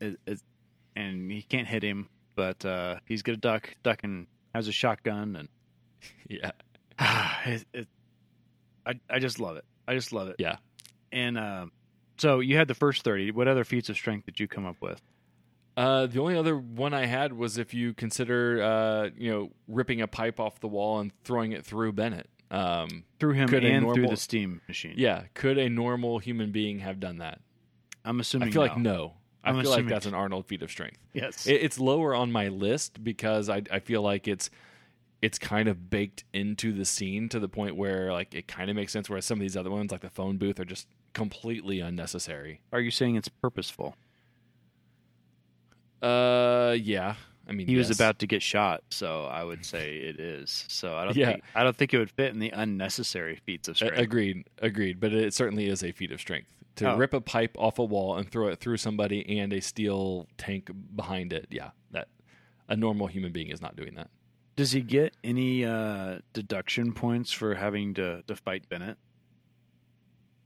It, 0.00 0.18
it, 0.26 0.40
and 0.96 1.30
he 1.30 1.42
can't 1.42 1.66
hit 1.68 1.82
him, 1.82 2.08
but 2.34 2.64
uh, 2.64 2.96
he's 3.06 3.22
gonna 3.22 3.38
duck, 3.38 3.74
duck, 3.82 4.00
and 4.04 4.26
has 4.54 4.68
a 4.68 4.72
shotgun, 4.72 5.34
and 5.36 5.48
Yeah, 6.28 6.52
it, 7.46 7.64
it, 7.72 7.88
I 8.86 8.94
I 9.08 9.18
just 9.18 9.40
love 9.40 9.56
it. 9.56 9.64
I 9.88 9.94
just 9.94 10.12
love 10.12 10.28
it. 10.28 10.36
Yeah. 10.38 10.56
And 11.12 11.36
um, 11.36 11.72
so 12.18 12.38
you 12.40 12.56
had 12.56 12.68
the 12.68 12.74
first 12.74 13.02
thirty. 13.02 13.30
What 13.32 13.48
other 13.48 13.64
feats 13.64 13.88
of 13.88 13.96
strength 13.96 14.26
did 14.26 14.38
you 14.38 14.46
come 14.46 14.64
up 14.66 14.76
with? 14.80 15.02
Uh, 15.76 16.06
the 16.06 16.20
only 16.20 16.36
other 16.36 16.56
one 16.56 16.92
I 16.92 17.06
had 17.06 17.32
was 17.32 17.56
if 17.56 17.72
you 17.74 17.94
consider, 17.94 18.62
uh, 18.62 19.08
you 19.16 19.30
know, 19.30 19.50
ripping 19.66 20.02
a 20.02 20.06
pipe 20.06 20.38
off 20.38 20.60
the 20.60 20.68
wall 20.68 21.00
and 21.00 21.10
throwing 21.24 21.52
it 21.52 21.64
through 21.64 21.92
Bennett. 21.92 22.28
Um, 22.50 23.04
Through 23.20 23.34
him 23.34 23.54
and 23.54 23.94
through 23.94 24.08
the 24.08 24.16
steam 24.16 24.60
machine. 24.66 24.94
yeah, 24.96 25.22
could 25.34 25.56
a 25.56 25.68
normal 25.68 26.18
human 26.18 26.50
being 26.50 26.80
have 26.80 26.98
done 26.98 27.18
that? 27.18 27.40
I'm 28.04 28.18
assuming. 28.18 28.48
I 28.48 28.50
feel 28.50 28.62
like 28.62 28.76
no. 28.76 29.14
I 29.44 29.50
I'm 29.50 29.62
feel 29.62 29.70
like 29.70 29.86
that's 29.86 30.06
an 30.06 30.14
Arnold 30.14 30.46
feat 30.46 30.60
of 30.62 30.70
strength. 30.70 30.98
Yes. 31.14 31.46
It, 31.46 31.62
it's 31.62 31.78
lower 31.78 32.14
on 32.14 32.30
my 32.32 32.48
list 32.48 33.02
because 33.02 33.48
I, 33.48 33.62
I 33.70 33.78
feel 33.78 34.02
like 34.02 34.28
it's 34.28 34.50
it's 35.22 35.38
kind 35.38 35.68
of 35.68 35.90
baked 35.90 36.24
into 36.32 36.72
the 36.72 36.84
scene 36.84 37.28
to 37.28 37.38
the 37.38 37.48
point 37.48 37.76
where 37.76 38.12
like 38.12 38.34
it 38.34 38.48
kind 38.48 38.70
of 38.70 38.76
makes 38.76 38.92
sense. 38.92 39.08
Whereas 39.10 39.24
some 39.26 39.38
of 39.38 39.42
these 39.42 39.56
other 39.56 39.70
ones, 39.70 39.92
like 39.92 40.00
the 40.00 40.08
phone 40.10 40.38
booth, 40.38 40.58
are 40.58 40.64
just 40.64 40.86
completely 41.12 41.80
unnecessary. 41.80 42.60
Are 42.72 42.80
you 42.80 42.90
saying 42.90 43.16
it's 43.16 43.28
purposeful? 43.28 43.96
Uh, 46.02 46.76
yeah. 46.80 47.16
I 47.48 47.52
mean, 47.52 47.66
He 47.66 47.76
was 47.76 47.90
about 47.90 48.20
to 48.20 48.26
get 48.26 48.42
shot, 48.42 48.82
so 48.90 49.24
I 49.24 49.42
would 49.42 49.64
say 49.66 49.96
it 49.96 50.20
is. 50.20 50.64
So 50.68 50.96
I 50.96 51.04
don't 51.04 51.16
Yeah. 51.16 51.32
think 51.32 51.44
I 51.54 51.64
don't 51.64 51.76
think 51.76 51.92
it 51.92 51.98
would 51.98 52.10
fit 52.10 52.32
in 52.32 52.38
the 52.38 52.50
unnecessary 52.50 53.40
feats 53.44 53.68
of 53.68 53.72
A- 53.74 53.76
strength. 53.76 53.98
Agreed, 53.98 54.44
agreed. 54.58 55.00
But 55.00 55.12
it 55.12 55.34
certainly 55.34 55.66
is 55.66 55.82
a 55.82 55.92
feat 55.92 56.12
of 56.12 56.20
strength 56.20 56.52
to 56.76 56.92
Oh. 56.92 56.96
rip 56.96 57.12
a 57.12 57.20
pipe 57.20 57.56
off 57.58 57.78
a 57.78 57.84
wall 57.84 58.16
and 58.16 58.30
throw 58.30 58.48
it 58.48 58.60
through 58.60 58.76
somebody 58.76 59.38
and 59.38 59.52
a 59.52 59.60
steel 59.60 60.28
tank 60.38 60.70
behind 60.94 61.32
it. 61.32 61.48
Yeah, 61.50 61.70
that 61.90 62.08
a 62.68 62.76
normal 62.76 63.08
human 63.08 63.32
being 63.32 63.48
is 63.48 63.60
not 63.60 63.74
doing 63.76 63.94
that. 63.96 64.10
Does 64.60 64.72
he 64.72 64.82
get 64.82 65.16
any 65.24 65.64
uh, 65.64 66.18
deduction 66.34 66.92
points 66.92 67.32
for 67.32 67.54
having 67.54 67.94
to, 67.94 68.22
to 68.26 68.36
fight 68.36 68.68
Bennett? 68.68 68.98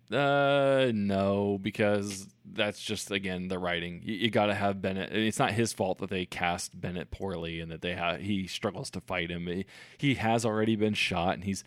Uh, 0.09 0.93
no, 0.95 1.59
because 1.61 2.29
that's 2.45 2.81
just 2.81 3.11
again 3.11 3.49
the 3.49 3.59
writing. 3.59 4.03
You, 4.05 4.15
you 4.15 4.31
got 4.31 4.47
to 4.47 4.55
have 4.55 4.81
Bennett. 4.81 5.11
It's 5.11 5.41
not 5.41 5.51
his 5.51 5.73
fault 5.73 5.99
that 5.99 6.11
they 6.11 6.27
cast 6.27 6.81
Bennett 6.81 7.11
poorly 7.11 7.59
and 7.59 7.73
that 7.73 7.83
they 7.83 7.95
have 7.95 8.21
he 8.21 8.47
struggles 8.47 8.89
to 8.91 9.01
fight 9.01 9.33
him. 9.33 9.49
He, 9.49 9.67
he 9.99 10.15
has 10.15 10.45
already 10.45 10.77
been 10.77 10.95
shot 10.95 11.35
and 11.35 11.43
he's 11.43 11.65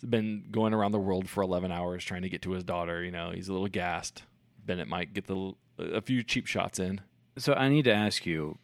been 0.00 0.46
going 0.50 0.72
around 0.72 0.92
the 0.92 0.98
world 0.98 1.28
for 1.28 1.42
eleven 1.42 1.70
hours 1.70 2.02
trying 2.02 2.22
to 2.22 2.30
get 2.30 2.40
to 2.40 2.52
his 2.52 2.64
daughter. 2.64 3.04
You 3.04 3.10
know, 3.10 3.32
he's 3.34 3.48
a 3.48 3.52
little 3.52 3.68
gassed. 3.68 4.22
Bennett 4.64 4.88
might 4.88 5.12
get 5.12 5.26
the 5.26 5.52
a 5.78 6.00
few 6.00 6.22
cheap 6.22 6.46
shots 6.46 6.78
in. 6.78 7.02
So 7.36 7.52
I 7.52 7.68
need 7.68 7.84
to 7.84 7.92
ask 7.92 8.24
you, 8.24 8.56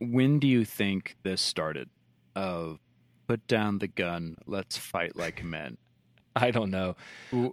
when 0.00 0.40
do 0.40 0.48
you 0.48 0.64
think 0.64 1.16
this 1.22 1.40
started? 1.40 1.90
Of 2.36 2.78
put 3.26 3.46
down 3.46 3.78
the 3.78 3.88
gun, 3.88 4.36
let's 4.46 4.76
fight 4.76 5.16
like 5.16 5.42
men. 5.42 5.78
I 6.36 6.50
don't 6.50 6.70
know. 6.70 6.96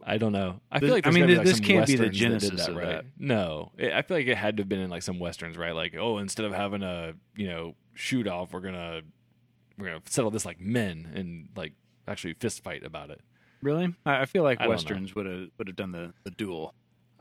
I 0.06 0.18
don't 0.18 0.34
know. 0.34 0.60
I 0.70 0.80
feel 0.80 0.90
like 0.90 1.08
I 1.08 1.12
mean, 1.12 1.34
like, 1.34 1.46
this 1.46 1.62
can't 1.62 1.88
be 1.88 1.96
the 1.96 2.08
westerns 2.08 2.10
that 2.10 2.12
genesis 2.50 2.66
that, 2.66 2.70
of 2.70 2.76
right? 2.76 2.88
that. 2.88 3.06
No, 3.18 3.72
I 3.80 4.02
feel 4.02 4.18
like 4.18 4.28
it 4.28 4.36
had 4.36 4.58
to 4.58 4.62
have 4.62 4.70
been 4.70 4.82
in 4.82 4.90
like 4.90 5.04
some 5.04 5.20
westerns, 5.20 5.58
right? 5.58 5.74
Like, 5.74 5.96
oh, 5.98 6.18
instead 6.18 6.46
of 6.46 6.52
having 6.52 6.84
a 6.84 7.14
you 7.36 7.48
know 7.48 7.76
shoot 7.94 8.28
off, 8.28 8.52
we're 8.52 8.60
gonna 8.60 9.02
we're 9.78 9.88
gonna 9.88 10.02
settle 10.06 10.32
this 10.32 10.46
like 10.46 10.60
men 10.60 11.12
and 11.16 11.48
like 11.56 11.74
actually 12.10 12.34
fist 12.34 12.62
fight 12.62 12.86
about 12.86 13.10
it. 13.10 13.22
Really? 13.62 13.96
I, 14.06 14.22
I 14.22 14.26
feel 14.26 14.44
like 14.44 14.60
I 14.60 14.68
westerns 14.68 15.16
would 15.16 15.26
have 15.26 15.48
would 15.58 15.68
have 15.68 15.78
done 15.78 15.94
the 15.94 16.14
the 16.26 16.32
duel. 16.32 16.74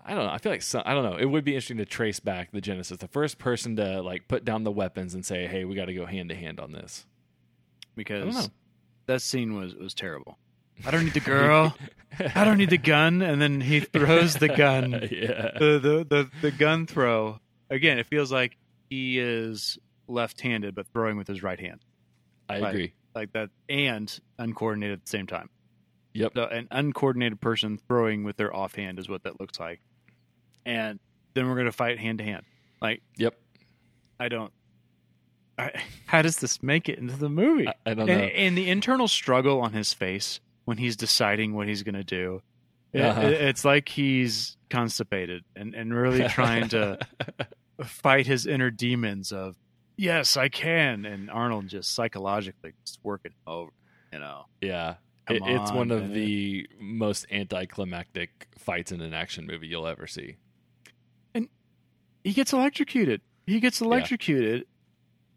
I 0.04 0.14
don't 0.14 0.26
know. 0.26 0.32
I 0.32 0.38
feel 0.38 0.50
like 0.50 0.62
some, 0.62 0.82
I 0.84 0.94
don't 0.94 1.04
know. 1.04 1.16
It 1.16 1.26
would 1.26 1.44
be 1.44 1.52
interesting 1.52 1.76
to 1.76 1.84
trace 1.84 2.18
back 2.18 2.50
the 2.50 2.60
genesis. 2.60 2.98
The 2.98 3.06
first 3.06 3.38
person 3.38 3.76
to 3.76 4.02
like 4.02 4.26
put 4.26 4.44
down 4.44 4.64
the 4.64 4.72
weapons 4.72 5.14
and 5.14 5.24
say, 5.24 5.46
"Hey, 5.46 5.64
we 5.64 5.76
got 5.76 5.84
to 5.84 5.94
go 5.94 6.06
hand 6.06 6.30
to 6.30 6.34
hand 6.34 6.58
on 6.58 6.72
this." 6.72 7.06
Because 7.94 8.50
that 9.06 9.22
scene 9.22 9.54
was 9.54 9.74
was 9.74 9.94
terrible. 9.94 10.38
I 10.86 10.90
don't 10.90 11.04
need 11.04 11.14
the 11.14 11.20
girl. 11.20 11.76
I 12.34 12.44
don't 12.44 12.58
need 12.58 12.70
the 12.70 12.78
gun, 12.78 13.22
and 13.22 13.40
then 13.40 13.60
he 13.60 13.80
throws 13.80 14.34
the 14.34 14.48
gun. 14.48 14.92
yeah. 15.10 15.50
The, 15.58 15.78
the 15.82 16.06
the 16.08 16.30
the 16.42 16.50
gun 16.50 16.86
throw 16.86 17.38
again. 17.70 17.98
It 17.98 18.06
feels 18.06 18.30
like 18.32 18.56
he 18.90 19.18
is 19.18 19.78
left-handed, 20.08 20.74
but 20.74 20.86
throwing 20.92 21.16
with 21.16 21.26
his 21.28 21.42
right 21.42 21.58
hand, 21.60 21.80
I 22.48 22.60
Right. 22.60 22.68
agree. 22.70 22.92
like 23.14 23.32
that, 23.32 23.50
and 23.68 24.18
uncoordinated 24.38 24.98
at 24.98 25.04
the 25.04 25.10
same 25.10 25.26
time. 25.26 25.48
Yep. 26.14 26.32
So 26.34 26.44
an 26.44 26.68
uncoordinated 26.70 27.40
person 27.40 27.78
throwing 27.88 28.24
with 28.24 28.36
their 28.36 28.54
offhand 28.54 28.98
is 28.98 29.08
what 29.08 29.22
that 29.24 29.40
looks 29.40 29.58
like, 29.60 29.80
and 30.66 30.98
then 31.34 31.48
we're 31.48 31.56
gonna 31.56 31.72
fight 31.72 31.98
hand 31.98 32.18
to 32.18 32.24
hand. 32.24 32.44
Like 32.82 33.02
Yep. 33.16 33.34
I 34.20 34.28
don't. 34.28 34.52
I, 35.58 35.70
how 36.06 36.22
does 36.22 36.36
this 36.36 36.62
make 36.62 36.88
it 36.88 36.98
into 36.98 37.16
the 37.16 37.28
movie? 37.28 37.68
I, 37.68 37.74
I 37.86 37.94
don't 37.94 38.08
and, 38.08 38.20
know. 38.20 38.26
and 38.26 38.56
the 38.58 38.70
internal 38.70 39.08
struggle 39.08 39.60
on 39.60 39.72
his 39.72 39.92
face 39.92 40.40
when 40.64 40.78
he's 40.78 40.96
deciding 40.96 41.54
what 41.54 41.68
he's 41.68 41.82
going 41.82 41.94
to 41.94 42.04
do. 42.04 42.42
Uh-huh. 42.94 43.20
It, 43.22 43.32
it's 43.32 43.64
like 43.64 43.88
he's 43.88 44.56
constipated 44.70 45.44
and, 45.56 45.74
and 45.74 45.94
really 45.94 46.26
trying 46.28 46.68
to 46.70 46.98
fight 47.84 48.26
his 48.26 48.46
inner 48.46 48.70
demons 48.70 49.32
of, 49.32 49.56
yes, 49.96 50.36
I 50.36 50.48
can. 50.48 51.04
And 51.04 51.30
Arnold 51.30 51.68
just 51.68 51.94
psychologically 51.94 52.72
just 52.84 52.98
working 53.02 53.32
over, 53.46 53.72
you 54.12 54.18
know. 54.18 54.46
yeah. 54.60 54.96
It, 55.28 55.40
it's 55.46 55.70
one 55.70 55.92
of 55.92 56.02
man. 56.02 56.12
the 56.14 56.66
most 56.80 57.26
anticlimactic 57.30 58.48
fights 58.58 58.90
in 58.90 59.00
an 59.00 59.14
action 59.14 59.46
movie 59.46 59.68
you'll 59.68 59.86
ever 59.86 60.08
see. 60.08 60.36
And 61.32 61.48
he 62.24 62.32
gets 62.32 62.52
electrocuted. 62.52 63.20
He 63.46 63.60
gets 63.60 63.80
electrocuted, 63.80 64.66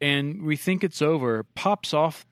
and 0.02 0.44
we 0.44 0.56
think 0.56 0.84
it's 0.84 1.02
over, 1.02 1.44
pops 1.56 1.94
off. 1.94 2.26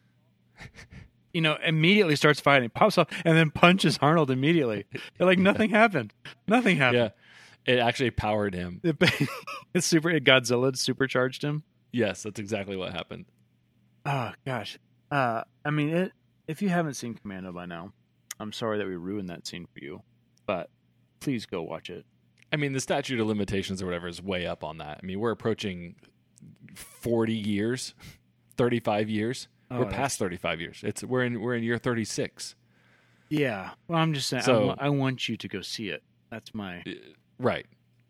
You 1.34 1.42
know, 1.42 1.58
immediately 1.66 2.16
starts 2.16 2.40
fighting, 2.40 2.70
pops 2.70 2.98
off, 2.98 3.08
and 3.26 3.36
then 3.36 3.50
punches 3.50 3.98
Arnold 4.02 4.30
immediately. 4.30 4.86
like 5.20 5.40
nothing 5.40 5.70
happened. 5.72 6.14
Nothing 6.48 6.78
happened. 6.78 7.12
Yeah. 7.66 7.74
It 7.74 7.80
actually 7.80 8.12
powered 8.12 8.54
him. 8.54 8.82
It, 8.84 8.98
it's 9.74 9.88
super. 9.88 10.12
It 10.12 10.26
Godzilla 10.26 10.76
supercharged 10.78 11.44
him. 11.44 11.64
Yes, 11.92 12.24
that's 12.24 12.40
exactly 12.40 12.76
what 12.76 12.92
happened. 12.94 13.26
Oh 14.06 14.32
gosh. 14.46 14.78
Uh, 15.10 15.44
I 15.64 15.70
mean, 15.72 15.90
it, 15.90 16.12
if 16.48 16.62
you 16.62 16.70
haven't 16.70 16.96
seen 16.96 17.14
Commando 17.14 17.52
by 17.52 17.66
now, 17.66 17.94
I'm 18.40 18.52
sorry 18.52 18.78
that 18.80 18.88
we 18.88 18.96
ruined 18.96 19.30
that 19.30 19.48
scene 19.48 19.66
for 19.74 19.80
you, 19.80 20.02
but 20.46 20.70
please 21.20 21.46
go 21.46 21.62
watch 21.62 21.90
it. 21.90 22.06
I 22.52 22.58
mean, 22.58 22.74
the 22.74 22.80
statute 22.80 23.20
of 23.20 23.28
limitations 23.28 23.82
or 23.82 23.86
whatever 23.86 24.08
is 24.08 24.22
way 24.22 24.46
up 24.46 24.64
on 24.64 24.78
that. 24.78 25.00
I 25.02 25.06
mean, 25.06 25.20
we're 25.20 25.32
approaching 25.32 25.96
40 26.76 27.34
years, 27.34 27.94
35 28.58 29.10
years. 29.10 29.48
Oh, 29.72 29.80
we're 29.80 29.86
past 29.86 30.20
35 30.20 30.62
years. 30.62 30.82
It's 30.84 31.04
we're 31.04 31.24
in 31.24 31.40
we're 31.42 31.56
in 31.56 31.64
year 31.64 31.78
36. 31.78 32.56
Yeah. 33.30 33.72
Well, 33.88 33.98
I'm 34.00 34.14
just 34.14 34.30
saying. 34.30 34.44
So- 34.44 34.76
I, 34.78 34.90
want 34.90 35.28
you 35.28 35.38
to 35.38 35.48
go 35.48 35.62
see 35.62 35.90
it. 35.90 36.04
That's 36.30 36.54
my 36.54 36.80
uh, 36.82 36.92
Right. 37.40 37.66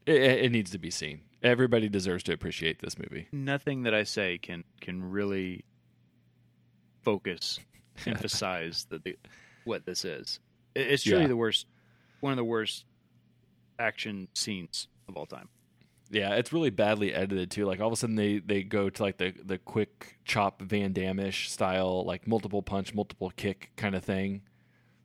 It, 0.05 0.21
it 0.21 0.51
needs 0.51 0.71
to 0.71 0.77
be 0.77 0.89
seen. 0.91 1.21
Everybody 1.41 1.87
deserves 1.89 2.23
to 2.23 2.33
appreciate 2.33 2.79
this 2.81 2.97
movie. 2.97 3.27
nothing 3.31 3.83
that 3.83 3.93
I 3.93 4.03
say 4.03 4.37
can 4.37 4.63
can 4.81 5.01
really 5.11 5.63
focus, 7.03 7.59
emphasize 8.05 8.85
the, 8.89 8.99
the 8.99 9.17
what 9.65 9.85
this 9.85 10.03
is. 10.05 10.39
It's 10.75 11.03
truly 11.03 11.21
Yeah. 11.23 11.27
the 11.27 11.37
worst, 11.37 11.67
one 12.21 12.31
of 12.33 12.37
the 12.37 12.43
worst 12.43 12.85
action 13.79 14.27
scenes 14.33 14.87
of 15.07 15.15
all 15.17 15.25
time. 15.25 15.49
Yeah, 16.13 16.35
it's 16.35 16.53
really 16.53 16.69
badly 16.69 17.13
edited 17.13 17.49
too. 17.49 17.65
Like 17.65 17.79
all 17.81 17.87
of 17.87 17.93
a 17.93 17.95
sudden 17.95 18.15
they 18.15 18.37
they 18.37 18.63
go 18.63 18.89
to 18.89 19.03
like 19.03 19.17
the 19.17 19.33
the 19.43 19.57
quick 19.57 20.19
chop 20.25 20.61
Van 20.61 20.93
Damme-ish 20.93 21.49
style, 21.49 22.05
like 22.05 22.27
multiple 22.27 22.61
punch, 22.61 22.93
multiple 22.93 23.31
kick 23.35 23.71
kind 23.75 23.95
of 23.95 24.03
thing. 24.03 24.43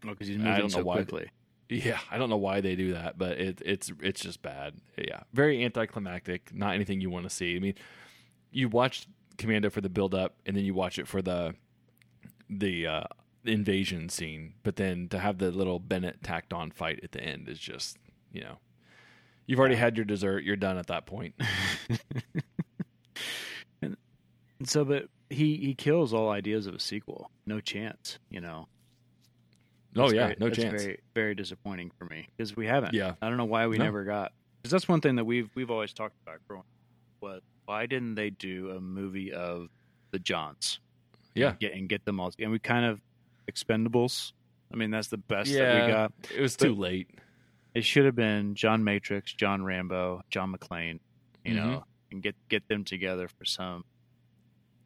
because 0.02 0.28
he's 0.28 0.38
moving 0.38 0.68
so 0.68 0.84
quickly. 0.84 1.30
Yeah, 1.70 1.98
I 2.11 2.16
don't 2.18 2.30
know 2.30 2.36
why 2.36 2.61
they 2.61 2.76
do 2.76 2.92
that, 2.92 3.18
but 3.18 3.38
it, 3.38 3.62
it's 3.64 3.90
it's 4.00 4.20
just 4.20 4.42
bad. 4.42 4.74
Yeah, 4.96 5.20
very 5.32 5.64
anticlimactic. 5.64 6.54
Not 6.54 6.74
anything 6.74 7.00
you 7.00 7.11
want 7.11 7.24
to 7.24 7.30
see. 7.30 7.56
I 7.56 7.59
mean, 7.59 7.74
you 8.50 8.68
watch 8.68 9.06
Commando 9.36 9.70
for 9.70 9.80
the 9.80 9.88
build 9.90 10.14
up, 10.14 10.36
and 10.46 10.56
then 10.56 10.64
you 10.64 10.74
watch 10.74 10.98
it 10.98 11.09
for 11.09 11.22
the 11.22 11.54
the 12.50 12.86
uh, 12.86 13.04
invasion 13.44 14.09
scene. 14.09 14.54
But 14.62 14.76
then 14.76 15.09
to 15.09 15.18
have 15.18 15.38
the 15.38 15.50
little 15.50 15.78
Bennett 15.78 16.22
tacked 16.22 16.52
on 16.52 16.70
fight 16.70 17.00
at 17.02 17.12
the 17.12 17.22
end 17.22 17.48
is 17.48 17.59
just 17.59 17.98
you 18.32 18.42
know, 18.42 18.59
you've 19.49 19.59
already 19.59 19.74
had 19.74 19.96
your 19.96 20.05
dessert. 20.05 20.44
You're 20.44 20.55
done 20.57 20.78
at 20.78 20.86
that 20.86 21.07
point. 21.07 21.34
And 24.61 24.68
so, 24.68 24.84
but 24.84 25.05
he 25.30 25.57
he 25.59 25.74
kills 25.74 26.12
all 26.12 26.30
ideas 26.30 26.66
of 26.66 26.74
a 26.74 26.80
sequel. 26.80 27.30
No 27.46 27.61
chance, 27.61 28.18
you 28.28 28.40
know. 28.40 28.66
oh 29.96 30.11
yeah, 30.11 30.24
very- 30.24 30.36
no 30.40 30.46
that's 30.49 30.59
chance. 30.59 30.82
Very 30.82 30.99
very 31.14 31.34
disappointing 31.36 31.92
for 31.96 32.07
me 32.07 32.26
because 32.36 32.57
we 32.57 32.66
haven't. 32.66 32.94
Yeah. 32.94 33.14
I 33.22 33.28
don't 33.28 33.36
know 33.36 33.44
why 33.44 33.68
we 33.68 33.78
No. 33.78 33.84
never 33.84 34.03
got. 34.05 34.32
Because 34.61 34.72
that's 34.72 34.88
one 34.88 35.01
thing 35.01 35.14
that 35.16 35.24
we've 35.24 35.49
we've 35.55 35.70
always 35.70 35.92
talked 35.92 36.16
about 36.26 36.40
growing. 36.49 36.62
up, 36.62 36.66
Was 37.20 37.40
why 37.66 37.86
didn't 37.86 38.16
they 38.16 38.30
do 38.30 38.70
a 38.70 38.80
movie 38.80 39.32
of 39.32 39.68
the 40.11 40.18
Johns? 40.18 40.80
Yeah. 41.36 41.51
and 41.51 41.59
get, 41.61 41.74
and 41.74 41.88
get 41.88 42.05
them 42.05 42.18
all. 42.18 42.32
And 42.40 42.51
we 42.51 42.59
kind 42.59 42.84
of 42.84 43.01
Expendables. 43.49 44.32
I 44.72 44.76
mean, 44.76 44.90
that's 44.90 45.07
the 45.09 45.18
best 45.18 45.53
that 45.53 45.86
we 45.86 45.92
got. 45.92 46.12
It 46.36 46.40
was 46.40 46.57
too 46.57 46.74
late. 46.74 47.11
It 47.78 47.84
should 47.84 48.04
have 48.06 48.16
been 48.16 48.56
John 48.56 48.82
Matrix, 48.82 49.32
John 49.32 49.64
Rambo, 49.64 50.22
John 50.30 50.52
McClane. 50.52 50.98
You 51.44 51.54
Mm-hmm. 51.54 51.70
know, 51.70 51.84
and 52.10 52.22
get 52.22 52.34
get 52.48 52.66
them 52.68 52.82
together 52.84 53.28
for 53.28 53.44
some 53.44 53.84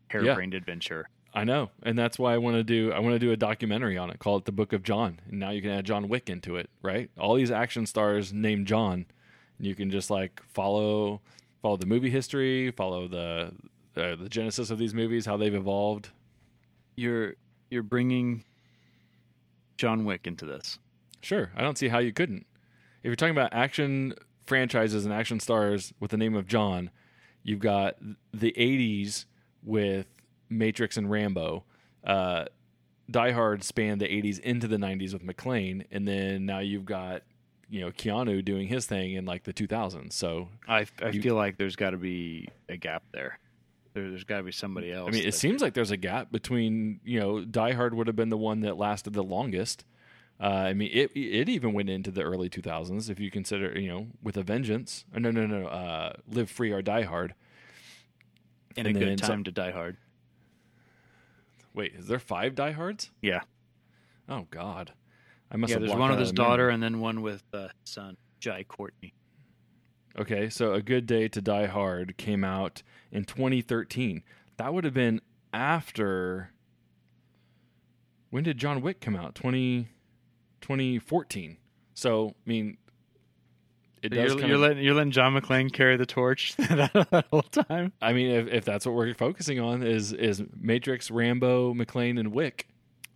harebrained 0.09 0.53
adventure. 0.55 1.09
I 1.35 1.45
know, 1.45 1.71
and 1.83 1.99
that's 1.99 2.19
why 2.19 2.35
I 2.35 2.39
want 2.39 2.57
to 2.57 2.63
do. 2.63 2.93
I 2.93 2.99
want 2.99 3.15
to 3.15 3.19
do 3.19 3.33
a 3.33 3.37
documentary 3.37 3.97
on 3.97 4.11
it. 4.11 4.19
Call 4.19 4.37
it 4.37 4.45
the 4.45 4.53
Book 4.53 4.75
of 4.75 4.83
John, 4.83 5.19
and 5.31 5.41
now 5.41 5.49
you 5.51 5.63
can 5.63 5.71
add 5.71 5.87
John 5.87 6.09
Wick 6.09 6.29
into 6.29 6.57
it. 6.57 6.69
Right? 6.83 7.11
All 7.19 7.35
these 7.35 7.51
action 7.51 7.87
stars 7.87 8.33
named 8.35 8.67
John, 8.67 9.07
and 9.59 9.67
you 9.67 9.75
can 9.75 9.91
just 9.91 10.11
like 10.11 10.43
follow 10.53 11.23
follow 11.63 11.79
the 11.79 11.87
movie 11.87 12.11
history, 12.11 12.71
follow 12.73 13.09
the 13.09 13.53
uh, 13.97 14.17
the 14.17 14.29
genesis 14.29 14.71
of 14.71 14.77
these 14.79 14.93
movies, 14.93 15.25
how 15.25 15.39
they've 15.39 15.55
evolved. 15.55 16.11
You're 16.97 17.37
you're 17.71 17.83
bringing 17.83 18.45
John 19.79 20.05
Wick 20.05 20.27
into 20.27 20.45
this. 20.45 20.79
Sure, 21.23 21.51
I 21.57 21.63
don't 21.63 21.79
see 21.79 21.89
how 21.89 21.99
you 21.99 22.13
couldn't. 22.13 22.45
If 23.03 23.07
you're 23.07 23.17
talking 23.17 23.37
about 23.37 23.53
action 23.53 24.15
franchises 24.47 25.05
and 25.05 25.13
action 25.15 25.41
stars 25.41 25.93
with 26.01 26.11
the 26.11 26.17
name 26.17 26.35
of 26.35 26.47
John, 26.47 26.91
you've 27.43 27.59
got 27.61 27.97
the 28.33 28.53
'80s 28.57 29.25
with 29.63 30.07
Matrix 30.49 30.97
and 30.97 31.11
Rambo. 31.11 31.65
Uh, 32.05 32.45
Die 33.11 33.31
Hard 33.33 33.65
spanned 33.65 34.01
the 34.01 34.07
'80s 34.07 34.39
into 34.41 34.69
the 34.69 34.77
'90s 34.77 35.13
with 35.13 35.23
McClane, 35.25 35.85
and 35.91 36.07
then 36.07 36.47
now 36.47 36.61
you've 36.61 36.85
got 36.85 37.23
you 37.69 37.81
know 37.81 37.91
Keanu 37.91 38.45
doing 38.45 38.69
his 38.69 38.87
thing 38.87 39.13
in 39.15 39.25
like 39.25 39.45
the 39.45 39.53
2000s. 39.53 40.13
So 40.13 40.49
I, 40.69 40.87
I 41.03 41.09
You- 41.09 41.23
feel 41.23 41.35
like 41.35 41.57
there's 41.57 41.77
got 41.77 41.91
to 41.91 41.97
be 41.99 42.49
a 42.69 42.77
gap 42.77 43.03
there. 43.13 43.39
there 43.95 44.09
there's 44.11 44.25
got 44.25 44.39
to 44.39 44.43
be 44.45 44.53
somebody 44.53 44.93
else. 44.93 45.09
I 45.09 45.11
mean, 45.13 45.27
it 45.27 45.35
seems 45.35 45.61
like 45.63 45.75
there's 45.75 45.91
a 45.91 45.97
gap 45.97 46.31
between 46.31 47.01
you 47.05 47.19
know 47.19 47.45
Die 47.45 47.73
Hard 47.73 47.95
would 47.95 48.07
have 48.07 48.17
been 48.17 48.29
the 48.31 48.37
one 48.39 48.61
that 48.61 48.77
lasted 48.77 49.13
the 49.15 49.23
longest. 49.25 49.85
Uh, 50.43 50.47
I 50.47 50.73
mean, 50.75 50.91
it 50.93 51.13
it 51.15 51.49
even 51.49 51.73
went 51.73 51.89
into 51.89 52.11
the 52.11 52.23
early 52.23 52.51
2000s 52.51 53.09
if 53.09 53.21
you 53.21 53.31
consider 53.31 53.79
you 53.79 53.87
know 53.89 54.09
with 54.23 54.37
a 54.37 54.43
Vengeance. 54.43 55.05
Uh, 55.15 55.21
no, 55.21 55.31
no, 55.31 55.47
no. 55.47 55.67
Uh, 55.69 56.15
Live 56.29 56.51
Free 56.51 56.73
or 56.73 56.83
Die 56.83 57.03
Hard. 57.03 57.35
and 58.77 58.87
a 58.87 58.91
and 58.91 58.97
then 58.99 59.09
good 59.11 59.19
time 59.19 59.45
to 59.45 59.53
die 59.53 59.71
hard. 59.71 59.97
Wait, 61.75 61.95
is 61.95 62.07
there 62.09 62.19
five 62.19 62.55
Die 62.55 62.73
Hards? 62.73 63.11
Yeah, 63.23 63.43
Oh 64.29 64.47
God, 64.51 64.93
I 65.51 65.57
must 65.57 65.71
yeah. 65.71 65.75
have 65.77 65.87
There's 65.87 65.97
one 65.99 66.11
with 66.11 66.19
his 66.19 66.33
daughter, 66.33 66.65
memory. 66.65 66.75
and 66.75 66.83
then 66.83 67.01
one 67.01 67.23
with 67.23 67.45
uh, 67.55 67.69
son 67.85 68.17
Jai 68.41 68.65
Courtney. 68.65 69.15
Okay, 70.19 70.51
so 70.51 70.75
A 70.75 70.83
Good 70.83 71.07
Day 71.07 71.29
to 71.29 71.41
Die 71.41 71.67
Hard 71.67 72.17
came 72.19 72.45
out 72.45 72.83
in 73.11 73.25
2013. 73.25 74.23
That 74.59 74.75
would 74.75 74.85
have 74.85 74.93
been 74.95 75.21
after. 75.55 76.51
When 78.31 78.43
did 78.45 78.59
John 78.59 78.81
Wick 78.83 79.01
come 79.01 79.15
out? 79.17 79.35
20, 79.35 79.89
2014. 80.63 81.59
So, 81.95 82.29
I 82.29 82.49
mean, 82.49 82.79
it 84.03 84.09
does 84.09 84.31
You're, 84.33 84.39
kind 84.39 84.49
you're 84.49 84.55
of. 84.57 84.61
letting 84.63 84.83
you're 84.83 84.95
letting 84.95 85.13
John 85.13 85.35
McClane 85.35 85.73
carry 85.73 85.97
the 85.97 86.07
torch 86.07 86.57
that 86.57 87.27
whole 87.31 87.43
time. 87.43 87.93
I 88.01 88.13
mean, 88.13 88.31
if, 88.31 88.49
if 88.49 88.65
that's 88.65 88.85
what 88.87 88.95
we're 88.95 89.15
focusing 89.15 89.61
on 89.61 89.83
is 89.83 90.13
is 90.13 90.43
Matrix, 90.59 91.11
Rambo, 91.11 91.75
McClane, 91.75 92.19
and 92.19 92.33
Wick. 92.33 92.67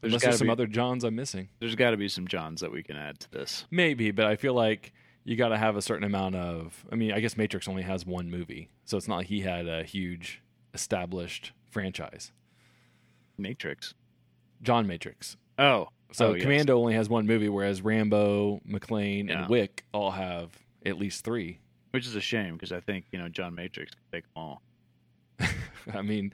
There's 0.02 0.12
Unless 0.12 0.22
gotta 0.22 0.30
there's 0.32 0.38
some 0.38 0.46
be- 0.48 0.52
other 0.52 0.66
Johns 0.66 1.02
I'm 1.04 1.16
missing. 1.16 1.48
There's 1.58 1.74
got 1.74 1.90
to 1.90 1.96
be 1.96 2.08
some 2.08 2.28
Johns 2.28 2.60
that 2.60 2.70
we 2.70 2.82
can 2.82 2.96
add 2.96 3.18
to 3.20 3.30
this. 3.32 3.64
Maybe, 3.70 4.10
but 4.10 4.26
I 4.26 4.36
feel 4.36 4.52
like 4.54 4.92
you 5.24 5.34
got 5.36 5.48
to 5.48 5.56
have 5.56 5.76
a 5.76 5.82
certain 5.82 6.04
amount 6.04 6.36
of. 6.36 6.84
I 6.92 6.94
mean, 6.94 7.12
I 7.12 7.18
guess 7.20 7.36
Matrix 7.36 7.66
only 7.66 7.82
has 7.82 8.06
one 8.06 8.30
movie, 8.30 8.68
so 8.84 8.96
it's 8.96 9.08
not 9.08 9.16
like 9.16 9.26
he 9.26 9.40
had 9.40 9.66
a 9.66 9.82
huge 9.82 10.42
established 10.74 11.52
franchise. 11.70 12.30
Matrix. 13.38 13.94
John 14.62 14.86
Matrix. 14.86 15.36
Oh, 15.58 15.88
So 16.12 16.28
oh, 16.30 16.34
yes. 16.34 16.42
Commando 16.42 16.78
only 16.78 16.94
has 16.94 17.08
one 17.08 17.26
movie, 17.26 17.48
whereas 17.48 17.82
Rambo, 17.82 18.60
McClane, 18.68 19.28
Yeah. 19.28 19.40
and 19.42 19.48
Wick 19.50 19.84
all 19.92 20.12
have 20.12 20.50
at 20.84 20.98
least 20.98 21.24
three. 21.24 21.58
which 21.90 22.06
is 22.06 22.14
a 22.14 22.20
shame 22.20 22.54
because 22.54 22.72
I 22.72 22.80
think 22.80 23.06
you 23.12 23.18
know 23.18 23.28
John 23.28 23.54
Matrix 23.54 23.92
could 23.92 24.12
take 24.12 24.24
them 24.24 24.32
all. 24.36 24.62
I 25.94 26.02
mean, 26.02 26.32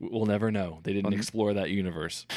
we'll 0.00 0.26
never 0.26 0.50
know. 0.50 0.80
They 0.82 0.92
didn't 0.92 1.12
explore 1.14 1.54
that 1.54 1.70
universe. 1.70 2.26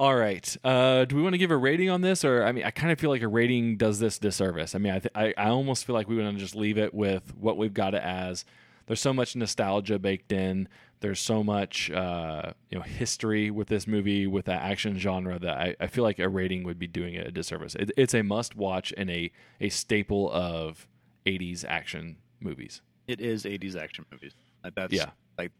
All 0.00 0.16
right. 0.16 0.56
Uh, 0.64 1.04
do 1.04 1.14
we 1.14 1.22
want 1.22 1.34
to 1.34 1.38
give 1.38 1.52
a 1.52 1.56
rating 1.56 1.88
on 1.88 2.00
this, 2.00 2.24
or 2.24 2.42
I 2.44 2.50
mean, 2.50 2.64
I 2.64 2.70
kind 2.70 2.90
of 2.90 2.98
feel 2.98 3.10
like 3.10 3.22
a 3.22 3.28
rating 3.28 3.76
does 3.76 4.00
this 4.00 4.18
disservice. 4.18 4.74
I 4.74 4.78
mean, 4.78 4.92
I 4.92 4.98
th- 4.98 5.12
I, 5.14 5.34
I 5.36 5.48
almost 5.50 5.84
feel 5.84 5.94
like 5.94 6.08
we 6.08 6.16
want 6.16 6.36
to 6.36 6.40
just 6.42 6.56
leave 6.56 6.76
it 6.76 6.92
with 6.92 7.32
what 7.36 7.56
we've 7.56 7.74
got 7.74 7.94
it 7.94 8.02
as. 8.02 8.44
There's 8.86 9.00
so 9.00 9.12
much 9.12 9.36
nostalgia 9.36 10.00
baked 10.00 10.32
in. 10.32 10.68
There's 11.02 11.20
so 11.20 11.44
much 11.44 11.90
uh, 11.90 12.52
you 12.70 12.78
know 12.78 12.82
history 12.82 13.50
with 13.50 13.68
this 13.68 13.86
movie 13.86 14.26
with 14.26 14.46
that 14.46 14.62
action 14.62 14.98
genre 14.98 15.38
that 15.38 15.56
I, 15.58 15.76
I 15.78 15.86
feel 15.88 16.04
like 16.04 16.18
a 16.18 16.28
rating 16.28 16.64
would 16.64 16.78
be 16.78 16.86
doing 16.86 17.14
it 17.14 17.26
a 17.26 17.30
disservice. 17.30 17.74
It, 17.74 17.90
it's 17.96 18.14
a 18.14 18.22
must 18.22 18.56
watch 18.56 18.94
and 18.96 19.10
a 19.10 19.30
a 19.60 19.68
staple 19.68 20.30
of 20.32 20.88
80s 21.26 21.64
action 21.68 22.16
movies. 22.40 22.80
It 23.06 23.20
is 23.20 23.44
80s 23.44 23.76
action 23.76 24.06
movies. 24.10 24.32
Like 24.64 24.74
that's 24.74 24.94
Yeah. 24.94 25.10
like 25.36 25.52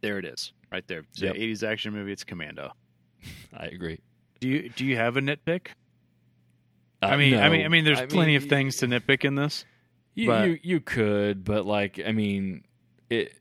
there 0.00 0.18
it 0.18 0.24
is 0.24 0.52
right 0.72 0.86
there. 0.88 1.04
It's 1.10 1.20
Yep. 1.22 1.36
80s 1.36 1.62
action 1.62 1.92
movie. 1.94 2.12
It's 2.12 2.24
Commando. 2.24 2.72
I 3.56 3.66
agree. 3.66 4.00
Do 4.40 4.48
you 4.48 4.68
do 4.70 4.84
you 4.84 4.96
have 4.96 5.16
a 5.16 5.20
nitpick? 5.20 5.68
Uh, 7.02 7.06
I 7.06 7.16
mean, 7.16 7.34
I 7.38 7.48
mean, 7.50 7.64
I 7.64 7.68
mean, 7.68 7.84
there's 7.84 8.00
I 8.00 8.06
plenty 8.06 8.32
mean, 8.32 8.42
of 8.42 8.48
things 8.48 8.78
to 8.78 8.86
nitpick 8.86 9.24
in 9.24 9.34
this. 9.34 9.64
You, 10.14 10.34
you 10.34 10.58
you 10.62 10.80
could, 10.80 11.44
but 11.44 11.66
like 11.66 12.00
I 12.04 12.12
mean, 12.12 12.64
it. 13.10 13.32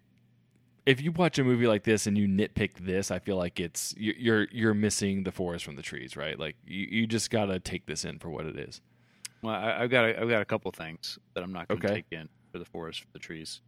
If 0.86 1.02
you 1.02 1.12
watch 1.12 1.40
a 1.40 1.44
movie 1.44 1.66
like 1.68 1.84
this 1.84 2.06
and 2.06 2.16
you 2.18 2.28
nitpick 2.28 2.74
this, 2.80 3.10
I 3.10 3.18
feel 3.20 3.38
like 3.38 3.60
it's 3.60 3.94
you- 3.98 4.16
you're 4.18 4.48
you're 4.52 4.74
missing 4.76 5.24
the 5.24 5.32
forest 5.32 5.66
from 5.66 5.76
the 5.76 5.82
trees, 5.82 6.16
right? 6.16 6.38
Like 6.40 6.56
you, 6.66 6.86
you 6.90 7.08
just 7.08 7.32
gotta 7.32 7.60
take 7.60 7.86
this 7.88 8.06
in 8.06 8.20
for 8.20 8.30
what 8.30 8.46
it 8.46 8.58
is. 8.58 8.82
Well, 9.42 9.56
I, 9.56 9.82
I've 9.82 9.90
got 9.90 10.06
a, 10.06 10.20
I've 10.22 10.30
got 10.30 10.42
a 10.42 10.46
couple 10.46 10.72
things 10.72 11.18
that 11.34 11.44
I'm 11.44 11.52
not 11.54 11.68
going 11.68 11.80
to 11.82 11.88
Okay. 11.88 11.96
take 11.96 12.06
in 12.12 12.30
for 12.52 12.60
the 12.60 12.66
forest 12.66 13.02
for 13.02 13.08
the 13.14 13.20
trees. 13.20 13.62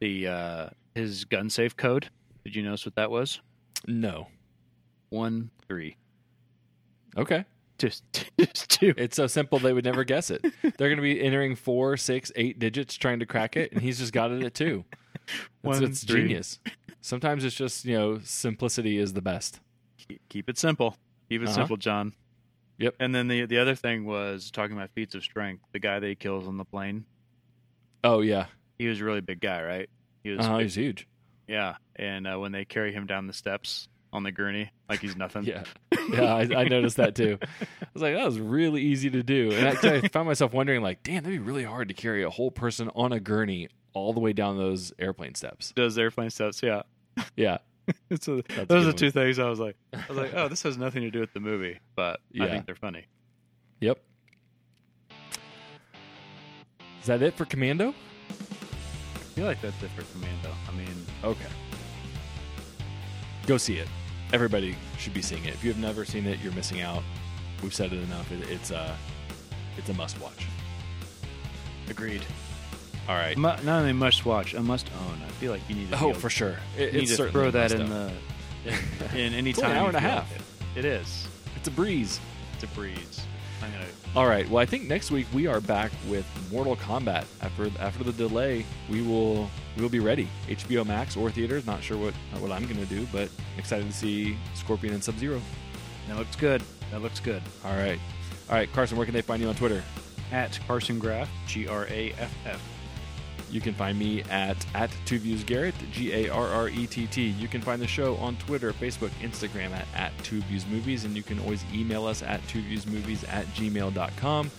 The 0.00 0.26
uh, 0.28 0.68
his 0.94 1.24
gun 1.24 1.48
safe 1.50 1.76
code. 1.76 2.08
Did 2.44 2.54
you 2.56 2.62
notice 2.62 2.84
what 2.86 2.94
that 2.96 3.10
was? 3.10 3.40
No, 3.86 4.28
One 5.10 5.50
three. 5.66 5.96
okay, 7.16 7.44
Just 7.78 8.02
just 8.38 8.68
two. 8.70 8.92
it's 8.96 9.16
so 9.16 9.26
simple 9.26 9.58
they 9.58 9.72
would 9.72 9.84
never 9.84 10.02
guess 10.04 10.30
it. 10.30 10.44
They're 10.76 10.88
gonna 10.90 11.02
be 11.02 11.20
entering 11.22 11.54
four, 11.54 11.96
six, 11.96 12.32
eight 12.36 12.58
digits 12.58 12.96
trying 12.96 13.20
to 13.20 13.26
crack 13.26 13.56
it, 13.56 13.72
and 13.72 13.80
he's 13.80 13.98
just 13.98 14.12
got 14.12 14.30
it 14.32 14.42
at 14.42 14.54
two. 14.54 14.84
It's, 15.30 15.36
One, 15.62 15.84
it's 15.84 16.04
three. 16.04 16.22
genius. 16.22 16.58
Sometimes 17.02 17.44
it's 17.44 17.54
just 17.54 17.84
you 17.84 17.94
know 17.98 18.18
simplicity 18.24 18.96
is 18.96 19.12
the 19.12 19.20
best. 19.20 19.60
Keep, 20.08 20.20
keep 20.30 20.48
it 20.48 20.56
simple. 20.56 20.96
Keep 21.28 21.42
it 21.42 21.44
Uh-huh. 21.48 21.54
simple, 21.54 21.76
John. 21.76 22.14
Yep. 22.78 22.94
And 22.98 23.14
then 23.14 23.28
the 23.28 23.44
the 23.44 23.58
other 23.58 23.74
thing 23.74 24.06
was 24.06 24.50
talking 24.50 24.74
about 24.74 24.88
feats 24.94 25.14
of 25.14 25.22
strength. 25.22 25.64
The 25.72 25.80
guy 25.80 25.98
that 25.98 26.06
he 26.06 26.14
kills 26.14 26.48
on 26.48 26.56
the 26.56 26.64
plane. 26.64 27.04
Oh 28.02 28.20
yeah, 28.22 28.46
He 28.78 28.86
was 28.86 29.00
a 29.00 29.04
really 29.04 29.20
big 29.20 29.40
guy, 29.40 29.62
right? 29.62 29.90
He 30.24 30.30
was. 30.30 30.46
uh, 30.46 30.56
big- 30.56 30.62
he's 30.64 30.74
huge. 30.76 31.06
yeah. 31.46 31.76
And 31.96 32.26
uh, 32.26 32.38
when 32.38 32.52
they 32.52 32.64
carry 32.64 32.92
him 32.92 33.06
down 33.06 33.26
the 33.26 33.32
steps 33.34 33.86
on 34.12 34.22
the 34.22 34.32
gurney, 34.32 34.70
like 34.88 35.00
he's 35.00 35.16
nothing. 35.16 35.44
Yeah. 35.44 35.64
Yeah, 36.10 36.34
I, 36.34 36.40
I 36.62 36.64
noticed 36.68 36.96
that 36.96 37.14
too. 37.14 37.38
I 37.42 37.86
was 37.92 38.02
like, 38.02 38.14
that 38.14 38.24
was 38.24 38.40
really 38.40 38.80
easy 38.80 39.10
to 39.10 39.22
do. 39.22 39.52
And 39.52 39.68
I, 39.68 39.96
I 39.96 40.08
found 40.08 40.26
myself 40.26 40.54
wondering, 40.54 40.80
like, 40.82 41.02
damn, 41.02 41.22
that'd 41.22 41.30
be 41.30 41.38
really 41.38 41.64
hard 41.64 41.88
to 41.88 41.94
carry 41.94 42.22
a 42.22 42.30
whole 42.30 42.50
person 42.50 42.90
on 42.94 43.12
a 43.12 43.20
gurney 43.20 43.68
all 43.92 44.12
the 44.14 44.20
way 44.20 44.32
down 44.32 44.56
those 44.56 44.92
airplane 44.98 45.34
steps. 45.34 45.72
Those 45.76 45.98
airplane 45.98 46.30
steps? 46.30 46.62
Yeah. 46.62 46.82
Yeah. 47.36 47.58
so 48.20 48.42
That's 48.48 48.68
those 48.68 48.86
are 48.86 48.92
two 48.92 49.10
things 49.10 49.38
I 49.38 49.48
was 49.48 49.60
like, 49.60 49.76
I 49.92 50.02
was 50.08 50.16
like, 50.16 50.32
oh, 50.34 50.48
this 50.48 50.62
has 50.62 50.78
nothing 50.78 51.02
to 51.02 51.10
do 51.10 51.20
with 51.20 51.32
the 51.32 51.40
movie, 51.40 51.78
but 51.94 52.20
I 52.40 52.46
think 52.48 52.66
they're 52.66 52.74
funny. 52.74 53.06
Yep. 53.80 53.98
Is 57.00 57.06
that 57.06 57.22
it 57.22 57.34
for 57.34 57.44
Commando? 57.44 57.90
I 57.90 58.34
feel 59.34 59.46
like 59.46 59.60
that's 59.60 59.82
it 59.82 59.90
for 59.90 60.02
Commando. 60.12 60.50
I 60.68 60.72
mean, 60.72 61.06
Okay. 61.22 61.46
Go 63.46 63.56
see 63.56 63.78
it. 63.78 63.88
Everybody 64.32 64.76
should 64.98 65.14
be 65.14 65.22
seeing 65.22 65.44
it. 65.44 65.54
If 65.54 65.64
you 65.64 65.70
have 65.72 65.80
never 65.80 66.04
seen 66.04 66.26
it, 66.26 66.38
you're 66.40 66.52
missing 66.52 66.80
out. 66.80 67.02
We've 67.62 67.74
said 67.74 67.92
it 67.92 68.02
enough. 68.02 68.30
It, 68.30 68.48
it's 68.50 68.70
a, 68.70 68.96
it's 69.76 69.88
a 69.88 69.94
must 69.94 70.20
watch. 70.20 70.46
agreed. 71.88 72.22
All 73.08 73.14
right. 73.16 73.36
Mu- 73.36 73.48
not 73.48 73.68
only 73.68 73.92
must 73.94 74.26
watch, 74.26 74.52
a 74.54 74.60
must 74.62 74.88
own. 75.06 75.18
I 75.26 75.30
feel 75.32 75.50
like 75.52 75.62
you 75.68 75.74
need 75.74 75.90
to. 75.90 75.96
be 75.96 76.02
Oh, 76.04 76.10
able- 76.10 76.18
for 76.20 76.28
sure. 76.30 76.56
It, 76.76 76.92
You 76.92 77.00
need 77.00 77.06
to 77.08 77.30
throw 77.30 77.50
that 77.50 77.72
in 77.72 77.88
must-own. 77.88 78.12
the 78.64 79.18
in, 79.18 79.18
in 79.18 79.34
any 79.34 79.50
It's 79.50 79.60
time. 79.60 79.70
an 79.70 79.76
hour 79.78 79.88
and 79.88 79.96
a 79.96 80.00
half. 80.00 80.30
like 80.30 80.40
It. 80.76 80.80
it 80.80 80.84
is. 80.84 81.26
It's 81.56 81.68
a 81.68 81.70
breeze. 81.70 82.20
It's 82.54 82.64
a 82.64 82.66
breeze. 82.68 83.22
I'm 83.62 83.72
gonna. 83.72 83.84
All 84.14 84.26
right. 84.26 84.48
Well, 84.48 84.62
I 84.62 84.66
think 84.66 84.84
next 84.84 85.10
week 85.10 85.26
we 85.32 85.46
are 85.46 85.60
back 85.60 85.90
with 86.08 86.26
Mortal 86.50 86.76
Kombat. 86.76 87.24
After 87.42 87.70
after 87.78 88.04
the 88.04 88.12
delay, 88.12 88.64
we 88.88 89.02
will 89.02 89.50
we 89.76 89.82
will 89.82 89.88
be 89.88 90.00
ready. 90.00 90.28
HBO 90.48 90.86
Max 90.86 91.16
or 91.16 91.30
theaters. 91.30 91.66
Not 91.66 91.82
sure 91.82 91.98
what 91.98 92.14
what 92.40 92.52
I'm 92.52 92.64
going 92.64 92.78
to 92.78 92.86
do, 92.86 93.06
but 93.12 93.28
excited 93.56 93.86
to 93.86 93.92
see 93.92 94.36
Scorpion 94.54 94.94
and 94.94 95.02
Sub 95.02 95.18
Zero. 95.18 95.40
That 96.08 96.16
looks 96.16 96.36
good. 96.36 96.62
That 96.90 97.02
looks 97.02 97.20
good. 97.20 97.42
All 97.64 97.76
right. 97.76 97.98
All 98.48 98.56
right, 98.56 98.72
Carson. 98.72 98.96
Where 98.96 99.04
can 99.04 99.14
they 99.14 99.22
find 99.22 99.42
you 99.42 99.48
on 99.48 99.54
Twitter? 99.54 99.82
At 100.32 100.58
Carson 100.66 100.98
Graff, 100.98 101.28
G 101.46 101.66
R 101.68 101.86
A 101.88 102.12
F 102.12 102.34
F. 102.46 102.77
You 103.50 103.60
can 103.60 103.74
find 103.74 103.98
me 103.98 104.22
at 104.24 104.56
at 104.74 104.90
Two 105.04 105.18
Views 105.18 105.44
Garrett, 105.44 105.74
G 105.92 106.12
A 106.12 106.28
R 106.28 106.48
R 106.48 106.68
E 106.68 106.86
T 106.86 107.06
T. 107.06 107.22
You 107.22 107.48
can 107.48 107.60
find 107.60 107.80
the 107.80 107.86
show 107.86 108.16
on 108.16 108.36
Twitter, 108.36 108.72
Facebook, 108.72 109.10
Instagram 109.20 109.70
at 109.72 109.86
at 109.94 110.12
Two 110.24 110.40
Views 110.42 110.66
Movies, 110.66 111.04
and 111.04 111.16
you 111.16 111.22
can 111.22 111.38
always 111.40 111.64
email 111.72 112.06
us 112.06 112.22
at 112.22 112.46
Two 112.48 112.62
Views 112.62 112.86
Movies 112.86 113.24
at 113.24 113.46
gmail.com. 113.48 114.50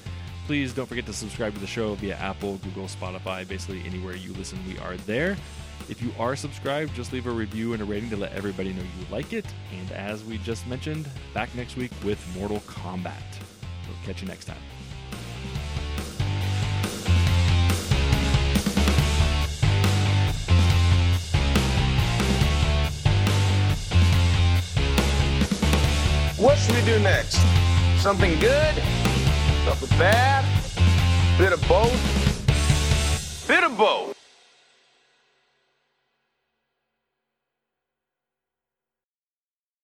Please 0.47 0.73
don't 0.73 0.87
forget 0.87 1.05
to 1.05 1.13
subscribe 1.13 1.53
to 1.53 1.59
the 1.59 1.67
show 1.67 1.93
via 1.95 2.15
Apple, 2.15 2.57
Google, 2.63 2.85
Spotify, 2.85 3.47
basically 3.47 3.83
anywhere 3.85 4.15
you 4.15 4.33
listen, 4.33 4.57
we 4.67 4.79
are 4.79 4.97
there. 4.97 5.37
If 5.89 6.01
you 6.01 6.11
are 6.19 6.35
subscribed, 6.35 6.95
just 6.95 7.13
leave 7.13 7.27
a 7.27 7.31
review 7.31 7.73
and 7.73 7.81
a 7.81 7.85
rating 7.85 8.09
to 8.09 8.17
let 8.17 8.31
everybody 8.33 8.73
know 8.73 8.81
you 8.81 9.05
like 9.11 9.33
it. 9.33 9.45
And 9.77 9.91
as 9.91 10.23
we 10.23 10.39
just 10.39 10.65
mentioned, 10.67 11.07
back 11.33 11.53
next 11.55 11.77
week 11.77 11.91
with 12.03 12.19
Mortal 12.35 12.59
Kombat. 12.61 13.13
We'll 13.87 13.97
catch 14.05 14.21
you 14.21 14.27
next 14.27 14.45
time. 14.45 14.78
Do 26.89 26.99
next? 27.03 27.39
Something 28.01 28.39
good? 28.39 28.75
Something 29.65 29.97
bad? 29.99 30.43
Bit 31.37 31.53
of 31.53 31.61
both? 31.67 33.47
Bit 33.47 33.63
of 33.63 33.77
both. 33.77 34.18